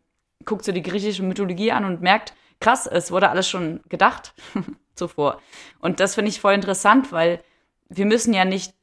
guckt 0.46 0.66
so 0.66 0.72
die 0.72 0.82
griechische 0.82 1.24
Mythologie 1.24 1.72
an 1.72 1.86
und 1.86 2.02
merkt, 2.02 2.34
krass, 2.60 2.88
es 2.88 3.12
wurde 3.12 3.30
alles 3.30 3.50
schon 3.50 3.82
gedacht 3.90 4.34
zuvor. 4.96 5.42
Und 5.80 6.00
das 6.00 6.16
finde 6.16 6.30
ich 6.30 6.42
voll 6.42 6.54
interessant, 6.54 7.12
weil 7.12 7.44
wir 7.90 8.06
müssen 8.06 8.34
ja 8.34 8.46
nicht 8.46 8.74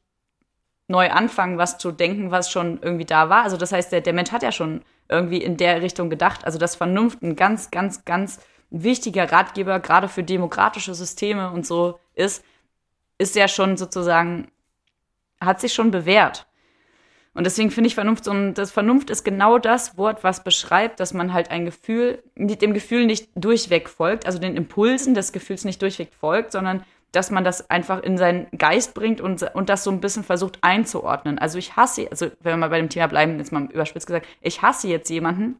neu 0.87 1.09
anfangen, 1.11 1.57
was 1.57 1.77
zu 1.77 1.91
denken, 1.91 2.31
was 2.31 2.51
schon 2.51 2.79
irgendwie 2.81 3.05
da 3.05 3.29
war. 3.29 3.43
Also 3.43 3.57
das 3.57 3.71
heißt, 3.71 3.91
der, 3.91 4.01
der 4.01 4.13
Mensch 4.13 4.31
hat 4.31 4.43
ja 4.43 4.51
schon 4.51 4.83
irgendwie 5.07 5.41
in 5.41 5.57
der 5.57 5.81
Richtung 5.81 6.09
gedacht. 6.09 6.45
Also 6.45 6.57
dass 6.57 6.75
Vernunft 6.75 7.21
ein 7.21 7.35
ganz, 7.35 7.71
ganz, 7.71 8.05
ganz 8.05 8.39
wichtiger 8.69 9.31
Ratgeber 9.31 9.79
gerade 9.79 10.07
für 10.07 10.23
demokratische 10.23 10.93
Systeme 10.93 11.51
und 11.51 11.65
so 11.65 11.99
ist, 12.13 12.43
ist 13.17 13.35
ja 13.35 13.47
schon 13.47 13.77
sozusagen, 13.77 14.51
hat 15.41 15.59
sich 15.59 15.73
schon 15.73 15.91
bewährt. 15.91 16.47
Und 17.39 17.45
deswegen 17.45 17.71
finde 17.71 17.87
ich 17.87 17.95
Vernunft 17.95 18.25
so 18.25 18.33
das 18.51 18.69
Vernunft 18.69 19.09
ist 19.09 19.23
genau 19.23 19.59
das 19.59 19.97
Wort, 19.97 20.25
was 20.25 20.43
beschreibt, 20.43 20.99
dass 20.99 21.13
man 21.13 21.31
halt 21.31 21.51
ein 21.51 21.63
Gefühl, 21.63 22.21
dem 22.35 22.73
Gefühl 22.73 23.05
nicht 23.05 23.29
durchweg 23.33 23.87
folgt, 23.87 24.25
also 24.25 24.39
den 24.39 24.57
Impulsen 24.57 25.13
des 25.13 25.31
Gefühls 25.31 25.63
nicht 25.63 25.81
durchweg 25.81 26.09
folgt, 26.19 26.51
sondern 26.51 26.83
dass 27.13 27.31
man 27.31 27.45
das 27.45 27.69
einfach 27.69 28.03
in 28.03 28.17
seinen 28.17 28.47
Geist 28.57 28.93
bringt 28.93 29.21
und, 29.21 29.41
und 29.55 29.69
das 29.69 29.85
so 29.85 29.89
ein 29.89 30.01
bisschen 30.01 30.25
versucht 30.25 30.57
einzuordnen. 30.59 31.39
Also 31.39 31.57
ich 31.57 31.77
hasse, 31.77 32.09
also 32.11 32.25
wenn 32.41 32.51
wir 32.51 32.57
mal 32.57 32.71
bei 32.71 32.81
dem 32.81 32.89
Thema 32.89 33.07
bleiben, 33.07 33.39
jetzt 33.39 33.53
mal 33.53 33.69
überspitzt 33.71 34.07
gesagt, 34.07 34.27
ich 34.41 34.61
hasse 34.61 34.89
jetzt 34.89 35.09
jemanden, 35.09 35.55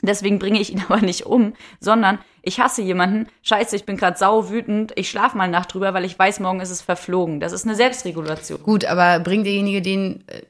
Deswegen 0.00 0.38
bringe 0.38 0.60
ich 0.60 0.72
ihn 0.72 0.84
aber 0.88 1.00
nicht 1.00 1.26
um, 1.26 1.54
sondern 1.80 2.18
ich 2.42 2.60
hasse 2.60 2.82
jemanden. 2.82 3.26
Scheiße, 3.42 3.76
ich 3.76 3.84
bin 3.84 3.96
gerade 3.96 4.16
sau 4.16 4.48
wütend. 4.48 4.92
Ich 4.94 5.10
schlafe 5.10 5.36
mal 5.36 5.48
Nacht 5.48 5.74
drüber, 5.74 5.92
weil 5.92 6.04
ich 6.04 6.18
weiß, 6.18 6.40
morgen 6.40 6.60
ist 6.60 6.70
es 6.70 6.82
verflogen. 6.82 7.40
Das 7.40 7.52
ist 7.52 7.66
eine 7.66 7.74
Selbstregulation. 7.74 8.62
Gut, 8.62 8.84
aber 8.84 9.20
bringt 9.20 9.44
derjenige 9.44 9.82
den 9.82 10.24
äh, 10.28 10.42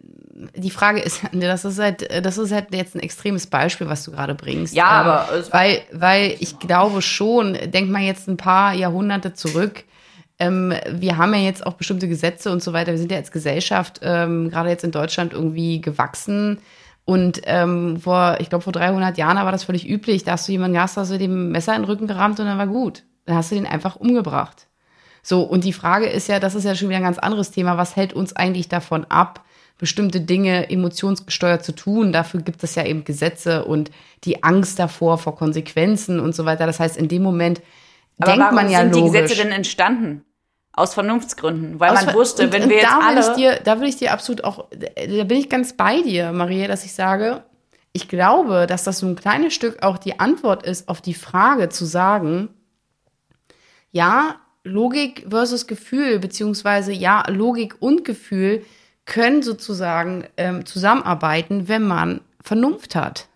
die 0.55 0.70
Frage 0.70 1.01
ist, 1.01 1.20
das 1.33 1.64
ist 1.64 1.79
halt, 1.79 2.24
das 2.24 2.38
ist 2.38 2.53
halt 2.53 2.66
jetzt 2.72 2.94
ein 2.94 3.01
extremes 3.01 3.46
Beispiel, 3.46 3.88
was 3.88 4.05
du 4.05 4.12
gerade 4.12 4.35
bringst. 4.35 4.74
Ja, 4.74 5.01
ähm, 5.01 5.07
aber 5.09 5.29
weil, 5.51 5.83
weil 5.92 6.37
ich 6.40 6.59
glaube 6.59 7.03
schon, 7.03 7.57
denk 7.66 7.90
mal 7.90 8.03
jetzt 8.03 8.29
ein 8.29 8.37
paar 8.37 8.74
Jahrhunderte 8.74 9.35
zurück. 9.35 9.85
Ähm, 10.38 10.72
wir 10.90 11.16
haben 11.16 11.35
ja 11.35 11.40
jetzt 11.40 11.66
auch 11.66 11.74
bestimmte 11.74 12.09
Gesetze 12.09 12.53
und 12.53 12.62
so 12.62 12.72
weiter. 12.72 12.92
Wir 12.92 12.98
sind 12.98 13.11
ja 13.11 13.18
als 13.18 13.33
Gesellschaft 13.33 14.01
ähm, 14.03 14.51
gerade 14.51 14.68
jetzt 14.70 14.85
in 14.85 14.92
Deutschland 14.92 15.33
irgendwie 15.33 15.81
gewachsen. 15.81 16.59
Und 17.05 17.41
ähm, 17.45 17.99
vor, 18.01 18.36
ich 18.39 18.51
glaube, 18.51 18.62
vor 18.62 18.72
300 18.72 19.16
Jahren 19.16 19.36
war 19.36 19.51
das 19.51 19.64
völlig 19.64 19.89
üblich. 19.89 20.24
Da 20.24 20.32
hast 20.32 20.47
du 20.47 20.53
jemanden 20.53 20.78
hast, 20.78 20.97
hast 20.97 21.11
du 21.11 21.18
dem 21.18 21.51
Messer 21.51 21.74
in 21.74 21.82
den 21.82 21.91
Rücken 21.91 22.07
gerammt 22.07 22.39
und 22.39 22.47
dann 22.47 22.59
war 22.59 22.66
gut. 22.66 23.03
Dann 23.24 23.34
hast 23.34 23.51
du 23.51 23.55
den 23.55 23.66
einfach 23.66 23.97
umgebracht. 23.97 24.66
So, 25.22 25.43
und 25.43 25.64
die 25.64 25.72
Frage 25.72 26.07
ist 26.07 26.28
ja, 26.28 26.39
das 26.39 26.55
ist 26.55 26.64
ja 26.64 26.74
schon 26.74 26.89
wieder 26.89 26.99
ein 26.99 27.05
ganz 27.05 27.18
anderes 27.18 27.51
Thema. 27.51 27.76
Was 27.76 27.97
hält 27.97 28.12
uns 28.12 28.36
eigentlich 28.36 28.68
davon 28.68 29.05
ab, 29.09 29.43
bestimmte 29.79 30.20
Dinge 30.20 30.68
emotionsgesteuert 30.70 31.64
zu 31.64 31.72
tun. 31.72 32.12
Dafür 32.12 32.43
gibt 32.43 32.62
es 32.64 32.74
ja 32.74 32.85
eben 32.85 33.05
Gesetze 33.05 33.64
und 33.64 33.91
die 34.24 34.43
Angst 34.43 34.79
davor, 34.79 35.18
vor 35.18 35.37
Konsequenzen 35.37 36.18
und 36.18 36.35
so 36.35 36.45
weiter. 36.45 36.66
Das 36.66 36.81
heißt, 36.81 36.97
in 36.97 37.09
dem 37.09 37.22
Moment 37.22 37.62
Aber 38.18 38.33
denkt 38.33 38.53
man 38.53 38.68
ja 38.68 38.81
sind 38.81 38.95
logisch. 38.95 39.12
die 39.12 39.18
Gesetze 39.20 39.43
denn 39.43 39.53
entstanden? 39.53 40.24
Aus 40.72 40.95
Vernunftsgründen, 40.95 41.81
weil 41.81 41.91
Aus 41.91 42.07
man 42.07 42.14
wusste, 42.14 42.45
und, 42.45 42.53
wenn 42.53 42.64
und 42.64 42.68
wir 42.70 42.76
jetzt 42.76 42.87
da 42.87 43.01
alle. 43.03 43.20
Ich 43.20 43.29
dir, 43.29 43.61
da 43.64 43.81
will 43.81 43.89
ich 43.89 43.97
dir 43.97 44.12
absolut 44.12 44.45
auch, 44.45 44.68
da 44.70 45.24
bin 45.24 45.39
ich 45.39 45.49
ganz 45.49 45.72
bei 45.72 46.03
dir, 46.03 46.33
Maria, 46.33 46.68
dass 46.68 46.85
ich 46.85 46.93
sage, 46.93 47.43
ich 47.93 48.09
glaube, 48.09 48.66
dass 48.68 48.85
das 48.85 48.99
so 48.99 49.07
ein 49.07 49.16
kleines 49.16 49.55
Stück 49.55 49.83
auch 49.83 49.99
die 49.99 50.20
Antwort 50.20 50.64
ist 50.64 50.89
auf 50.89 51.01
die 51.01 51.14
Frage 51.14 51.68
zu 51.68 51.85
sagen, 51.85 52.51
ja, 53.91 54.37
Logik 54.62 55.26
versus 55.31 55.66
Gefühl, 55.66 56.18
beziehungsweise 56.18 56.93
ja, 56.93 57.24
Logik 57.29 57.76
und 57.81 58.05
Gefühl 58.05 58.64
können 59.09 59.42
sozusagen 59.42 60.24
ähm, 60.36 60.66
zusammenarbeiten, 60.66 61.66
wenn 61.66 61.86
man 61.86 62.20
Vernunft 62.40 62.94
hat. 62.94 63.26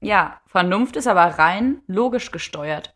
Ja, 0.00 0.40
Vernunft 0.46 0.96
ist 0.96 1.06
aber 1.06 1.38
rein 1.38 1.82
logisch 1.86 2.30
gesteuert. 2.30 2.92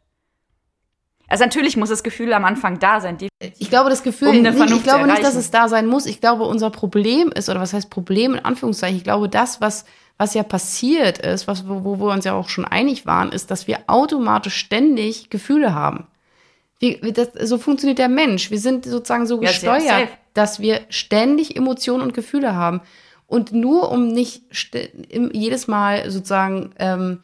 Also 1.29 1.45
natürlich 1.45 1.77
muss 1.77 1.91
das 1.91 2.03
Gefühl 2.03 2.33
am 2.33 2.47
Anfang 2.47 2.79
da 2.79 3.01
sein. 3.01 3.19
Ich 3.59 3.69
glaube, 3.69 3.91
das 3.91 4.03
Gefühl, 4.03 4.29
Um 4.29 4.37
eine 4.39 4.51
nee, 4.51 4.57
Vernunft 4.57 4.79
ich 4.79 4.83
glaube 4.83 5.07
nicht, 5.07 5.23
dass 5.23 5.35
es 5.35 5.51
da 5.51 5.69
sein 5.69 5.87
muss. 5.87 6.07
Ich 6.07 6.23
glaube, 6.23 6.45
unser 6.45 6.71
Problem 6.71 7.31
ist, 7.33 7.51
oder 7.51 7.61
was 7.61 7.75
heißt 7.75 7.91
Problem 7.91 8.35
in 8.35 8.45
Anführungszeichen, 8.45 8.97
ich 8.97 9.05
glaube, 9.05 9.29
das, 9.29 9.61
was, 9.61 9.85
was 10.17 10.33
ja 10.33 10.43
passiert 10.43 11.19
ist, 11.19 11.47
was, 11.47 11.69
wo, 11.69 11.85
wo 11.85 11.99
wir 12.01 12.13
uns 12.13 12.25
ja 12.25 12.33
auch 12.33 12.49
schon 12.49 12.65
einig 12.65 13.05
waren, 13.05 13.31
ist, 13.31 13.51
dass 13.51 13.67
wir 13.67 13.81
automatisch 13.89 14.57
ständig 14.57 15.29
Gefühle 15.29 15.75
haben. 15.75 16.07
Wie, 16.81 16.99
wie 17.03 17.13
das, 17.13 17.29
so 17.43 17.59
funktioniert 17.59 17.99
der 17.99 18.09
Mensch. 18.09 18.51
Wir 18.51 18.59
sind 18.59 18.87
sozusagen 18.87 19.27
so 19.27 19.43
Ja, 19.43 19.49
gesteuert. 19.51 20.09
Dass 20.35 20.61
wir 20.61 20.81
ständig 20.89 21.57
Emotionen 21.57 22.03
und 22.03 22.15
Gefühle 22.15 22.55
haben. 22.55 22.81
Und 23.27 23.53
nur 23.53 23.91
um 23.91 24.09
nicht 24.09 24.43
jedes 25.33 25.69
Mal 25.69 26.11
sozusagen 26.11 26.71
ähm, 26.79 27.21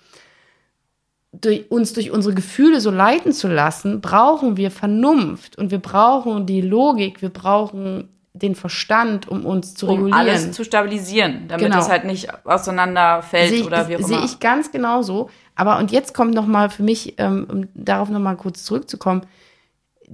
durch, 1.33 1.71
uns 1.71 1.93
durch 1.95 2.11
unsere 2.11 2.35
Gefühle 2.35 2.81
so 2.81 2.91
leiten 2.91 3.33
zu 3.33 3.49
lassen, 3.49 4.01
brauchen 4.01 4.57
wir 4.57 4.71
Vernunft 4.71 5.57
und 5.59 5.71
wir 5.71 5.79
brauchen 5.79 6.47
die 6.47 6.61
Logik, 6.61 7.23
wir 7.23 7.31
brauchen 7.31 8.09
den 8.35 8.55
Verstand, 8.57 9.29
um 9.29 9.47
uns 9.47 9.75
zu 9.75 9.87
um 9.87 9.93
regulieren. 9.95 10.19
alles 10.19 10.53
zu 10.53 10.65
stabilisieren, 10.65 11.45
damit 11.49 11.67
Genau. 11.67 11.79
es 11.79 11.89
halt 11.89 12.05
nicht 12.05 12.29
auseinanderfällt 12.45 13.49
Sehe 13.51 13.61
ich, 13.61 13.67
oder 13.67 13.89
wie 13.89 13.97
auch 13.97 14.01
sehe 14.01 14.17
immer. 14.17 14.25
ich 14.27 14.41
ganz 14.41 14.73
genauso. 14.73 15.31
Aber 15.55 15.79
und 15.79 15.93
jetzt 15.93 16.15
kommt 16.15 16.35
noch 16.35 16.47
mal 16.47 16.69
für 16.69 16.83
mich, 16.83 17.15
ähm, 17.19 17.47
um 17.51 17.69
darauf 17.75 18.09
noch 18.11 18.19
mal 18.21 18.37
kurz 18.37 18.65
zurückzukommen, 18.65 19.23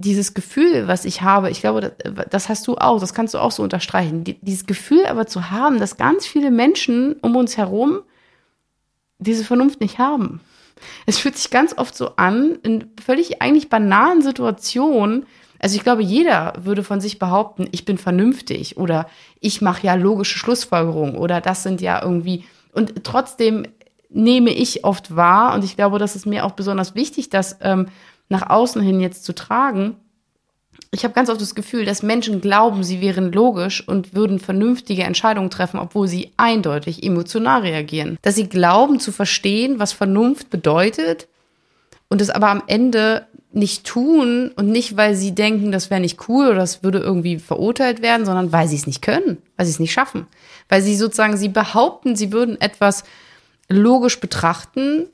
dieses 0.01 0.33
Gefühl, 0.33 0.87
was 0.87 1.05
ich 1.05 1.21
habe, 1.21 1.49
ich 1.49 1.61
glaube, 1.61 1.81
das, 1.81 2.25
das 2.29 2.49
hast 2.49 2.67
du 2.67 2.75
auch, 2.75 2.99
das 2.99 3.13
kannst 3.13 3.33
du 3.33 3.39
auch 3.39 3.51
so 3.51 3.63
unterstreichen. 3.63 4.23
Die, 4.23 4.39
dieses 4.41 4.65
Gefühl 4.65 5.05
aber 5.05 5.27
zu 5.27 5.51
haben, 5.51 5.79
dass 5.79 5.97
ganz 5.97 6.25
viele 6.25 6.51
Menschen 6.51 7.15
um 7.21 7.35
uns 7.35 7.57
herum 7.57 8.01
diese 9.19 9.43
Vernunft 9.43 9.79
nicht 9.81 9.99
haben. 9.99 10.41
Es 11.05 11.19
fühlt 11.19 11.37
sich 11.37 11.51
ganz 11.51 11.77
oft 11.77 11.95
so 11.95 12.15
an, 12.15 12.57
in 12.63 12.89
völlig 13.03 13.41
eigentlich 13.41 13.69
banalen 13.69 14.21
Situationen. 14.21 15.27
Also 15.59 15.75
ich 15.75 15.83
glaube, 15.83 16.01
jeder 16.01 16.53
würde 16.57 16.83
von 16.83 16.99
sich 16.99 17.19
behaupten, 17.19 17.67
ich 17.71 17.85
bin 17.85 17.99
vernünftig 17.99 18.77
oder 18.77 19.07
ich 19.39 19.61
mache 19.61 19.85
ja 19.85 19.93
logische 19.93 20.39
Schlussfolgerungen 20.39 21.15
oder 21.15 21.39
das 21.39 21.61
sind 21.61 21.81
ja 21.81 22.01
irgendwie. 22.01 22.45
Und 22.73 23.03
trotzdem 23.03 23.67
nehme 24.09 24.49
ich 24.49 24.83
oft 24.83 25.15
wahr 25.15 25.53
und 25.53 25.63
ich 25.63 25.75
glaube, 25.75 25.99
das 25.99 26.15
ist 26.15 26.25
mir 26.25 26.45
auch 26.45 26.51
besonders 26.51 26.95
wichtig, 26.95 27.29
das 27.29 27.57
ähm, 27.61 27.87
nach 28.31 28.49
außen 28.49 28.81
hin 28.81 28.99
jetzt 28.99 29.23
zu 29.25 29.33
tragen. 29.33 29.97
Ich 30.89 31.03
habe 31.03 31.13
ganz 31.13 31.29
oft 31.29 31.39
das 31.39 31.53
Gefühl, 31.53 31.85
dass 31.85 32.01
Menschen 32.01 32.41
glauben, 32.41 32.83
sie 32.83 33.01
wären 33.01 33.31
logisch 33.31 33.87
und 33.87 34.13
würden 34.15 34.39
vernünftige 34.39 35.03
Entscheidungen 35.03 35.49
treffen, 35.49 35.79
obwohl 35.79 36.07
sie 36.07 36.31
eindeutig 36.37 37.03
emotional 37.03 37.61
reagieren. 37.61 38.17
Dass 38.21 38.35
sie 38.35 38.49
glauben 38.49 38.99
zu 38.99 39.11
verstehen, 39.11 39.79
was 39.79 39.91
Vernunft 39.91 40.49
bedeutet 40.49 41.27
und 42.09 42.21
es 42.21 42.29
aber 42.29 42.49
am 42.49 42.63
Ende 42.67 43.27
nicht 43.53 43.85
tun 43.85 44.51
und 44.55 44.69
nicht, 44.69 44.95
weil 44.95 45.15
sie 45.15 45.35
denken, 45.35 45.71
das 45.73 45.89
wäre 45.89 45.99
nicht 45.99 46.29
cool 46.29 46.47
oder 46.47 46.59
das 46.59 46.83
würde 46.83 46.99
irgendwie 46.99 47.37
verurteilt 47.37 48.01
werden, 48.01 48.25
sondern 48.25 48.53
weil 48.53 48.67
sie 48.67 48.77
es 48.77 48.87
nicht 48.87 49.01
können, 49.01 49.37
weil 49.57 49.65
sie 49.65 49.73
es 49.73 49.79
nicht 49.79 49.91
schaffen. 49.91 50.25
Weil 50.69 50.81
sie 50.81 50.95
sozusagen, 50.95 51.35
sie 51.35 51.49
behaupten, 51.49 52.15
sie 52.15 52.31
würden 52.31 52.59
etwas 52.61 53.03
logisch 53.67 54.19
betrachten. 54.21 55.07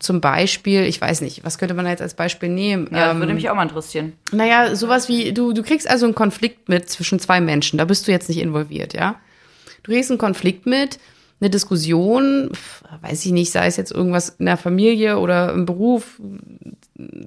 Zum 0.00 0.20
Beispiel, 0.20 0.82
ich 0.82 1.00
weiß 1.00 1.20
nicht, 1.20 1.44
was 1.44 1.56
könnte 1.58 1.74
man 1.74 1.86
jetzt 1.86 2.02
als 2.02 2.14
Beispiel 2.14 2.48
nehmen? 2.48 2.88
ja, 2.92 3.12
Ähm, 3.12 3.20
würde 3.20 3.34
mich 3.34 3.48
auch 3.48 3.54
mal 3.54 3.62
interessieren. 3.62 4.14
naja, 4.32 4.74
sowas 4.74 5.08
wie, 5.08 5.32
du, 5.32 5.52
du 5.52 5.62
kriegst 5.62 5.88
also 5.88 6.06
einen 6.06 6.14
Konflikt 6.16 6.68
mit 6.68 6.88
zwischen 6.90 7.20
zwei 7.20 7.40
Menschen, 7.40 7.78
da 7.78 7.84
bist 7.84 8.06
du 8.08 8.12
jetzt 8.12 8.28
nicht 8.28 8.38
involviert, 8.40 8.92
ja? 8.94 9.16
Du 9.84 9.92
kriegst 9.92 10.10
einen 10.10 10.18
Konflikt 10.18 10.66
mit, 10.66 10.98
eine 11.40 11.50
Diskussion, 11.50 12.50
weiß 13.02 13.24
ich 13.26 13.32
nicht, 13.32 13.52
sei 13.52 13.66
es 13.66 13.76
jetzt 13.76 13.92
irgendwas 13.92 14.30
in 14.38 14.46
der 14.46 14.56
Familie 14.56 15.18
oder 15.18 15.52
im 15.52 15.64
Beruf, 15.66 16.20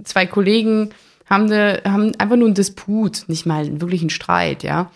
zwei 0.04 0.26
Kollegen 0.26 0.90
haben, 1.30 1.46
eine, 1.46 1.82
haben 1.86 2.14
einfach 2.18 2.36
nur 2.36 2.48
einen 2.48 2.56
Disput, 2.56 3.26
nicht 3.28 3.46
mal 3.46 3.80
wirklich 3.80 4.02
einen 4.02 4.10
Streit, 4.10 4.64
ja? 4.64 4.92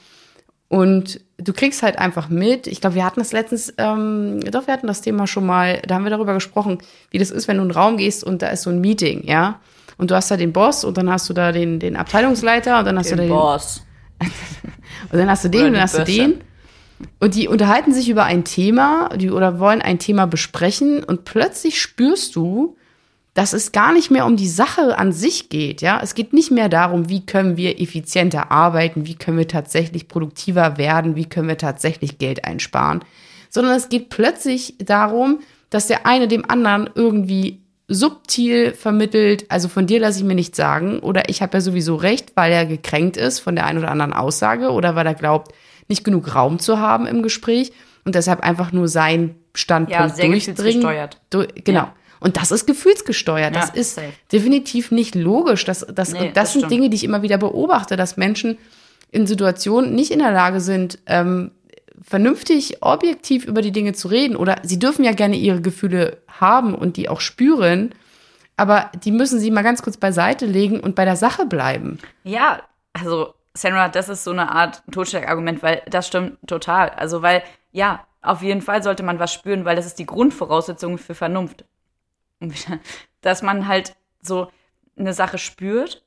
Und 0.72 1.19
du 1.38 1.51
kriegst 1.51 1.84
halt 1.84 1.99
einfach 1.99 2.30
mit, 2.30 2.65
ich 2.65 2.80
glaube, 2.80 2.95
wir 2.95 3.03
hatten 3.03 3.19
das 3.19 3.34
letztens, 3.34 3.74
ähm, 3.78 4.39
doch, 4.39 4.67
wir 4.67 4.74
hatten 4.74 4.88
das 4.88 5.01
Thema 5.01 5.28
schon 5.28 5.45
mal, 5.45 5.82
da 5.86 5.95
haben 5.95 6.05
wir 6.05 6.11
darüber 6.11 6.34
gesprochen, 6.34 6.78
wie 7.09 7.17
das 7.17 7.30
ist, 7.30 7.49
wenn 7.49 7.57
du 7.57 7.63
in 7.63 7.72
einen 7.72 7.78
Raum 7.78 7.97
gehst 7.97 8.24
und 8.24 8.41
da 8.41 8.47
ist 8.47 8.61
so 8.61 8.69
ein 8.69 8.80
Meeting, 8.80 9.28
ja? 9.28 9.59
Und 9.97 10.11
du 10.11 10.15
hast 10.15 10.32
da 10.32 10.38
den 10.38 10.53
Boss 10.53 10.86
und 10.86 10.95
dann 10.95 11.09
hast 11.09 11.28
du 11.28 11.34
da 11.34 11.51
den, 11.51 11.82
den 11.82 11.97
Abteilungsleiter 11.97 12.80
und 12.80 12.86
dann 12.86 12.97
hast 12.97 13.11
du 13.11 13.17
da 13.17 13.24
Den 13.24 13.28
den, 13.32 13.38
Boss. 13.38 13.86
und 15.11 15.19
dann 15.19 15.30
hast 15.30 15.43
du 15.43 15.49
den 15.49 15.65
und 15.65 15.74
dann 15.74 15.82
hast 15.82 15.95
du 15.95 16.05
Bösse. 16.05 16.13
den. 16.13 16.41
Und 17.19 17.36
die 17.36 17.49
unterhalten 17.49 17.91
sich 17.91 18.07
über 18.07 18.24
ein 18.24 18.45
Thema 18.45 19.09
die, 19.17 19.30
oder 19.30 19.59
wollen 19.59 19.82
ein 19.82 19.99
Thema 19.99 20.26
besprechen 20.26 21.03
und 21.03 21.26
plötzlich 21.26 21.82
spürst 21.82 22.34
du, 22.38 22.78
dass 23.34 23.53
es 23.53 23.71
gar 23.71 23.93
nicht 23.93 24.11
mehr 24.11 24.25
um 24.25 24.36
die 24.36 24.47
Sache 24.47 24.97
an 24.97 25.13
sich 25.13 25.49
geht, 25.49 25.82
ja. 25.82 25.99
Es 26.01 26.15
geht 26.15 26.34
nicht 26.34 26.51
mehr 26.51 26.69
darum, 26.69 27.09
wie 27.09 27.25
können 27.25 27.55
wir 27.55 27.79
effizienter 27.79 28.51
arbeiten, 28.51 29.07
wie 29.07 29.15
können 29.15 29.38
wir 29.38 29.47
tatsächlich 29.47 30.07
produktiver 30.07 30.77
werden, 30.77 31.15
wie 31.15 31.25
können 31.25 31.47
wir 31.47 31.57
tatsächlich 31.57 32.17
Geld 32.17 32.43
einsparen, 32.45 33.03
sondern 33.49 33.75
es 33.75 33.89
geht 33.89 34.09
plötzlich 34.09 34.75
darum, 34.79 35.39
dass 35.69 35.88
der 35.88 36.05
eine 36.05 36.27
dem 36.27 36.49
anderen 36.49 36.89
irgendwie 36.93 37.61
subtil 37.88 38.73
vermittelt, 38.73 39.45
also 39.49 39.67
von 39.67 39.86
dir 39.86 39.99
lasse 39.99 40.19
ich 40.19 40.25
mir 40.25 40.36
nichts 40.36 40.57
sagen 40.57 40.99
oder 40.99 41.29
ich 41.29 41.41
habe 41.41 41.57
ja 41.57 41.61
sowieso 41.61 41.95
recht, 41.95 42.34
weil 42.36 42.51
er 42.51 42.65
gekränkt 42.65 43.17
ist 43.17 43.39
von 43.39 43.55
der 43.55 43.65
einen 43.65 43.79
oder 43.79 43.91
anderen 43.91 44.13
Aussage 44.13 44.71
oder 44.71 44.95
weil 44.95 45.05
er 45.05 45.13
glaubt, 45.13 45.53
nicht 45.89 46.03
genug 46.05 46.34
Raum 46.34 46.59
zu 46.59 46.79
haben 46.79 47.05
im 47.05 47.21
Gespräch 47.21 47.73
und 48.05 48.15
deshalb 48.15 48.41
einfach 48.41 48.71
nur 48.71 48.88
seinen 48.88 49.36
Standpunkt 49.53 50.01
Ja, 50.01 50.09
sehr 50.09 50.27
durchdringen. 50.27 51.09
Du, 51.29 51.45
genau. 51.63 51.79
Ja. 51.82 51.93
Und 52.22 52.38
das 52.38 52.51
ist 52.51 52.65
gefühlsgesteuert. 52.67 53.53
Das 53.55 53.69
Ja, 53.69 53.74
ist 53.76 53.95
safe. 53.95 54.13
definitiv 54.32 54.91
nicht 54.91 55.15
logisch. 55.15 55.65
Das, 55.65 55.86
das, 55.93 56.13
Nee, 56.13 56.19
und 56.19 56.26
das, 56.28 56.34
das 56.36 56.51
sind 56.53 56.61
stimmt. 56.61 56.72
Dinge, 56.72 56.89
die 56.89 56.95
ich 56.95 57.03
immer 57.03 57.22
wieder 57.24 57.38
beobachte, 57.38 57.97
dass 57.97 58.15
Menschen 58.15 58.57
in 59.11 59.28
Situationen 59.28 59.93
nicht 59.93 60.11
in 60.11 60.19
der 60.19 60.32
Lage 60.32 60.61
sind, 60.61 60.99
ähm, 61.07 61.51
vernünftig, 62.01 62.82
objektiv 62.82 63.45
über 63.45 63.61
die 63.61 63.72
Dinge 63.72 63.93
zu 63.93 64.07
reden. 64.07 64.36
Oder 64.36 64.57
sie 64.63 64.80
dürfen 64.80 65.03
ja 65.03 65.11
gerne 65.11 65.36
ihre 65.36 65.61
Gefühle 65.61 66.17
haben 66.28 66.74
und 66.76 66.95
die 66.97 67.09
auch 67.09 67.22
spüren, 67.22 67.93
aber 68.57 68.91
die 69.03 69.11
müssen 69.11 69.39
sie 69.39 69.51
mal 69.51 69.63
ganz 69.63 69.82
kurz 69.82 69.97
beiseite 69.97 70.45
legen 70.45 70.80
und 70.80 70.95
bei 70.95 71.05
der 71.05 71.15
Sache 71.15 71.45
bleiben. 71.45 71.99
Ja, 72.24 72.61
also 72.93 73.34
Sandra, 73.53 73.89
das 73.89 74.07
ist 74.09 74.24
so 74.24 74.32
eine 74.32 74.51
Art 74.51 74.82
Totschlagargument, 74.91 75.61
weil 75.63 75.82
das 75.89 76.07
stimmt 76.07 76.38
total. 76.47 76.89
Also, 76.89 77.22
weil, 77.22 77.43
ja, 77.72 78.05
auf 78.22 78.41
jeden 78.43 78.61
Fall 78.61 78.84
sollte 78.84 79.03
man 79.03 79.19
was 79.19 79.34
spüren, 79.34 79.65
weil 79.65 79.76
das 79.76 79.86
ist 79.88 79.99
die 79.99 80.05
Grundvoraussetzung 80.05 80.97
für 80.97 81.15
Vernunft. 81.15 81.65
Dass 83.21 83.41
man 83.41 83.67
halt 83.67 83.95
so 84.21 84.51
eine 84.97 85.13
Sache 85.13 85.37
spürt, 85.37 86.03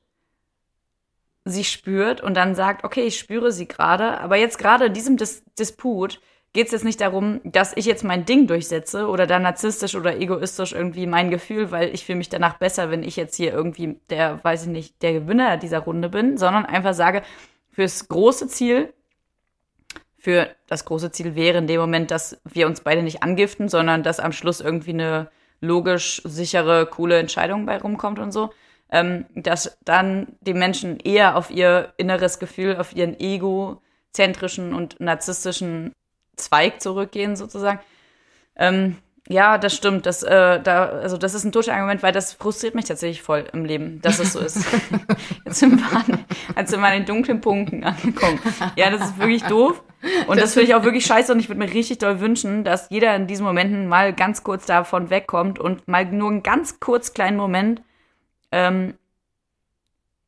sie 1.45 1.63
spürt 1.63 2.21
und 2.21 2.35
dann 2.35 2.55
sagt, 2.55 2.83
okay, 2.83 3.03
ich 3.03 3.19
spüre 3.19 3.51
sie 3.51 3.67
gerade, 3.67 4.19
aber 4.19 4.35
jetzt 4.35 4.57
gerade 4.57 4.85
in 4.85 4.93
diesem 4.93 5.17
Dis 5.17 5.43
Disput 5.57 6.19
geht 6.53 6.67
es 6.67 6.71
jetzt 6.71 6.85
nicht 6.85 7.01
darum, 7.01 7.41
dass 7.43 7.75
ich 7.75 7.85
jetzt 7.85 8.05
mein 8.05 8.25
Ding 8.25 8.47
durchsetze 8.47 9.07
oder 9.07 9.27
da 9.27 9.39
narzisstisch 9.39 9.93
oder 9.95 10.17
egoistisch 10.17 10.71
irgendwie 10.71 11.05
mein 11.05 11.29
Gefühl, 11.29 11.69
weil 11.69 11.93
ich 11.93 12.05
fühle 12.05 12.17
mich 12.17 12.29
danach 12.29 12.57
besser, 12.57 12.89
wenn 12.89 13.03
ich 13.03 13.17
jetzt 13.17 13.35
hier 13.35 13.51
irgendwie 13.51 13.99
der, 14.09 14.41
weiß 14.43 14.63
ich 14.63 14.69
nicht, 14.69 15.01
der 15.01 15.13
Gewinner 15.13 15.57
dieser 15.57 15.79
Runde 15.79 16.07
bin, 16.07 16.37
sondern 16.37 16.65
einfach 16.65 16.93
sage, 16.93 17.23
fürs 17.71 18.07
große 18.07 18.47
Ziel, 18.47 18.93
für 20.17 20.47
das 20.67 20.85
große 20.85 21.11
Ziel 21.11 21.35
wäre 21.35 21.57
in 21.57 21.67
dem 21.67 21.81
Moment, 21.81 22.09
dass 22.09 22.39
wir 22.45 22.67
uns 22.67 22.79
beide 22.79 23.03
nicht 23.03 23.21
angiften, 23.21 23.67
sondern 23.67 24.01
dass 24.01 24.21
am 24.21 24.31
Schluss 24.31 24.61
irgendwie 24.61 24.93
eine 24.93 25.29
logisch 25.61 26.21
sichere, 26.25 26.85
coole 26.85 27.19
Entscheidung 27.19 27.65
bei 27.65 27.77
rumkommt 27.77 28.19
und 28.19 28.31
so, 28.31 28.51
ähm, 28.91 29.25
dass 29.35 29.77
dann 29.83 30.37
die 30.41 30.53
Menschen 30.53 30.99
eher 30.99 31.35
auf 31.35 31.49
ihr 31.49 31.93
inneres 31.97 32.39
Gefühl, 32.39 32.77
auf 32.77 32.95
ihren 32.95 33.19
egozentrischen 33.19 34.73
und 34.73 34.99
narzisstischen 34.99 35.93
Zweig 36.35 36.81
zurückgehen 36.81 37.35
sozusagen. 37.35 37.79
Ähm, 38.57 38.97
ja, 39.27 39.57
das 39.57 39.75
stimmt. 39.75 40.05
Das, 40.05 40.21
äh, 40.21 40.61
da, 40.61 40.85
also 40.85 41.17
das 41.17 41.33
ist 41.33 41.43
ein 41.45 41.51
Totschlagargument, 41.51 42.03
weil 42.03 42.11
das 42.11 42.33
frustriert 42.33 42.75
mich 42.75 42.85
tatsächlich 42.85 43.23
voll 43.23 43.45
im 43.53 43.65
Leben, 43.65 43.99
dass 44.01 44.19
es 44.19 44.33
so 44.33 44.39
ist. 44.39 44.65
Jetzt 45.45 45.59
sind 45.59 45.79
wir 45.79 45.97
an, 45.97 46.25
jetzt 46.57 46.71
sind 46.71 46.79
wir 46.81 46.87
an 46.87 46.93
den 46.93 47.05
dunklen 47.05 47.39
Punkten 47.39 47.83
angekommen. 47.83 48.39
Ja, 48.75 48.89
das 48.89 49.01
ist 49.01 49.19
wirklich 49.19 49.43
doof. 49.43 49.83
Und 50.27 50.39
das, 50.39 50.53
finde 50.53 50.67
ich 50.67 50.75
auch 50.75 50.83
wirklich 50.83 51.05
scheiße 51.05 51.31
und 51.31 51.39
ich 51.39 51.49
würde 51.49 51.59
mir 51.59 51.71
richtig 51.71 51.99
doll 51.99 52.19
wünschen, 52.19 52.63
dass 52.63 52.89
jeder 52.89 53.15
in 53.15 53.27
diesen 53.27 53.45
Momenten 53.45 53.87
mal 53.87 54.13
ganz 54.13 54.43
kurz 54.43 54.65
davon 54.65 55.09
wegkommt 55.09 55.59
und 55.59 55.87
mal 55.87 56.05
nur 56.05 56.29
einen 56.29 56.43
ganz 56.43 56.79
kurz 56.79 57.13
kleinen 57.13 57.37
Moment 57.37 57.81
ähm, 58.51 58.95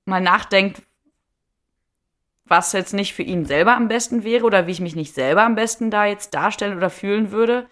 mal 0.05 0.21
nachdenkt, 0.21 0.81
was 2.45 2.73
jetzt 2.73 2.93
nicht 2.93 3.13
für 3.13 3.23
ihn 3.23 3.45
selber 3.45 3.75
am 3.75 3.87
besten 3.87 4.23
wäre 4.23 4.45
oder 4.45 4.67
wie 4.67 4.71
ich 4.71 4.81
mich 4.81 4.95
nicht 4.95 5.13
selber 5.13 5.43
am 5.43 5.55
besten 5.55 5.91
da 5.91 6.05
jetzt 6.05 6.33
darstellen 6.33 6.77
oder 6.77 6.89
fühlen 6.89 7.31
würde, 7.31 7.67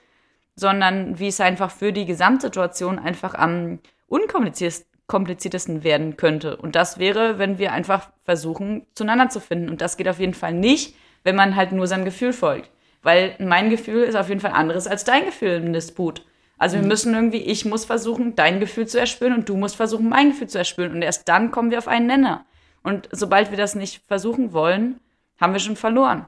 sondern 0.56 1.20
wie 1.20 1.28
es 1.28 1.42
einfach 1.42 1.72
für 1.72 1.92
die 1.92 2.06
Gesamtsituation 2.06 3.00
einfach 3.00 3.34
am 3.34 3.80
unkompliziertesten 4.08 5.84
werden 5.84 6.18
könnte. 6.18 6.58
Und 6.58 6.76
das 6.76 6.98
wäre, 6.98 7.38
wenn 7.38 7.58
wir 7.58 7.74
einfach 7.74 8.10
versuchen, 8.24 8.86
zueinander 8.96 9.30
zu 9.30 9.40
finden. 9.40 9.70
Und 9.70 9.82
das 9.82 9.98
geht 9.98 10.08
auf 10.08 10.20
jeden 10.20 10.34
Fall 10.34 10.54
nicht, 10.54 10.96
wenn 11.24 11.36
man 11.36 11.56
halt 11.56 11.72
nur 11.72 11.88
seinem 11.88 12.06
Gefühl 12.06 12.34
folgt. 12.34 12.70
Weil 13.02 13.36
mein 13.40 13.70
Gefühl 13.70 14.04
ist 14.04 14.16
auf 14.16 14.30
jeden 14.30 14.42
Fall 14.42 14.54
anderes 14.54 14.88
als 14.88 15.04
dein 15.04 15.26
Gefühl 15.26 15.62
im 15.64 15.74
Disput. 15.74 16.26
Also 16.58 16.78
wir 16.78 16.84
mhm. 16.84 16.88
müssen 16.88 17.14
irgendwie, 17.14 17.42
ich 17.42 17.66
muss 17.66 17.86
versuchen, 17.86 18.36
dein 18.36 18.60
Gefühl 18.60 18.88
zu 18.88 19.00
erspüren 19.00 19.34
und 19.34 19.50
du 19.50 19.58
musst 19.58 19.76
versuchen, 19.76 20.10
mein 20.10 20.30
Gefühl 20.30 20.48
zu 20.48 20.58
erspüren. 20.58 20.94
Und 20.94 21.02
erst 21.02 21.28
dann 21.28 21.52
kommen 21.52 21.72
wir 21.72 21.78
auf 21.78 21.88
einen 21.88 22.08
Nenner. 22.08 22.46
Und 22.82 23.10
sobald 23.12 23.52
wir 23.52 23.58
das 23.58 23.76
nicht 23.76 24.04
versuchen 24.08 24.54
wollen, 24.54 25.00
haben 25.40 25.54
wir 25.54 25.60
schon 25.60 25.76
verloren. 25.76 26.28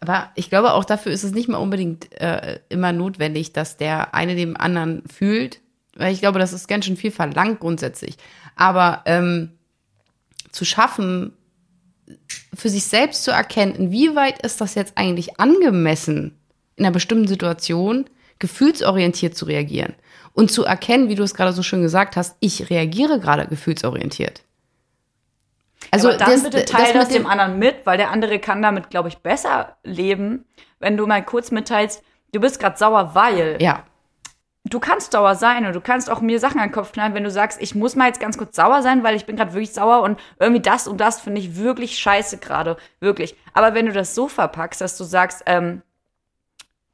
Aber 0.00 0.30
ich 0.36 0.48
glaube, 0.48 0.74
auch 0.74 0.84
dafür 0.84 1.12
ist 1.12 1.24
es 1.24 1.32
nicht 1.32 1.48
mal 1.48 1.58
unbedingt 1.58 2.12
äh, 2.20 2.60
immer 2.68 2.92
notwendig, 2.92 3.52
dass 3.52 3.76
der 3.76 4.14
eine 4.14 4.36
dem 4.36 4.56
anderen 4.56 5.02
fühlt. 5.08 5.60
Weil 5.96 6.12
ich 6.12 6.20
glaube, 6.20 6.38
das 6.38 6.52
ist 6.52 6.68
ganz 6.68 6.84
schön 6.84 6.96
viel 6.96 7.10
verlangt 7.10 7.60
grundsätzlich. 7.60 8.16
Aber 8.54 9.02
ähm, 9.06 9.52
zu 10.52 10.64
schaffen, 10.64 11.32
für 12.54 12.68
sich 12.68 12.84
selbst 12.84 13.24
zu 13.24 13.30
erkennen, 13.30 13.74
inwieweit 13.74 14.42
ist 14.42 14.60
das 14.60 14.74
jetzt 14.74 14.92
eigentlich 14.96 15.40
angemessen, 15.40 16.38
in 16.76 16.84
einer 16.84 16.92
bestimmten 16.92 17.28
Situation 17.28 18.06
gefühlsorientiert 18.38 19.36
zu 19.36 19.46
reagieren. 19.46 19.94
Und 20.32 20.52
zu 20.52 20.64
erkennen, 20.64 21.08
wie 21.08 21.16
du 21.16 21.24
es 21.24 21.34
gerade 21.34 21.52
so 21.52 21.64
schön 21.64 21.82
gesagt 21.82 22.16
hast, 22.16 22.36
ich 22.38 22.70
reagiere 22.70 23.18
gerade 23.18 23.48
gefühlsorientiert. 23.48 24.42
Also 25.90 26.10
ja, 26.10 26.16
dann 26.16 26.30
das, 26.30 26.42
bitte 26.42 26.64
teil 26.64 26.92
das, 26.92 27.04
das 27.04 27.08
dem 27.08 27.26
anderen 27.26 27.58
mit, 27.58 27.84
weil 27.84 27.96
der 27.98 28.10
andere 28.10 28.38
kann 28.38 28.62
damit, 28.62 28.90
glaube 28.90 29.08
ich, 29.08 29.18
besser 29.18 29.76
leben, 29.84 30.44
wenn 30.78 30.96
du 30.96 31.06
mal 31.06 31.24
kurz 31.24 31.50
mitteilst, 31.50 32.02
du 32.32 32.40
bist 32.40 32.60
gerade 32.60 32.76
sauer, 32.76 33.14
weil. 33.14 33.56
Ja. 33.60 33.84
Du 34.64 34.80
kannst 34.80 35.12
sauer 35.12 35.34
sein 35.34 35.64
und 35.64 35.72
du 35.72 35.80
kannst 35.80 36.10
auch 36.10 36.20
mir 36.20 36.38
Sachen 36.40 36.60
an 36.60 36.68
den 36.68 36.74
Kopf 36.74 36.92
knallen, 36.92 37.14
wenn 37.14 37.24
du 37.24 37.30
sagst, 37.30 37.62
ich 37.62 37.74
muss 37.74 37.96
mal 37.96 38.08
jetzt 38.08 38.20
ganz 38.20 38.36
kurz 38.36 38.54
sauer 38.54 38.82
sein, 38.82 39.02
weil 39.02 39.16
ich 39.16 39.24
bin 39.24 39.36
gerade 39.36 39.54
wirklich 39.54 39.72
sauer 39.72 40.02
und 40.02 40.20
irgendwie 40.38 40.60
das 40.60 40.86
und 40.86 41.00
das 41.00 41.20
finde 41.20 41.40
ich 41.40 41.56
wirklich 41.56 41.98
scheiße 41.98 42.36
gerade, 42.36 42.76
wirklich. 43.00 43.34
Aber 43.54 43.72
wenn 43.72 43.86
du 43.86 43.92
das 43.92 44.14
so 44.14 44.28
verpackst, 44.28 44.82
dass 44.82 44.98
du 44.98 45.04
sagst, 45.04 45.42
ähm, 45.46 45.80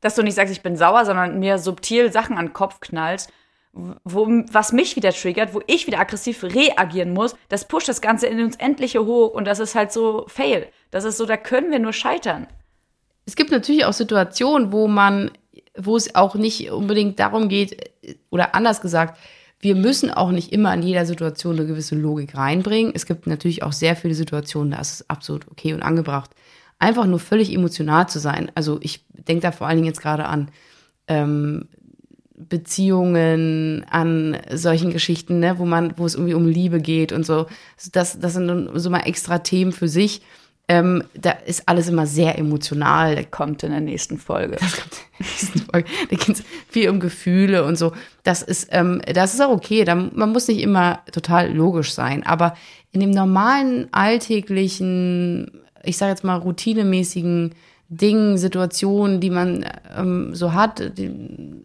dass 0.01 0.14
du 0.14 0.22
nicht 0.22 0.36
sagst, 0.36 0.53
ich 0.53 0.62
bin 0.62 0.76
sauer, 0.76 1.05
sondern 1.05 1.40
mir 1.40 1.59
subtil 1.59 2.12
Sachen 2.12 2.38
an 2.38 2.47
den 2.47 2.53
Kopf 2.53 2.78
knallst, 2.78 3.32
wo, 3.74 4.26
was 4.52 4.72
mich 4.72 4.96
wieder 4.96 5.12
triggert, 5.12 5.52
wo 5.52 5.60
ich 5.66 5.86
wieder 5.86 5.98
aggressiv 5.98 6.44
reagieren 6.44 7.12
muss, 7.12 7.34
das 7.48 7.66
pusht 7.66 7.88
das 7.88 8.00
Ganze 8.00 8.26
in 8.26 8.40
uns 8.40 8.56
Endliche 8.56 9.04
hoch 9.04 9.32
und 9.32 9.46
das 9.46 9.58
ist 9.58 9.74
halt 9.74 9.92
so 9.92 10.24
fail. 10.28 10.68
Das 10.90 11.04
ist 11.04 11.16
so, 11.16 11.26
da 11.26 11.36
können 11.36 11.70
wir 11.70 11.80
nur 11.80 11.92
scheitern. 11.92 12.46
Es 13.26 13.36
gibt 13.36 13.50
natürlich 13.50 13.84
auch 13.84 13.92
Situationen, 13.92 14.70
wo 14.70 14.86
man, 14.86 15.30
wo 15.76 15.96
es 15.96 16.14
auch 16.14 16.34
nicht 16.34 16.70
unbedingt 16.70 17.18
darum 17.18 17.48
geht, 17.48 17.90
oder 18.30 18.54
anders 18.54 18.80
gesagt, 18.80 19.18
wir 19.60 19.74
müssen 19.74 20.10
auch 20.10 20.30
nicht 20.30 20.52
immer 20.52 20.74
in 20.74 20.82
jeder 20.82 21.06
Situation 21.06 21.56
eine 21.56 21.66
gewisse 21.66 21.94
Logik 21.94 22.36
reinbringen. 22.36 22.92
Es 22.94 23.06
gibt 23.06 23.26
natürlich 23.26 23.62
auch 23.62 23.72
sehr 23.72 23.96
viele 23.96 24.14
Situationen, 24.14 24.72
da 24.72 24.78
ist 24.78 24.92
es 24.92 25.10
absolut 25.10 25.48
okay 25.50 25.72
und 25.72 25.82
angebracht, 25.82 26.30
einfach 26.78 27.06
nur 27.06 27.18
völlig 27.18 27.52
emotional 27.52 28.08
zu 28.08 28.18
sein. 28.18 28.52
Also 28.54 28.78
ich 28.82 29.06
denke 29.08 29.42
da 29.42 29.52
vor 29.52 29.66
allen 29.66 29.78
Dingen 29.78 29.86
jetzt 29.86 30.02
gerade 30.02 30.26
an 30.26 30.50
ähm, 31.08 31.68
Beziehungen, 32.49 33.84
an 33.90 34.36
solchen 34.53 34.92
Geschichten, 34.92 35.40
ne, 35.40 35.59
wo 35.59 35.64
man, 35.64 35.95
wo 35.97 36.07
es 36.07 36.14
irgendwie 36.14 36.34
um 36.34 36.47
Liebe 36.47 36.80
geht 36.80 37.12
und 37.12 37.24
so. 37.24 37.47
Das, 37.92 38.18
das 38.18 38.34
sind 38.34 38.70
so 38.74 38.90
mal 38.90 39.01
extra 39.01 39.38
Themen 39.38 39.72
für 39.72 39.88
sich. 39.88 40.22
Ähm, 40.66 41.05
da 41.14 41.30
ist 41.30 41.68
alles 41.68 41.88
immer 41.88 42.07
sehr 42.07 42.38
emotional. 42.38 43.16
Das 43.16 43.30
kommt 43.30 43.62
in 43.62 43.70
der 43.70 43.80
nächsten 43.80 44.16
Folge. 44.18 44.57
Das 44.59 44.76
kommt 44.76 44.95
in 44.95 45.01
der 45.18 45.26
nächsten 45.26 45.59
Folge. 45.61 45.88
Da 46.11 46.16
geht 46.16 46.36
es 46.36 46.42
viel 46.70 46.88
um 46.88 47.01
Gefühle 47.01 47.64
und 47.64 47.76
so. 47.76 47.92
Das 48.22 48.42
ist, 48.42 48.68
ähm, 48.70 49.03
das 49.12 49.34
ist 49.34 49.42
auch 49.42 49.51
okay. 49.51 49.84
Da, 49.84 49.95
man 49.95 50.32
muss 50.32 50.49
nicht 50.49 50.62
immer 50.62 51.01
total 51.12 51.53
logisch 51.53 51.92
sein. 51.92 52.24
Aber 52.24 52.55
in 52.92 53.01
dem 53.01 53.11
normalen, 53.11 53.88
alltäglichen, 53.92 55.51
ich 55.82 55.99
sage 55.99 56.12
jetzt 56.12 56.24
mal 56.24 56.36
routinemäßigen 56.36 57.55
Dingen, 57.90 58.38
Situationen, 58.38 59.20
die 59.20 59.30
man 59.30 59.66
ähm, 59.97 60.34
so 60.34 60.55
hat, 60.55 60.97
die, 60.97 61.11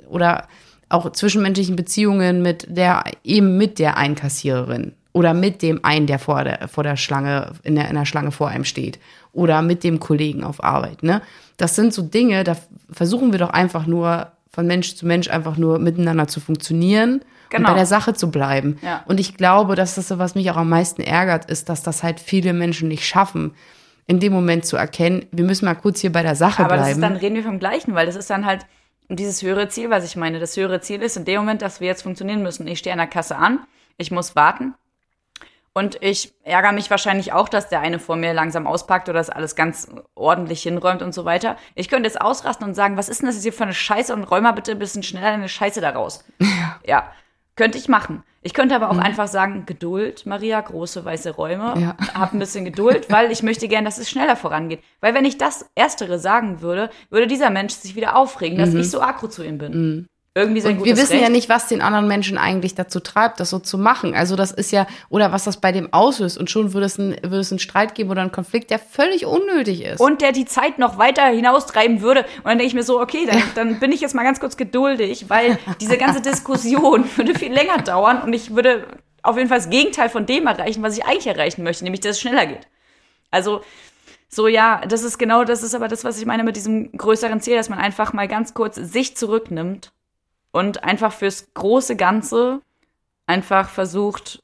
oder 0.09 0.47
auch 0.89 1.11
zwischenmenschlichen 1.11 1.75
Beziehungen 1.75 2.41
mit 2.41 2.65
der, 2.67 3.03
eben 3.23 3.57
mit 3.57 3.79
der 3.79 3.97
Einkassiererin 3.97 4.93
oder 5.13 5.33
mit 5.33 5.61
dem 5.61 5.83
einen, 5.83 6.07
der 6.07 6.19
vor 6.19 6.43
der, 6.43 6.67
vor 6.67 6.83
der 6.83 6.97
Schlange, 6.97 7.53
in 7.63 7.75
der, 7.75 7.89
in 7.89 7.95
der 7.95 8.05
Schlange 8.05 8.31
vor 8.31 8.49
einem 8.49 8.65
steht 8.65 8.99
oder 9.31 9.61
mit 9.61 9.83
dem 9.83 9.99
Kollegen 9.99 10.43
auf 10.43 10.63
Arbeit, 10.63 11.03
ne? 11.03 11.21
Das 11.57 11.75
sind 11.75 11.93
so 11.93 12.01
Dinge, 12.01 12.45
da 12.45 12.55
versuchen 12.89 13.33
wir 13.33 13.39
doch 13.39 13.49
einfach 13.49 13.85
nur 13.85 14.31
von 14.49 14.65
Mensch 14.65 14.95
zu 14.95 15.05
Mensch 15.05 15.29
einfach 15.29 15.57
nur 15.57 15.77
miteinander 15.77 16.27
zu 16.27 16.39
funktionieren 16.39 17.21
genau. 17.49 17.67
und 17.67 17.73
bei 17.73 17.77
der 17.77 17.85
Sache 17.85 18.13
zu 18.13 18.31
bleiben. 18.31 18.77
Ja. 18.81 19.03
Und 19.07 19.19
ich 19.19 19.35
glaube, 19.35 19.75
dass 19.75 19.95
das, 19.95 20.17
was 20.17 20.35
mich 20.35 20.49
auch 20.51 20.57
am 20.57 20.69
meisten 20.69 21.01
ärgert, 21.01 21.49
ist, 21.51 21.69
dass 21.69 21.83
das 21.83 22.01
halt 22.01 22.19
viele 22.19 22.53
Menschen 22.53 22.87
nicht 22.87 23.05
schaffen 23.05 23.51
in 24.07 24.19
dem 24.19 24.33
Moment 24.33 24.65
zu 24.65 24.75
erkennen, 24.75 25.27
wir 25.31 25.45
müssen 25.45 25.65
mal 25.65 25.75
kurz 25.75 25.99
hier 26.01 26.11
bei 26.11 26.23
der 26.23 26.35
Sache 26.35 26.63
Aber 26.63 26.77
bleiben. 26.77 27.03
Aber 27.03 27.13
dann 27.13 27.19
reden 27.19 27.35
wir 27.35 27.43
vom 27.43 27.59
Gleichen, 27.59 27.93
weil 27.93 28.07
das 28.07 28.15
ist 28.15 28.29
dann 28.31 28.43
halt 28.43 28.65
dieses 29.17 29.41
höhere 29.41 29.69
Ziel, 29.69 29.89
was 29.89 30.05
ich 30.05 30.15
meine. 30.15 30.39
Das 30.39 30.55
höhere 30.55 30.81
Ziel 30.81 31.01
ist 31.01 31.17
in 31.17 31.25
dem 31.25 31.39
Moment, 31.39 31.61
dass 31.61 31.79
wir 31.79 31.87
jetzt 31.87 32.03
funktionieren 32.03 32.43
müssen. 32.43 32.67
Ich 32.67 32.79
stehe 32.79 32.93
an 32.93 32.99
der 32.99 33.07
Kasse 33.07 33.35
an, 33.35 33.65
ich 33.97 34.11
muss 34.11 34.35
warten. 34.35 34.75
Und 35.73 36.01
ich 36.01 36.33
ärgere 36.43 36.71
mich 36.71 36.89
wahrscheinlich 36.89 37.31
auch, 37.31 37.47
dass 37.47 37.69
der 37.69 37.79
eine 37.79 37.99
vor 37.99 38.15
mir 38.15 38.33
langsam 38.33 38.67
auspackt 38.67 39.07
oder 39.07 39.19
das 39.19 39.29
alles 39.29 39.55
ganz 39.55 39.87
ordentlich 40.15 40.63
hinräumt 40.63 41.01
und 41.01 41.13
so 41.13 41.25
weiter. 41.25 41.57
Ich 41.75 41.89
könnte 41.89 42.07
jetzt 42.07 42.19
ausrasten 42.19 42.67
und 42.67 42.73
sagen, 42.73 42.97
was 42.97 43.07
ist 43.07 43.21
denn 43.21 43.27
das 43.27 43.41
hier 43.41 43.53
für 43.53 43.63
eine 43.63 43.73
Scheiße 43.73 44.13
und 44.13 44.23
räum 44.23 44.43
mal 44.43 44.51
bitte 44.51 44.71
ein 44.71 44.79
bisschen 44.79 45.03
schneller 45.03 45.31
deine 45.31 45.49
Scheiße 45.49 45.79
da 45.79 45.91
raus. 45.91 46.25
Ja. 46.85 47.11
Könnte 47.59 47.77
ich 47.77 47.89
machen. 47.89 48.23
Ich 48.41 48.53
könnte 48.53 48.73
aber 48.73 48.89
auch 48.89 48.93
mhm. 48.93 49.01
einfach 49.01 49.27
sagen, 49.27 49.65
Geduld, 49.65 50.25
Maria, 50.25 50.61
große 50.61 51.03
weiße 51.03 51.31
Räume. 51.31 51.73
Ja. 51.77 51.97
Hab 52.13 52.31
ein 52.31 52.39
bisschen 52.39 52.63
Geduld, 52.63 53.11
weil 53.11 53.33
ich 53.33 53.43
möchte 53.43 53.67
gern, 53.67 53.83
dass 53.83 53.97
es 53.97 54.09
schneller 54.09 54.37
vorangeht. 54.37 54.79
Weil 55.01 55.13
wenn 55.13 55.25
ich 55.25 55.37
das 55.37 55.69
Erstere 55.75 56.19
sagen 56.19 56.61
würde, 56.61 56.89
würde 57.09 57.27
dieser 57.27 57.49
Mensch 57.49 57.73
sich 57.73 57.97
wieder 57.97 58.15
aufregen, 58.15 58.57
dass 58.57 58.69
mhm. 58.69 58.79
ich 58.79 58.89
so 58.89 59.01
aggro 59.01 59.27
zu 59.27 59.43
ihm 59.43 59.57
bin. 59.57 59.73
Mhm 59.73 60.07
irgendwie 60.39 60.61
sein 60.61 60.77
und 60.77 60.85
Wir 60.85 60.97
wissen 60.97 61.13
Recht. 61.13 61.23
ja 61.23 61.29
nicht, 61.29 61.49
was 61.49 61.67
den 61.67 61.81
anderen 61.81 62.07
Menschen 62.07 62.37
eigentlich 62.37 62.75
dazu 62.75 62.99
treibt, 62.99 63.39
das 63.39 63.49
so 63.49 63.59
zu 63.59 63.77
machen. 63.77 64.15
Also 64.15 64.35
das 64.35 64.51
ist 64.51 64.71
ja, 64.71 64.87
oder 65.09 65.31
was 65.31 65.43
das 65.43 65.57
bei 65.57 65.71
dem 65.71 65.93
auslöst. 65.93 66.37
Und 66.37 66.49
schon 66.49 66.73
würde 66.73 66.85
es, 66.85 66.97
ein, 66.97 67.15
würde 67.21 67.39
es 67.39 67.51
einen 67.51 67.59
Streit 67.59 67.95
geben 67.95 68.09
oder 68.09 68.21
einen 68.21 68.31
Konflikt, 68.31 68.71
der 68.71 68.79
völlig 68.79 69.25
unnötig 69.25 69.83
ist. 69.83 69.99
Und 69.99 70.21
der 70.21 70.31
die 70.31 70.45
Zeit 70.45 70.79
noch 70.79 70.97
weiter 70.97 71.25
hinaustreiben 71.27 72.01
würde. 72.01 72.21
Und 72.37 72.45
dann 72.45 72.57
denke 72.57 72.67
ich 72.67 72.73
mir 72.73 72.83
so, 72.83 72.99
okay, 72.99 73.27
dann, 73.29 73.41
dann 73.55 73.79
bin 73.79 73.91
ich 73.91 74.01
jetzt 74.01 74.15
mal 74.15 74.23
ganz 74.23 74.39
kurz 74.39 74.57
geduldig, 74.57 75.25
weil 75.29 75.57
diese 75.79 75.97
ganze 75.97 76.21
Diskussion 76.21 77.05
würde 77.15 77.37
viel 77.37 77.53
länger 77.53 77.77
dauern 77.79 78.21
und 78.21 78.33
ich 78.33 78.55
würde 78.55 78.85
auf 79.21 79.37
jeden 79.37 79.49
Fall 79.49 79.59
das 79.59 79.69
Gegenteil 79.69 80.09
von 80.09 80.25
dem 80.25 80.47
erreichen, 80.47 80.81
was 80.81 80.97
ich 80.97 81.05
eigentlich 81.05 81.27
erreichen 81.27 81.63
möchte, 81.63 81.83
nämlich 81.83 81.99
dass 81.99 82.11
es 82.11 82.21
schneller 82.21 82.45
geht. 82.45 82.67
Also 83.31 83.61
so, 84.29 84.47
ja, 84.47 84.81
das 84.87 85.03
ist 85.03 85.17
genau, 85.17 85.43
das 85.43 85.63
ist 85.63 85.73
aber 85.73 85.87
das, 85.87 86.03
was 86.03 86.19
ich 86.19 86.25
meine 86.25 86.43
mit 86.43 86.55
diesem 86.55 86.91
größeren 86.91 87.41
Ziel, 87.41 87.55
dass 87.55 87.69
man 87.69 87.79
einfach 87.79 88.13
mal 88.13 88.27
ganz 88.27 88.53
kurz 88.53 88.75
sich 88.75 89.17
zurücknimmt 89.17 89.91
und 90.51 90.83
einfach 90.83 91.13
fürs 91.13 91.53
große 91.53 91.95
Ganze 91.95 92.61
einfach 93.27 93.69
versucht, 93.69 94.43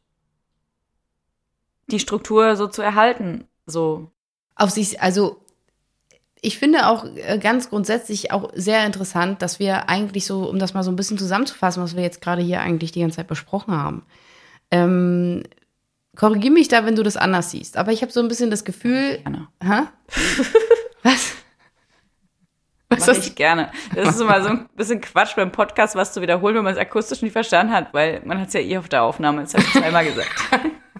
die 1.87 1.99
Struktur 1.99 2.55
so 2.55 2.67
zu 2.67 2.81
erhalten. 2.81 3.47
So. 3.65 4.11
Auf 4.55 4.69
sich, 4.69 5.01
also 5.01 5.41
ich 6.41 6.57
finde 6.59 6.87
auch 6.87 7.05
äh, 7.15 7.39
ganz 7.39 7.69
grundsätzlich 7.69 8.31
auch 8.31 8.51
sehr 8.53 8.85
interessant, 8.85 9.41
dass 9.41 9.59
wir 9.59 9.89
eigentlich 9.89 10.25
so, 10.25 10.47
um 10.47 10.59
das 10.59 10.73
mal 10.73 10.83
so 10.83 10.91
ein 10.91 10.95
bisschen 10.95 11.17
zusammenzufassen, 11.17 11.81
was 11.81 11.95
wir 11.95 12.03
jetzt 12.03 12.21
gerade 12.21 12.41
hier 12.41 12.61
eigentlich 12.61 12.91
die 12.91 13.01
ganze 13.01 13.17
Zeit 13.17 13.27
besprochen 13.27 13.75
haben. 13.75 14.03
Ähm, 14.71 15.43
Korrigiere 16.15 16.53
mich 16.53 16.67
da, 16.67 16.85
wenn 16.85 16.95
du 16.95 17.03
das 17.03 17.17
anders 17.17 17.51
siehst. 17.51 17.77
Aber 17.77 17.91
ich 17.91 18.01
habe 18.01 18.11
so 18.11 18.21
ein 18.21 18.27
bisschen 18.27 18.49
das 18.49 18.63
Gefühl. 18.63 19.19
Gerne. 19.19 19.47
Hä? 19.61 19.81
Was? 21.03 21.33
Was 22.89 23.07
Mach 23.07 23.17
ich 23.17 23.35
gerne. 23.35 23.71
Das 23.95 24.15
ist 24.15 24.21
immer 24.21 24.41
so 24.43 24.49
ein 24.49 24.69
bisschen 24.75 25.01
Quatsch 25.01 25.35
beim 25.35 25.51
Podcast, 25.51 25.95
was 25.95 26.13
zu 26.13 26.21
wiederholen, 26.21 26.55
wenn 26.55 26.63
man 26.63 26.73
es 26.73 26.79
akustisch 26.79 27.21
nicht 27.21 27.33
verstanden 27.33 27.73
hat, 27.73 27.93
weil 27.93 28.21
man 28.25 28.39
hat 28.39 28.49
es 28.49 28.53
ja 28.53 28.59
eh 28.59 28.77
auf 28.77 28.89
der 28.89 29.03
Aufnahme, 29.03 29.41
das 29.41 29.53
habe 29.53 29.63
ich 29.63 29.71
zweimal 29.71 30.05
gesagt. 30.05 30.29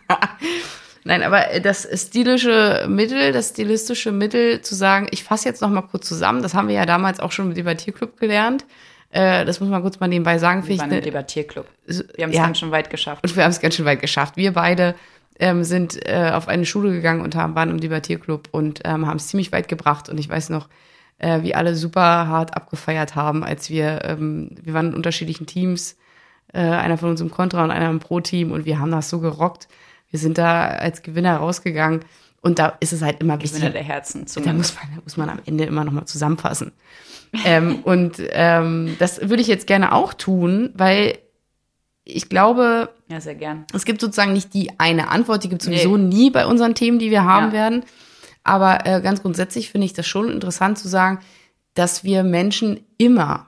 Nein, 1.04 1.22
aber 1.22 1.60
das 1.62 1.88
stilische 1.94 2.88
Mittel, 2.90 3.32
das 3.32 3.50
stilistische 3.50 4.12
Mittel 4.12 4.62
zu 4.62 4.74
sagen, 4.74 5.08
ich 5.12 5.24
fasse 5.24 5.48
jetzt 5.48 5.62
noch 5.62 5.70
mal 5.70 5.84
kurz 5.84 6.08
zusammen, 6.08 6.42
das 6.42 6.56
haben 6.56 6.68
wir 6.68 6.76
ja 6.76 6.88
damals 6.88 7.20
auch 7.20 7.32
schon 7.32 7.50
im 7.50 7.54
Debattierclub 7.54 8.20
gelernt. 8.20 8.66
Äh, 9.12 9.46
das 9.46 9.60
muss 9.60 9.70
man 9.70 9.84
kurz 9.84 10.00
mal 10.00 10.08
nebenbei 10.08 10.40
sagen. 10.40 10.68
Wir 10.68 10.80
waren 10.80 10.92
im 10.92 11.02
Debattierclub. 11.02 11.68
Wir 11.86 12.24
haben 12.24 12.32
es 12.32 12.36
ja, 12.36 12.46
ganz 12.46 12.58
schön 12.58 12.72
weit 12.72 12.90
geschafft. 12.90 13.24
Und 13.24 13.36
wir 13.36 13.44
haben 13.44 13.52
es 13.52 13.62
ganz 13.62 13.76
schön 13.76 13.86
weit 13.86 14.02
geschafft. 14.02 14.36
Wir 14.36 14.54
beide 14.54 14.96
ähm, 15.40 15.64
sind 15.64 16.06
äh, 16.08 16.32
auf 16.34 16.48
eine 16.48 16.66
Schule 16.66 16.92
gegangen 16.92 17.22
und 17.22 17.36
haben, 17.36 17.56
waren 17.56 17.70
im 17.70 17.80
Debattierclub 17.80 18.50
und 18.52 18.82
ähm, 18.84 19.06
haben 19.06 19.18
es 19.18 19.28
ziemlich 19.28 19.52
weit 19.52 19.68
gebracht. 19.68 20.10
Und 20.10 20.20
ich 20.20 20.28
weiß 20.28 20.50
noch, 20.50 20.68
äh, 21.18 21.42
wie 21.44 21.56
alle 21.56 21.76
super 21.76 22.02
hart 22.28 22.56
abgefeiert 22.56 23.16
haben, 23.16 23.44
als 23.44 23.70
wir, 23.70 24.04
ähm, 24.06 24.50
wir 24.62 24.74
waren 24.74 24.88
in 24.90 24.94
unterschiedlichen 24.96 25.46
Teams, 25.48 25.98
äh, 26.54 26.60
einer 26.60 26.98
von 26.98 27.10
uns 27.10 27.22
im 27.22 27.32
Contra 27.32 27.64
und 27.64 27.72
einer 27.72 27.90
im 27.90 28.00
Pro-Team 28.00 28.52
und 28.52 28.66
wir 28.66 28.80
haben 28.80 28.92
das 28.92 29.10
so 29.10 29.20
gerockt. 29.20 29.68
Wir 30.10 30.20
sind 30.20 30.38
da 30.38 30.66
als 30.68 31.02
Gewinner 31.02 31.38
rausgegangen 31.38 32.02
Und 32.42 32.60
da 32.60 32.78
ist 32.80 32.94
es 32.94 33.02
halt 33.02 33.22
immer 33.22 33.38
Gewinner 33.38 33.54
wichtig. 33.56 33.74
der 33.74 33.84
Herzen 33.84 34.22
Da 34.22 34.28
zumindest. 34.28 34.76
muss 34.76 34.84
man, 34.84 34.96
da 34.96 35.02
muss 35.04 35.18
man 35.18 35.30
am 35.30 35.40
Ende 35.46 35.64
immer 35.66 35.84
nochmal 35.84 36.06
zusammenfassen. 36.06 36.72
ähm, 37.44 37.80
und 37.84 38.18
ähm, 38.30 38.96
das 39.00 39.20
würde 39.30 39.42
ich 39.42 39.48
jetzt 39.48 39.66
gerne 39.68 39.92
auch 39.94 40.14
tun, 40.14 40.70
weil 40.76 41.18
ich 42.04 42.30
glaube, 42.30 42.90
Ja, 43.10 43.20
sehr 43.20 43.34
gern. 43.36 43.66
es 43.74 43.84
gibt 43.84 44.00
sozusagen 44.00 44.32
nicht 44.34 44.54
die 44.54 44.70
eine 44.80 45.10
Antwort, 45.10 45.44
die 45.44 45.50
gibt 45.50 45.64
es 45.64 45.66
sowieso 45.66 45.98
Nee. 45.98 46.04
nie 46.16 46.30
bei 46.30 46.46
unseren 46.46 46.76
Themen, 46.76 47.00
die 47.00 47.10
wir 47.10 47.24
haben 47.24 47.48
Ja. 47.48 47.54
werden. 47.54 47.84
Aber 48.46 48.86
äh, 48.86 49.02
ganz 49.02 49.22
grundsätzlich 49.22 49.72
finde 49.72 49.86
ich 49.86 49.94
das 49.94 50.08
schon 50.08 50.32
interessant 50.32 50.78
zu 50.78 50.88
sagen, 50.88 51.20
dass 51.74 52.06
wir 52.06 52.24
Menschen 52.24 52.80
immer 52.98 53.48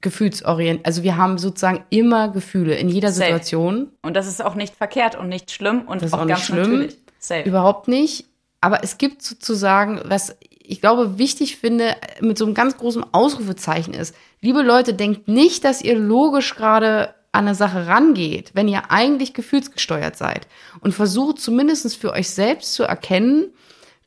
gefühlsorientiert, 0.00 0.86
also 0.86 1.02
wir 1.02 1.16
haben 1.16 1.38
sozusagen 1.38 1.84
immer 1.90 2.28
Gefühle 2.28 2.76
in 2.76 2.88
jeder 2.88 3.10
Safe. 3.10 3.24
Situation. 3.24 3.88
Und 4.02 4.14
das 4.14 4.28
ist 4.28 4.44
auch 4.44 4.54
nicht 4.54 4.76
verkehrt 4.76 5.16
und 5.16 5.28
nicht 5.28 5.50
schlimm 5.50 5.82
und 5.88 6.02
Das 6.02 6.08
ist 6.08 6.14
auch, 6.14 6.20
auch 6.20 6.24
nicht 6.24 6.34
ganz 6.34 6.44
schlimm. 6.46 6.70
natürlich. 6.70 6.98
Safe. 7.18 7.42
Überhaupt 7.42 7.88
nicht. 7.88 8.26
Aber 8.60 8.84
es 8.84 8.98
gibt 8.98 9.22
sozusagen, 9.22 10.00
was 10.04 10.36
ich 10.60 10.80
glaube 10.80 11.18
wichtig 11.18 11.56
finde, 11.56 11.96
mit 12.20 12.36
so 12.38 12.44
einem 12.44 12.54
ganz 12.54 12.76
großen 12.76 13.04
Ausrufezeichen 13.12 13.94
ist. 13.94 14.14
Liebe 14.40 14.62
Leute, 14.62 14.94
denkt 14.94 15.26
nicht, 15.26 15.64
dass 15.64 15.82
ihr 15.82 15.98
logisch 15.98 16.54
gerade 16.54 17.14
an 17.32 17.46
eine 17.46 17.54
Sache 17.54 17.86
rangeht, 17.86 18.50
wenn 18.54 18.68
ihr 18.68 18.90
eigentlich 18.90 19.32
gefühlsgesteuert 19.32 20.16
seid. 20.16 20.46
Und 20.80 20.92
versucht 20.92 21.40
zumindest 21.40 21.96
für 21.96 22.12
euch 22.12 22.30
selbst 22.30 22.74
zu 22.74 22.84
erkennen, 22.84 23.52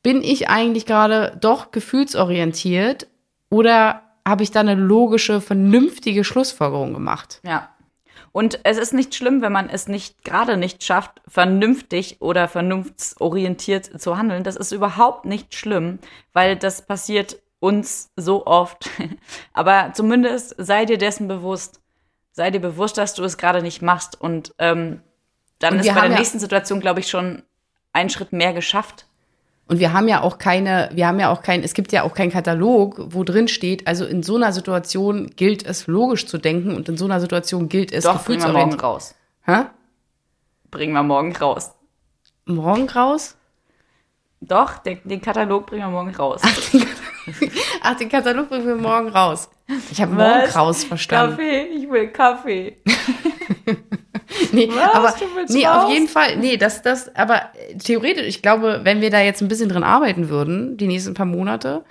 bin 0.04 0.24
ich 0.24 0.50
eigentlich 0.50 0.86
gerade 0.86 1.38
doch 1.40 1.72
gefühlsorientiert 1.72 3.08
oder 3.50 4.02
habe 4.28 4.44
ich 4.44 4.52
da 4.52 4.60
eine 4.62 4.76
logische, 4.76 5.42
vernünftige 5.42 6.24
Schlussfolgerung 6.24 6.94
gemacht? 6.94 7.40
Ja. 7.46 7.70
Und 8.34 8.60
es 8.64 8.78
ist 8.78 8.94
nicht 8.94 9.14
schlimm, 9.14 9.42
wenn 9.42 9.52
man 9.52 9.70
es 9.70 9.88
nicht 9.88 10.24
gerade 10.24 10.56
nicht 10.56 10.84
schafft, 10.84 11.22
vernünftig 11.28 12.22
oder 12.22 12.48
vernunftsorientiert 12.48 14.02
zu 14.02 14.18
handeln. 14.18 14.44
Das 14.44 14.56
ist 14.56 14.72
überhaupt 14.72 15.26
nicht 15.26 15.54
schlimm, 15.54 16.00
weil 16.34 16.56
das 16.56 16.86
passiert 16.86 17.38
uns 17.60 18.10
so 18.16 18.46
oft. 18.46 18.90
Aber 19.54 19.92
zumindest 19.94 20.56
sei 20.58 20.86
dir 20.86 20.98
dessen 20.98 21.28
bewusst. 21.28 21.82
Sei 22.32 22.50
dir 22.52 22.62
bewusst, 22.62 22.98
dass 22.98 23.14
du 23.14 23.24
es 23.24 23.38
gerade 23.38 23.62
nicht 23.62 23.82
machst. 23.82 24.20
Und 24.20 24.54
ähm, 24.60 25.02
dann 25.60 25.74
Und 25.76 25.80
ist 25.82 25.94
bei 25.94 26.02
der 26.02 26.12
ja- 26.12 26.18
nächsten 26.18 26.40
Situation, 26.40 26.80
glaube 26.80 27.02
ich, 27.02 27.10
schon 27.10 27.44
ein 27.92 28.10
Schritt 28.10 28.32
mehr 28.32 28.54
geschafft. 28.54 29.06
Und 29.68 29.80
wir 29.80 29.94
haben 29.94 30.08
ja 30.08 30.22
auch 30.22 30.38
keine, 30.38 30.90
wir 30.94 31.08
haben 31.08 31.20
ja 31.20 31.30
auch 31.32 31.42
kein, 31.42 31.64
es 31.64 31.74
gibt 31.74 31.92
ja 31.94 32.04
auch 32.04 32.14
keinen 32.14 32.32
Katalog, 32.32 33.00
wo 33.14 33.24
drin 33.24 33.48
steht, 33.48 33.88
also 33.88 34.06
in 34.06 34.22
so 34.22 34.36
einer 34.36 34.52
Situation 34.52 35.32
gilt 35.36 35.66
es 35.66 35.88
logisch 35.88 36.26
zu 36.26 36.38
denken 36.38 36.76
und 36.76 36.90
in 36.90 36.98
so 36.98 37.06
einer 37.06 37.22
Situation 37.22 37.70
gilt 37.70 37.94
es 37.94 38.04
Doch, 38.04 38.24
bringen 38.26 38.44
wir 38.44 38.52
morgen 38.52 38.74
raus. 38.74 39.16
Hä? 39.46 39.66
Bringen 40.70 40.94
wir 40.94 41.04
morgen 41.04 41.34
raus. 41.36 41.72
Morgen 42.46 42.90
raus? 42.90 43.38
Doch, 44.42 44.80
den, 44.80 45.00
den 45.04 45.22
Katalog 45.22 45.68
bringen 45.68 45.84
wir 45.84 45.92
morgen 45.92 46.16
raus. 46.16 46.42
Ach, 47.84 47.96
den 47.96 48.10
Katalog 48.10 48.50
bringen 48.50 48.68
wir 48.68 48.76
morgen 48.76 49.10
raus. 49.10 49.50
Ich 49.92 50.02
habe 50.02 50.14
morgen 50.14 50.50
raus 50.52 50.84
verstanden. 50.84 51.38
Kaffee, 51.38 51.62
ich 51.68 51.90
will 51.90 52.08
Kaffee. 52.10 52.78
Nee, 54.52 54.70
Was? 54.70 54.94
aber 54.94 55.14
nee, 55.50 55.66
raus? 55.66 55.86
auf 55.86 55.92
jeden 55.92 56.08
Fall, 56.08 56.38
nee, 56.38 56.58
das, 56.58 56.82
das, 56.82 57.14
aber 57.16 57.42
theoretisch, 57.84 58.28
ich 58.28 58.42
glaube, 58.42 58.82
wenn 58.84 59.02
wir 59.02 59.10
da 59.10 59.22
jetzt 59.22 59.42
ein 59.42 59.48
bisschen 59.48 59.70
drin 59.70 59.84
arbeiten 59.84 60.30
würden, 60.30 60.78
die 60.78 60.88
nächsten 60.88 61.14
paar 61.14 61.26
Monate, 61.26 61.84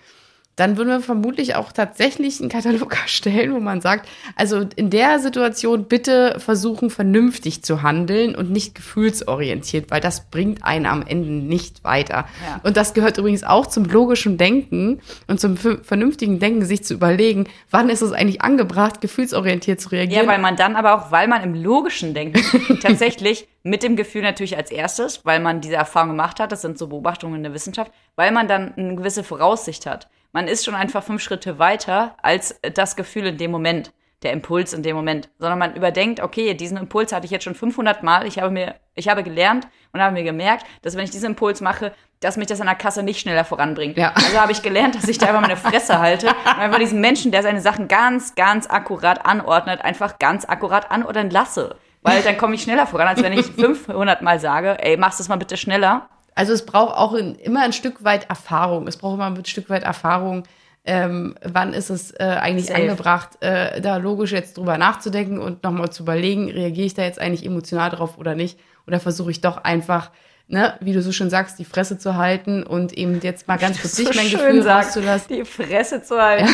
dann 0.57 0.77
würden 0.77 0.89
wir 0.89 1.01
vermutlich 1.01 1.55
auch 1.55 1.73
tatsächlich 1.73 2.41
einen 2.41 2.51
Katalog 2.51 2.95
erstellen, 3.03 3.55
wo 3.55 3.61
man 3.61 3.81
sagt, 3.81 4.09
also 4.37 4.67
in 4.77 4.91
der 4.91 5.19
Situation 5.19 5.85
bitte 5.85 6.37
versuchen, 6.39 6.91
vernünftig 6.91 7.63
zu 7.63 7.83
handeln 7.83 8.35
und 8.35 8.51
nicht 8.51 8.75
gefühlsorientiert, 8.75 9.91
weil 9.91 10.01
das 10.01 10.29
bringt 10.31 10.63
einen 10.65 10.87
am 10.87 11.03
Ende 11.07 11.31
nicht 11.31 11.83
weiter. 11.85 12.27
Ja. 12.47 12.61
Und 12.63 12.77
das 12.77 12.93
gehört 12.95 13.17
übrigens 13.17 13.43
auch 13.43 13.67
zum 13.67 13.85
logischen 13.85 14.37
Denken 14.37 15.01
und 15.29 15.41
zum 15.41 15.57
vernünftigen 15.57 16.39
Denken, 16.41 16.65
sich 16.65 16.85
zu 16.85 16.95
überlegen, 16.95 17.47
wann 17.71 17.89
ist 17.89 18.03
es 18.03 18.13
eigentlich 18.13 18.43
angebracht, 18.43 19.01
gefühlsorientiert 19.01 19.81
zu 19.81 19.91
reagieren. 19.91 20.27
Ja, 20.27 20.31
weil 20.31 20.41
man 20.41 20.57
dann 20.57 20.77
aber 20.77 20.95
auch, 20.95 21.11
weil 21.11 21.27
man 21.27 21.43
im 21.43 21.55
logischen 21.55 22.13
Denken 22.13 22.43
tatsächlich 22.83 23.49
mit 23.63 23.83
dem 23.83 23.97
Gefühl 23.97 24.23
natürlich 24.23 24.57
als 24.57 24.71
erstes, 24.71 25.25
weil 25.25 25.41
man 25.41 25.61
diese 25.61 25.77
Erfahrung 25.77 26.11
gemacht 26.11 26.41
hat, 26.41 26.53
das 26.53 26.63
sind 26.63 26.79
so 26.79 26.89
Beobachtungen 26.89 27.37
in 27.37 27.43
der 27.43 27.55
Wissenschaft, 27.55 27.93
weil 28.17 28.33
man 28.33 28.49
dann 28.49 28.75
eine 28.75 28.97
gewisse 28.97 29.25
Voraussicht 29.25 29.87
hat. 29.87 30.09
Man 30.33 30.49
ist 30.49 30.65
schon 30.65 30.75
einfach 30.75 31.03
fünf 31.03 31.23
Schritte 31.23 31.59
weiter 31.59 32.17
als 32.23 32.61
das 32.75 32.97
Gefühl 32.97 33.27
in 33.27 33.39
dem 33.39 33.51
Moment, 33.51 33.93
der 34.23 34.33
Impuls 34.33 34.73
in 34.73 34.83
dem 34.83 34.97
Moment, 34.97 35.31
sondern 35.39 35.59
man 35.59 35.75
überdenkt, 35.75 36.21
okay, 36.21 36.55
diesen 36.55 36.77
Impuls 36.77 37.13
hatte 37.13 37.25
ich 37.25 37.31
jetzt 37.31 37.45
schon 37.45 37.55
500 37.55 38.03
Mal, 38.03 38.27
ich 38.27 38.39
habe 38.39 38.51
mir, 38.51 38.75
ich 38.95 39.09
habe 39.09 39.23
gelernt 39.23 39.67
und 39.93 40.01
habe 40.01 40.13
mir 40.13 40.23
gemerkt, 40.23 40.67
dass 40.83 40.95
wenn 40.95 41.05
ich 41.05 41.11
diesen 41.11 41.31
Impuls 41.31 41.61
mache, 41.61 41.93
dass 42.21 42.37
mich 42.37 42.47
das 42.47 42.61
an 42.61 42.67
der 42.67 42.77
Kasse 42.77 43.03
nicht 43.03 43.21
schneller 43.21 43.45
voranbringt. 43.45 43.97
Ja. 43.97 44.13
Also 44.15 44.39
habe 44.39 44.53
ich 44.53 44.63
gelernt, 44.63 44.95
dass 44.95 45.09
ich 45.09 45.17
da 45.17 45.29
einfach 45.29 45.41
meine 45.41 45.57
Fresse 45.57 45.99
halte 46.01 46.27
und 46.29 46.59
einfach 46.59 46.79
diesen 46.79 47.01
Menschen, 47.01 47.33
der 47.33 47.43
seine 47.43 47.63
Sachen 47.63 47.89
ganz, 47.89 48.35
ganz 48.35 48.69
akkurat 48.69 49.25
anordnet, 49.25 49.81
einfach 49.83 50.19
ganz 50.19 50.45
akkurat 50.45 50.91
anordnen 50.91 51.31
lasse. 51.31 51.77
Weil 52.03 52.23
dann 52.23 52.37
komme 52.37 52.55
ich 52.55 52.63
schneller 52.63 52.87
voran, 52.87 53.09
als 53.09 53.23
wenn 53.23 53.33
ich 53.33 53.47
500 53.47 54.23
Mal 54.23 54.39
sage, 54.39 54.77
ey, 54.83 54.97
machst 54.97 55.21
das 55.21 55.29
mal 55.29 55.37
bitte 55.37 55.57
schneller. 55.57 56.09
Also 56.41 56.55
es 56.55 56.65
braucht 56.65 56.97
auch 56.97 57.13
in, 57.13 57.35
immer 57.35 57.63
ein 57.63 57.75
Stück 57.75 58.03
weit 58.03 58.31
Erfahrung. 58.31 58.87
Es 58.87 58.97
braucht 58.97 59.17
immer 59.17 59.27
ein 59.27 59.45
Stück 59.45 59.69
weit 59.69 59.83
Erfahrung. 59.83 60.45
Ähm, 60.87 61.35
wann 61.43 61.75
ist 61.75 61.91
es 61.91 62.13
äh, 62.13 62.25
eigentlich 62.41 62.69
Safe. 62.69 62.81
angebracht, 62.81 63.43
äh, 63.43 63.83
da 63.83 63.99
logisch 63.99 64.33
jetzt 64.33 64.57
drüber 64.57 64.79
nachzudenken 64.79 65.39
und 65.39 65.63
nochmal 65.63 65.91
zu 65.91 66.03
überlegen, 66.03 66.51
reagiere 66.51 66.87
ich 66.87 66.95
da 66.95 67.03
jetzt 67.03 67.21
eigentlich 67.21 67.45
emotional 67.45 67.91
drauf 67.91 68.17
oder 68.17 68.35
nicht? 68.35 68.59
Oder 68.87 69.01
versuche 69.01 69.31
ich 69.31 69.43
doch 69.43 69.59
einfach, 69.59 70.13
ne, 70.49 70.79
wie 70.81 70.95
du 70.95 71.03
so 71.03 71.13
schön 71.13 71.29
sagst, 71.29 71.59
die 71.59 71.67
Fresse 71.67 71.99
zu 71.99 72.17
halten 72.17 72.63
und 72.63 72.95
eben 72.95 73.21
jetzt 73.21 73.47
mal 73.47 73.59
ganz 73.59 73.79
kurz 73.79 73.99
nicht 73.99 74.15
mein 74.15 74.31
Gefühl 74.31 74.67
rauszulassen, 74.67 75.37
die 75.37 75.45
Fresse 75.45 76.03
zu 76.03 76.19
halten. 76.19 76.49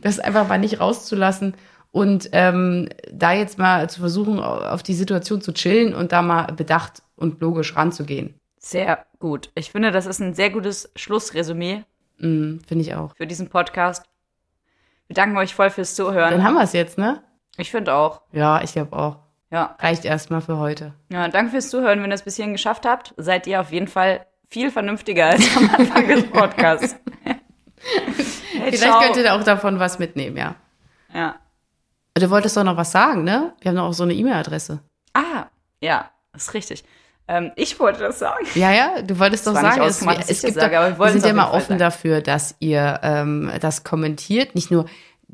das 0.00 0.20
einfach 0.20 0.48
mal 0.48 0.58
nicht 0.58 0.80
rauszulassen 0.80 1.52
und 1.90 2.30
ähm, 2.32 2.88
da 3.12 3.34
jetzt 3.34 3.58
mal 3.58 3.90
zu 3.90 4.00
versuchen, 4.00 4.40
auf 4.40 4.82
die 4.82 4.94
Situation 4.94 5.42
zu 5.42 5.52
chillen 5.52 5.94
und 5.94 6.12
da 6.12 6.22
mal 6.22 6.44
bedacht 6.54 7.02
und 7.16 7.42
logisch 7.42 7.76
ranzugehen. 7.76 8.39
Sehr 8.62 9.06
gut. 9.18 9.50
Ich 9.54 9.70
finde, 9.72 9.90
das 9.90 10.04
ist 10.06 10.20
ein 10.20 10.34
sehr 10.34 10.50
gutes 10.50 10.90
Schlussresümee 10.96 11.84
Mm, 12.18 12.58
Finde 12.68 12.84
ich 12.84 12.94
auch. 12.94 13.16
für 13.16 13.26
diesen 13.26 13.48
Podcast. 13.48 14.04
Wir 15.06 15.14
danken 15.14 15.38
euch 15.38 15.54
voll 15.54 15.70
fürs 15.70 15.94
Zuhören. 15.94 16.30
Dann 16.30 16.44
haben 16.44 16.52
wir 16.54 16.62
es 16.62 16.74
jetzt, 16.74 16.98
ne? 16.98 17.22
Ich 17.56 17.70
finde 17.70 17.94
auch. 17.94 18.20
Ja, 18.32 18.60
ich 18.62 18.72
glaube 18.72 18.94
auch. 18.94 19.16
Ja. 19.50 19.74
Reicht 19.80 20.04
erstmal 20.04 20.42
für 20.42 20.58
heute. 20.58 20.92
ja, 21.10 21.28
danke 21.28 21.52
fürs 21.52 21.70
Zuhören. 21.70 22.02
Wenn 22.02 22.10
ihr 22.10 22.14
es 22.14 22.22
bis 22.22 22.36
hierhin 22.36 22.52
geschafft 22.52 22.84
habt, 22.84 23.14
seid 23.16 23.46
ihr 23.46 23.58
auf 23.62 23.72
jeden 23.72 23.88
Fall 23.88 24.26
viel 24.46 24.70
vernünftiger 24.70 25.26
als 25.28 25.56
am 25.56 25.70
Anfang 25.74 26.06
des 26.08 26.26
Podcasts. 26.30 26.94
hey, 27.24 27.36
Vielleicht 28.52 28.82
ciao. 28.82 29.00
könnt 29.00 29.16
ihr 29.16 29.24
da 29.24 29.38
auch 29.40 29.42
davon 29.44 29.78
was 29.78 29.98
mitnehmen, 29.98 30.36
ja. 30.36 30.54
Ja. 31.14 31.36
Du 32.14 32.28
wolltest 32.28 32.54
doch 32.56 32.64
noch 32.64 32.76
was 32.76 32.92
sagen, 32.92 33.24
ne? 33.24 33.54
Wir 33.62 33.70
haben 33.70 33.76
doch 33.76 33.84
auch 33.84 33.92
so 33.94 34.02
eine 34.02 34.12
E-Mail-Adresse. 34.12 34.80
Ah, 35.14 35.46
ja, 35.80 36.10
ist 36.34 36.52
richtig. 36.52 36.84
Ähm, 37.30 37.52
ich 37.54 37.78
wollte 37.78 38.00
das 38.00 38.18
sagen. 38.18 38.44
Ja, 38.56 38.72
ja, 38.72 39.02
du 39.02 39.18
wolltest 39.20 39.46
doch 39.46 39.54
war 39.54 39.62
nicht 39.62 39.74
sagen, 39.94 40.18
es, 40.18 40.28
es 40.28 40.42
gibt 40.42 40.56
das 40.56 40.64
sage, 40.64 40.74
doch, 40.74 40.82
aber 40.82 40.98
wir 40.98 41.12
sind 41.12 41.24
ja 41.24 41.32
mal 41.32 41.50
offen 41.50 41.68
sagen. 41.68 41.78
dafür, 41.78 42.20
dass 42.20 42.56
ihr 42.58 42.98
ähm, 43.04 43.50
das 43.60 43.84
kommentiert. 43.84 44.56
Nicht 44.56 44.72
nur 44.72 44.86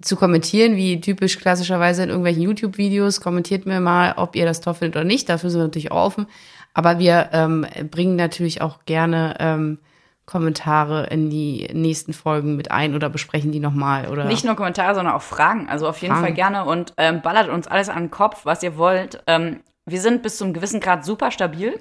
zu 0.03 0.16
kommentieren, 0.16 0.76
wie 0.76 1.01
typisch 1.01 1.38
klassischerweise 1.38 2.03
in 2.03 2.11
irgendwelchen 2.11 2.42
YouTube-Videos. 2.42 3.22
Kommentiert 3.22 3.64
mir 3.64 3.80
mal, 3.80 4.12
ob 4.18 4.36
ihr 4.36 4.44
das 4.44 4.61
toll 4.61 4.74
findet 4.74 4.97
oder 4.97 5.07
nicht. 5.07 5.30
Dafür 5.30 5.49
sind 5.49 5.61
wir 5.61 5.64
natürlich 5.64 5.90
auch 5.90 6.05
offen. 6.05 6.26
Aber 6.74 6.99
wir 6.99 7.30
ähm, 7.32 7.66
bringen 7.90 8.16
natürlich 8.16 8.61
auch 8.61 8.84
gerne 8.84 9.36
ähm, 9.38 9.78
Kommentare 10.26 11.07
in 11.07 11.30
die 11.30 11.66
nächsten 11.72 12.12
Folgen 12.12 12.57
mit 12.57 12.70
ein 12.70 12.94
oder 12.94 13.09
besprechen 13.09 13.53
die 13.53 13.61
nochmal. 13.61 14.09
Oder 14.09 14.26
Nicht 14.26 14.44
nur 14.44 14.55
Kommentare, 14.55 14.94
sondern 14.94 15.14
auch 15.14 15.22
Fragen. 15.22 15.66
Also 15.70 15.88
auf 15.88 16.03
jeden 16.03 16.12
Fragen. 16.12 16.26
Fall 16.26 16.34
gerne 16.34 16.66
und 16.66 16.92
ähm, 16.99 17.22
ballert 17.22 17.49
uns 17.49 17.66
alles 17.66 17.88
an 17.88 18.05
den 18.05 18.11
Kopf, 18.11 18.44
was 18.44 18.62
ihr 18.62 18.76
wollt. 18.76 19.22
Ähm, 19.26 19.61
wir 19.87 20.01
sind 20.01 20.22
bis 20.22 20.37
zum 20.37 20.53
gewissen 20.53 20.80
Grad 20.80 21.05
super 21.05 21.30
stabil. 21.30 21.76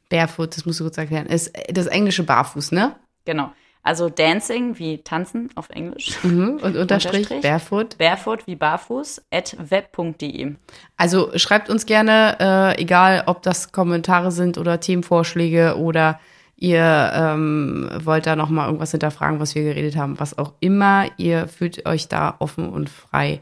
Barefoot, 0.09 0.57
das 0.57 0.65
musst 0.65 0.79
du 0.79 0.83
kurz 0.83 0.97
erklären, 0.97 1.27
ist 1.27 1.53
das 1.69 1.85
englische 1.87 2.23
Barfuß, 2.23 2.71
ne? 2.71 2.95
Genau. 3.25 3.51
Also 3.87 4.09
Dancing 4.09 4.77
wie 4.79 4.97
tanzen 4.97 5.49
auf 5.55 5.69
Englisch. 5.69 6.21
Mhm. 6.21 6.59
Und 6.61 6.75
Unterstrich, 6.75 7.21
Unterstrich. 7.21 7.41
Barefoot. 7.41 7.97
Barefoot 7.97 8.45
wie 8.45 8.57
barfuß 8.57 9.21
at 9.31 9.55
web.de. 9.57 10.55
Also 10.97 11.31
schreibt 11.37 11.69
uns 11.69 11.85
gerne, 11.85 12.35
äh, 12.37 12.81
egal 12.81 13.23
ob 13.27 13.43
das 13.43 13.71
Kommentare 13.71 14.33
sind 14.33 14.57
oder 14.57 14.81
Themenvorschläge 14.81 15.77
oder 15.77 16.19
ihr 16.57 17.13
ähm, 17.15 17.89
wollt 18.03 18.27
da 18.27 18.35
noch 18.35 18.49
mal 18.49 18.65
irgendwas 18.65 18.91
hinterfragen, 18.91 19.39
was 19.39 19.55
wir 19.55 19.63
geredet 19.63 19.95
haben, 19.95 20.19
was 20.19 20.37
auch 20.37 20.51
immer, 20.59 21.05
ihr 21.15 21.47
fühlt 21.47 21.85
euch 21.85 22.09
da 22.09 22.35
offen 22.39 22.67
und 22.67 22.89
frei, 22.89 23.39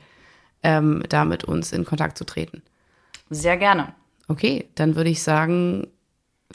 ähm, 0.62 1.02
da 1.10 1.26
mit 1.26 1.44
uns 1.44 1.72
in 1.72 1.86
Kontakt 1.86 2.20
zu 2.20 2.24
treten. 2.24 2.62
Sehr 3.32 3.58
gerne. 3.58 3.96
Okay, 4.28 4.68
dann 4.76 4.96
würde 4.96 5.10
ich 5.10 5.24
sagen, 5.24 5.88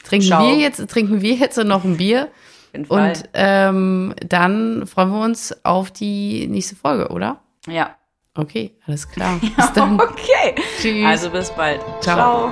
trinken 0.01 0.27
Ciao. 0.27 0.47
wir 0.47 0.55
jetzt, 0.55 0.89
trinken 0.89 1.21
wir 1.21 1.33
jetzt 1.33 1.57
noch 1.57 1.83
ein 1.83 1.97
Bier. 1.97 2.29
Und 2.73 3.29
ähm, 3.33 4.13
dann 4.25 4.87
freuen 4.87 5.09
wir 5.11 5.21
uns 5.23 5.55
auf 5.63 5.91
die 5.91 6.47
nächste 6.47 6.75
Folge, 6.75 7.09
oder? 7.09 7.41
ja. 7.67 7.95
Okay, 8.33 8.77
alles 8.87 9.09
klar. 9.09 9.39
Bis 9.57 9.73
dann. 9.73 9.99
Okay. 9.99 10.55
Tschüss. 10.79 11.05
Also 11.05 11.29
bis 11.31 11.51
bald. 11.51 11.81
Ciao. 11.99 12.49
Ciao. 12.49 12.51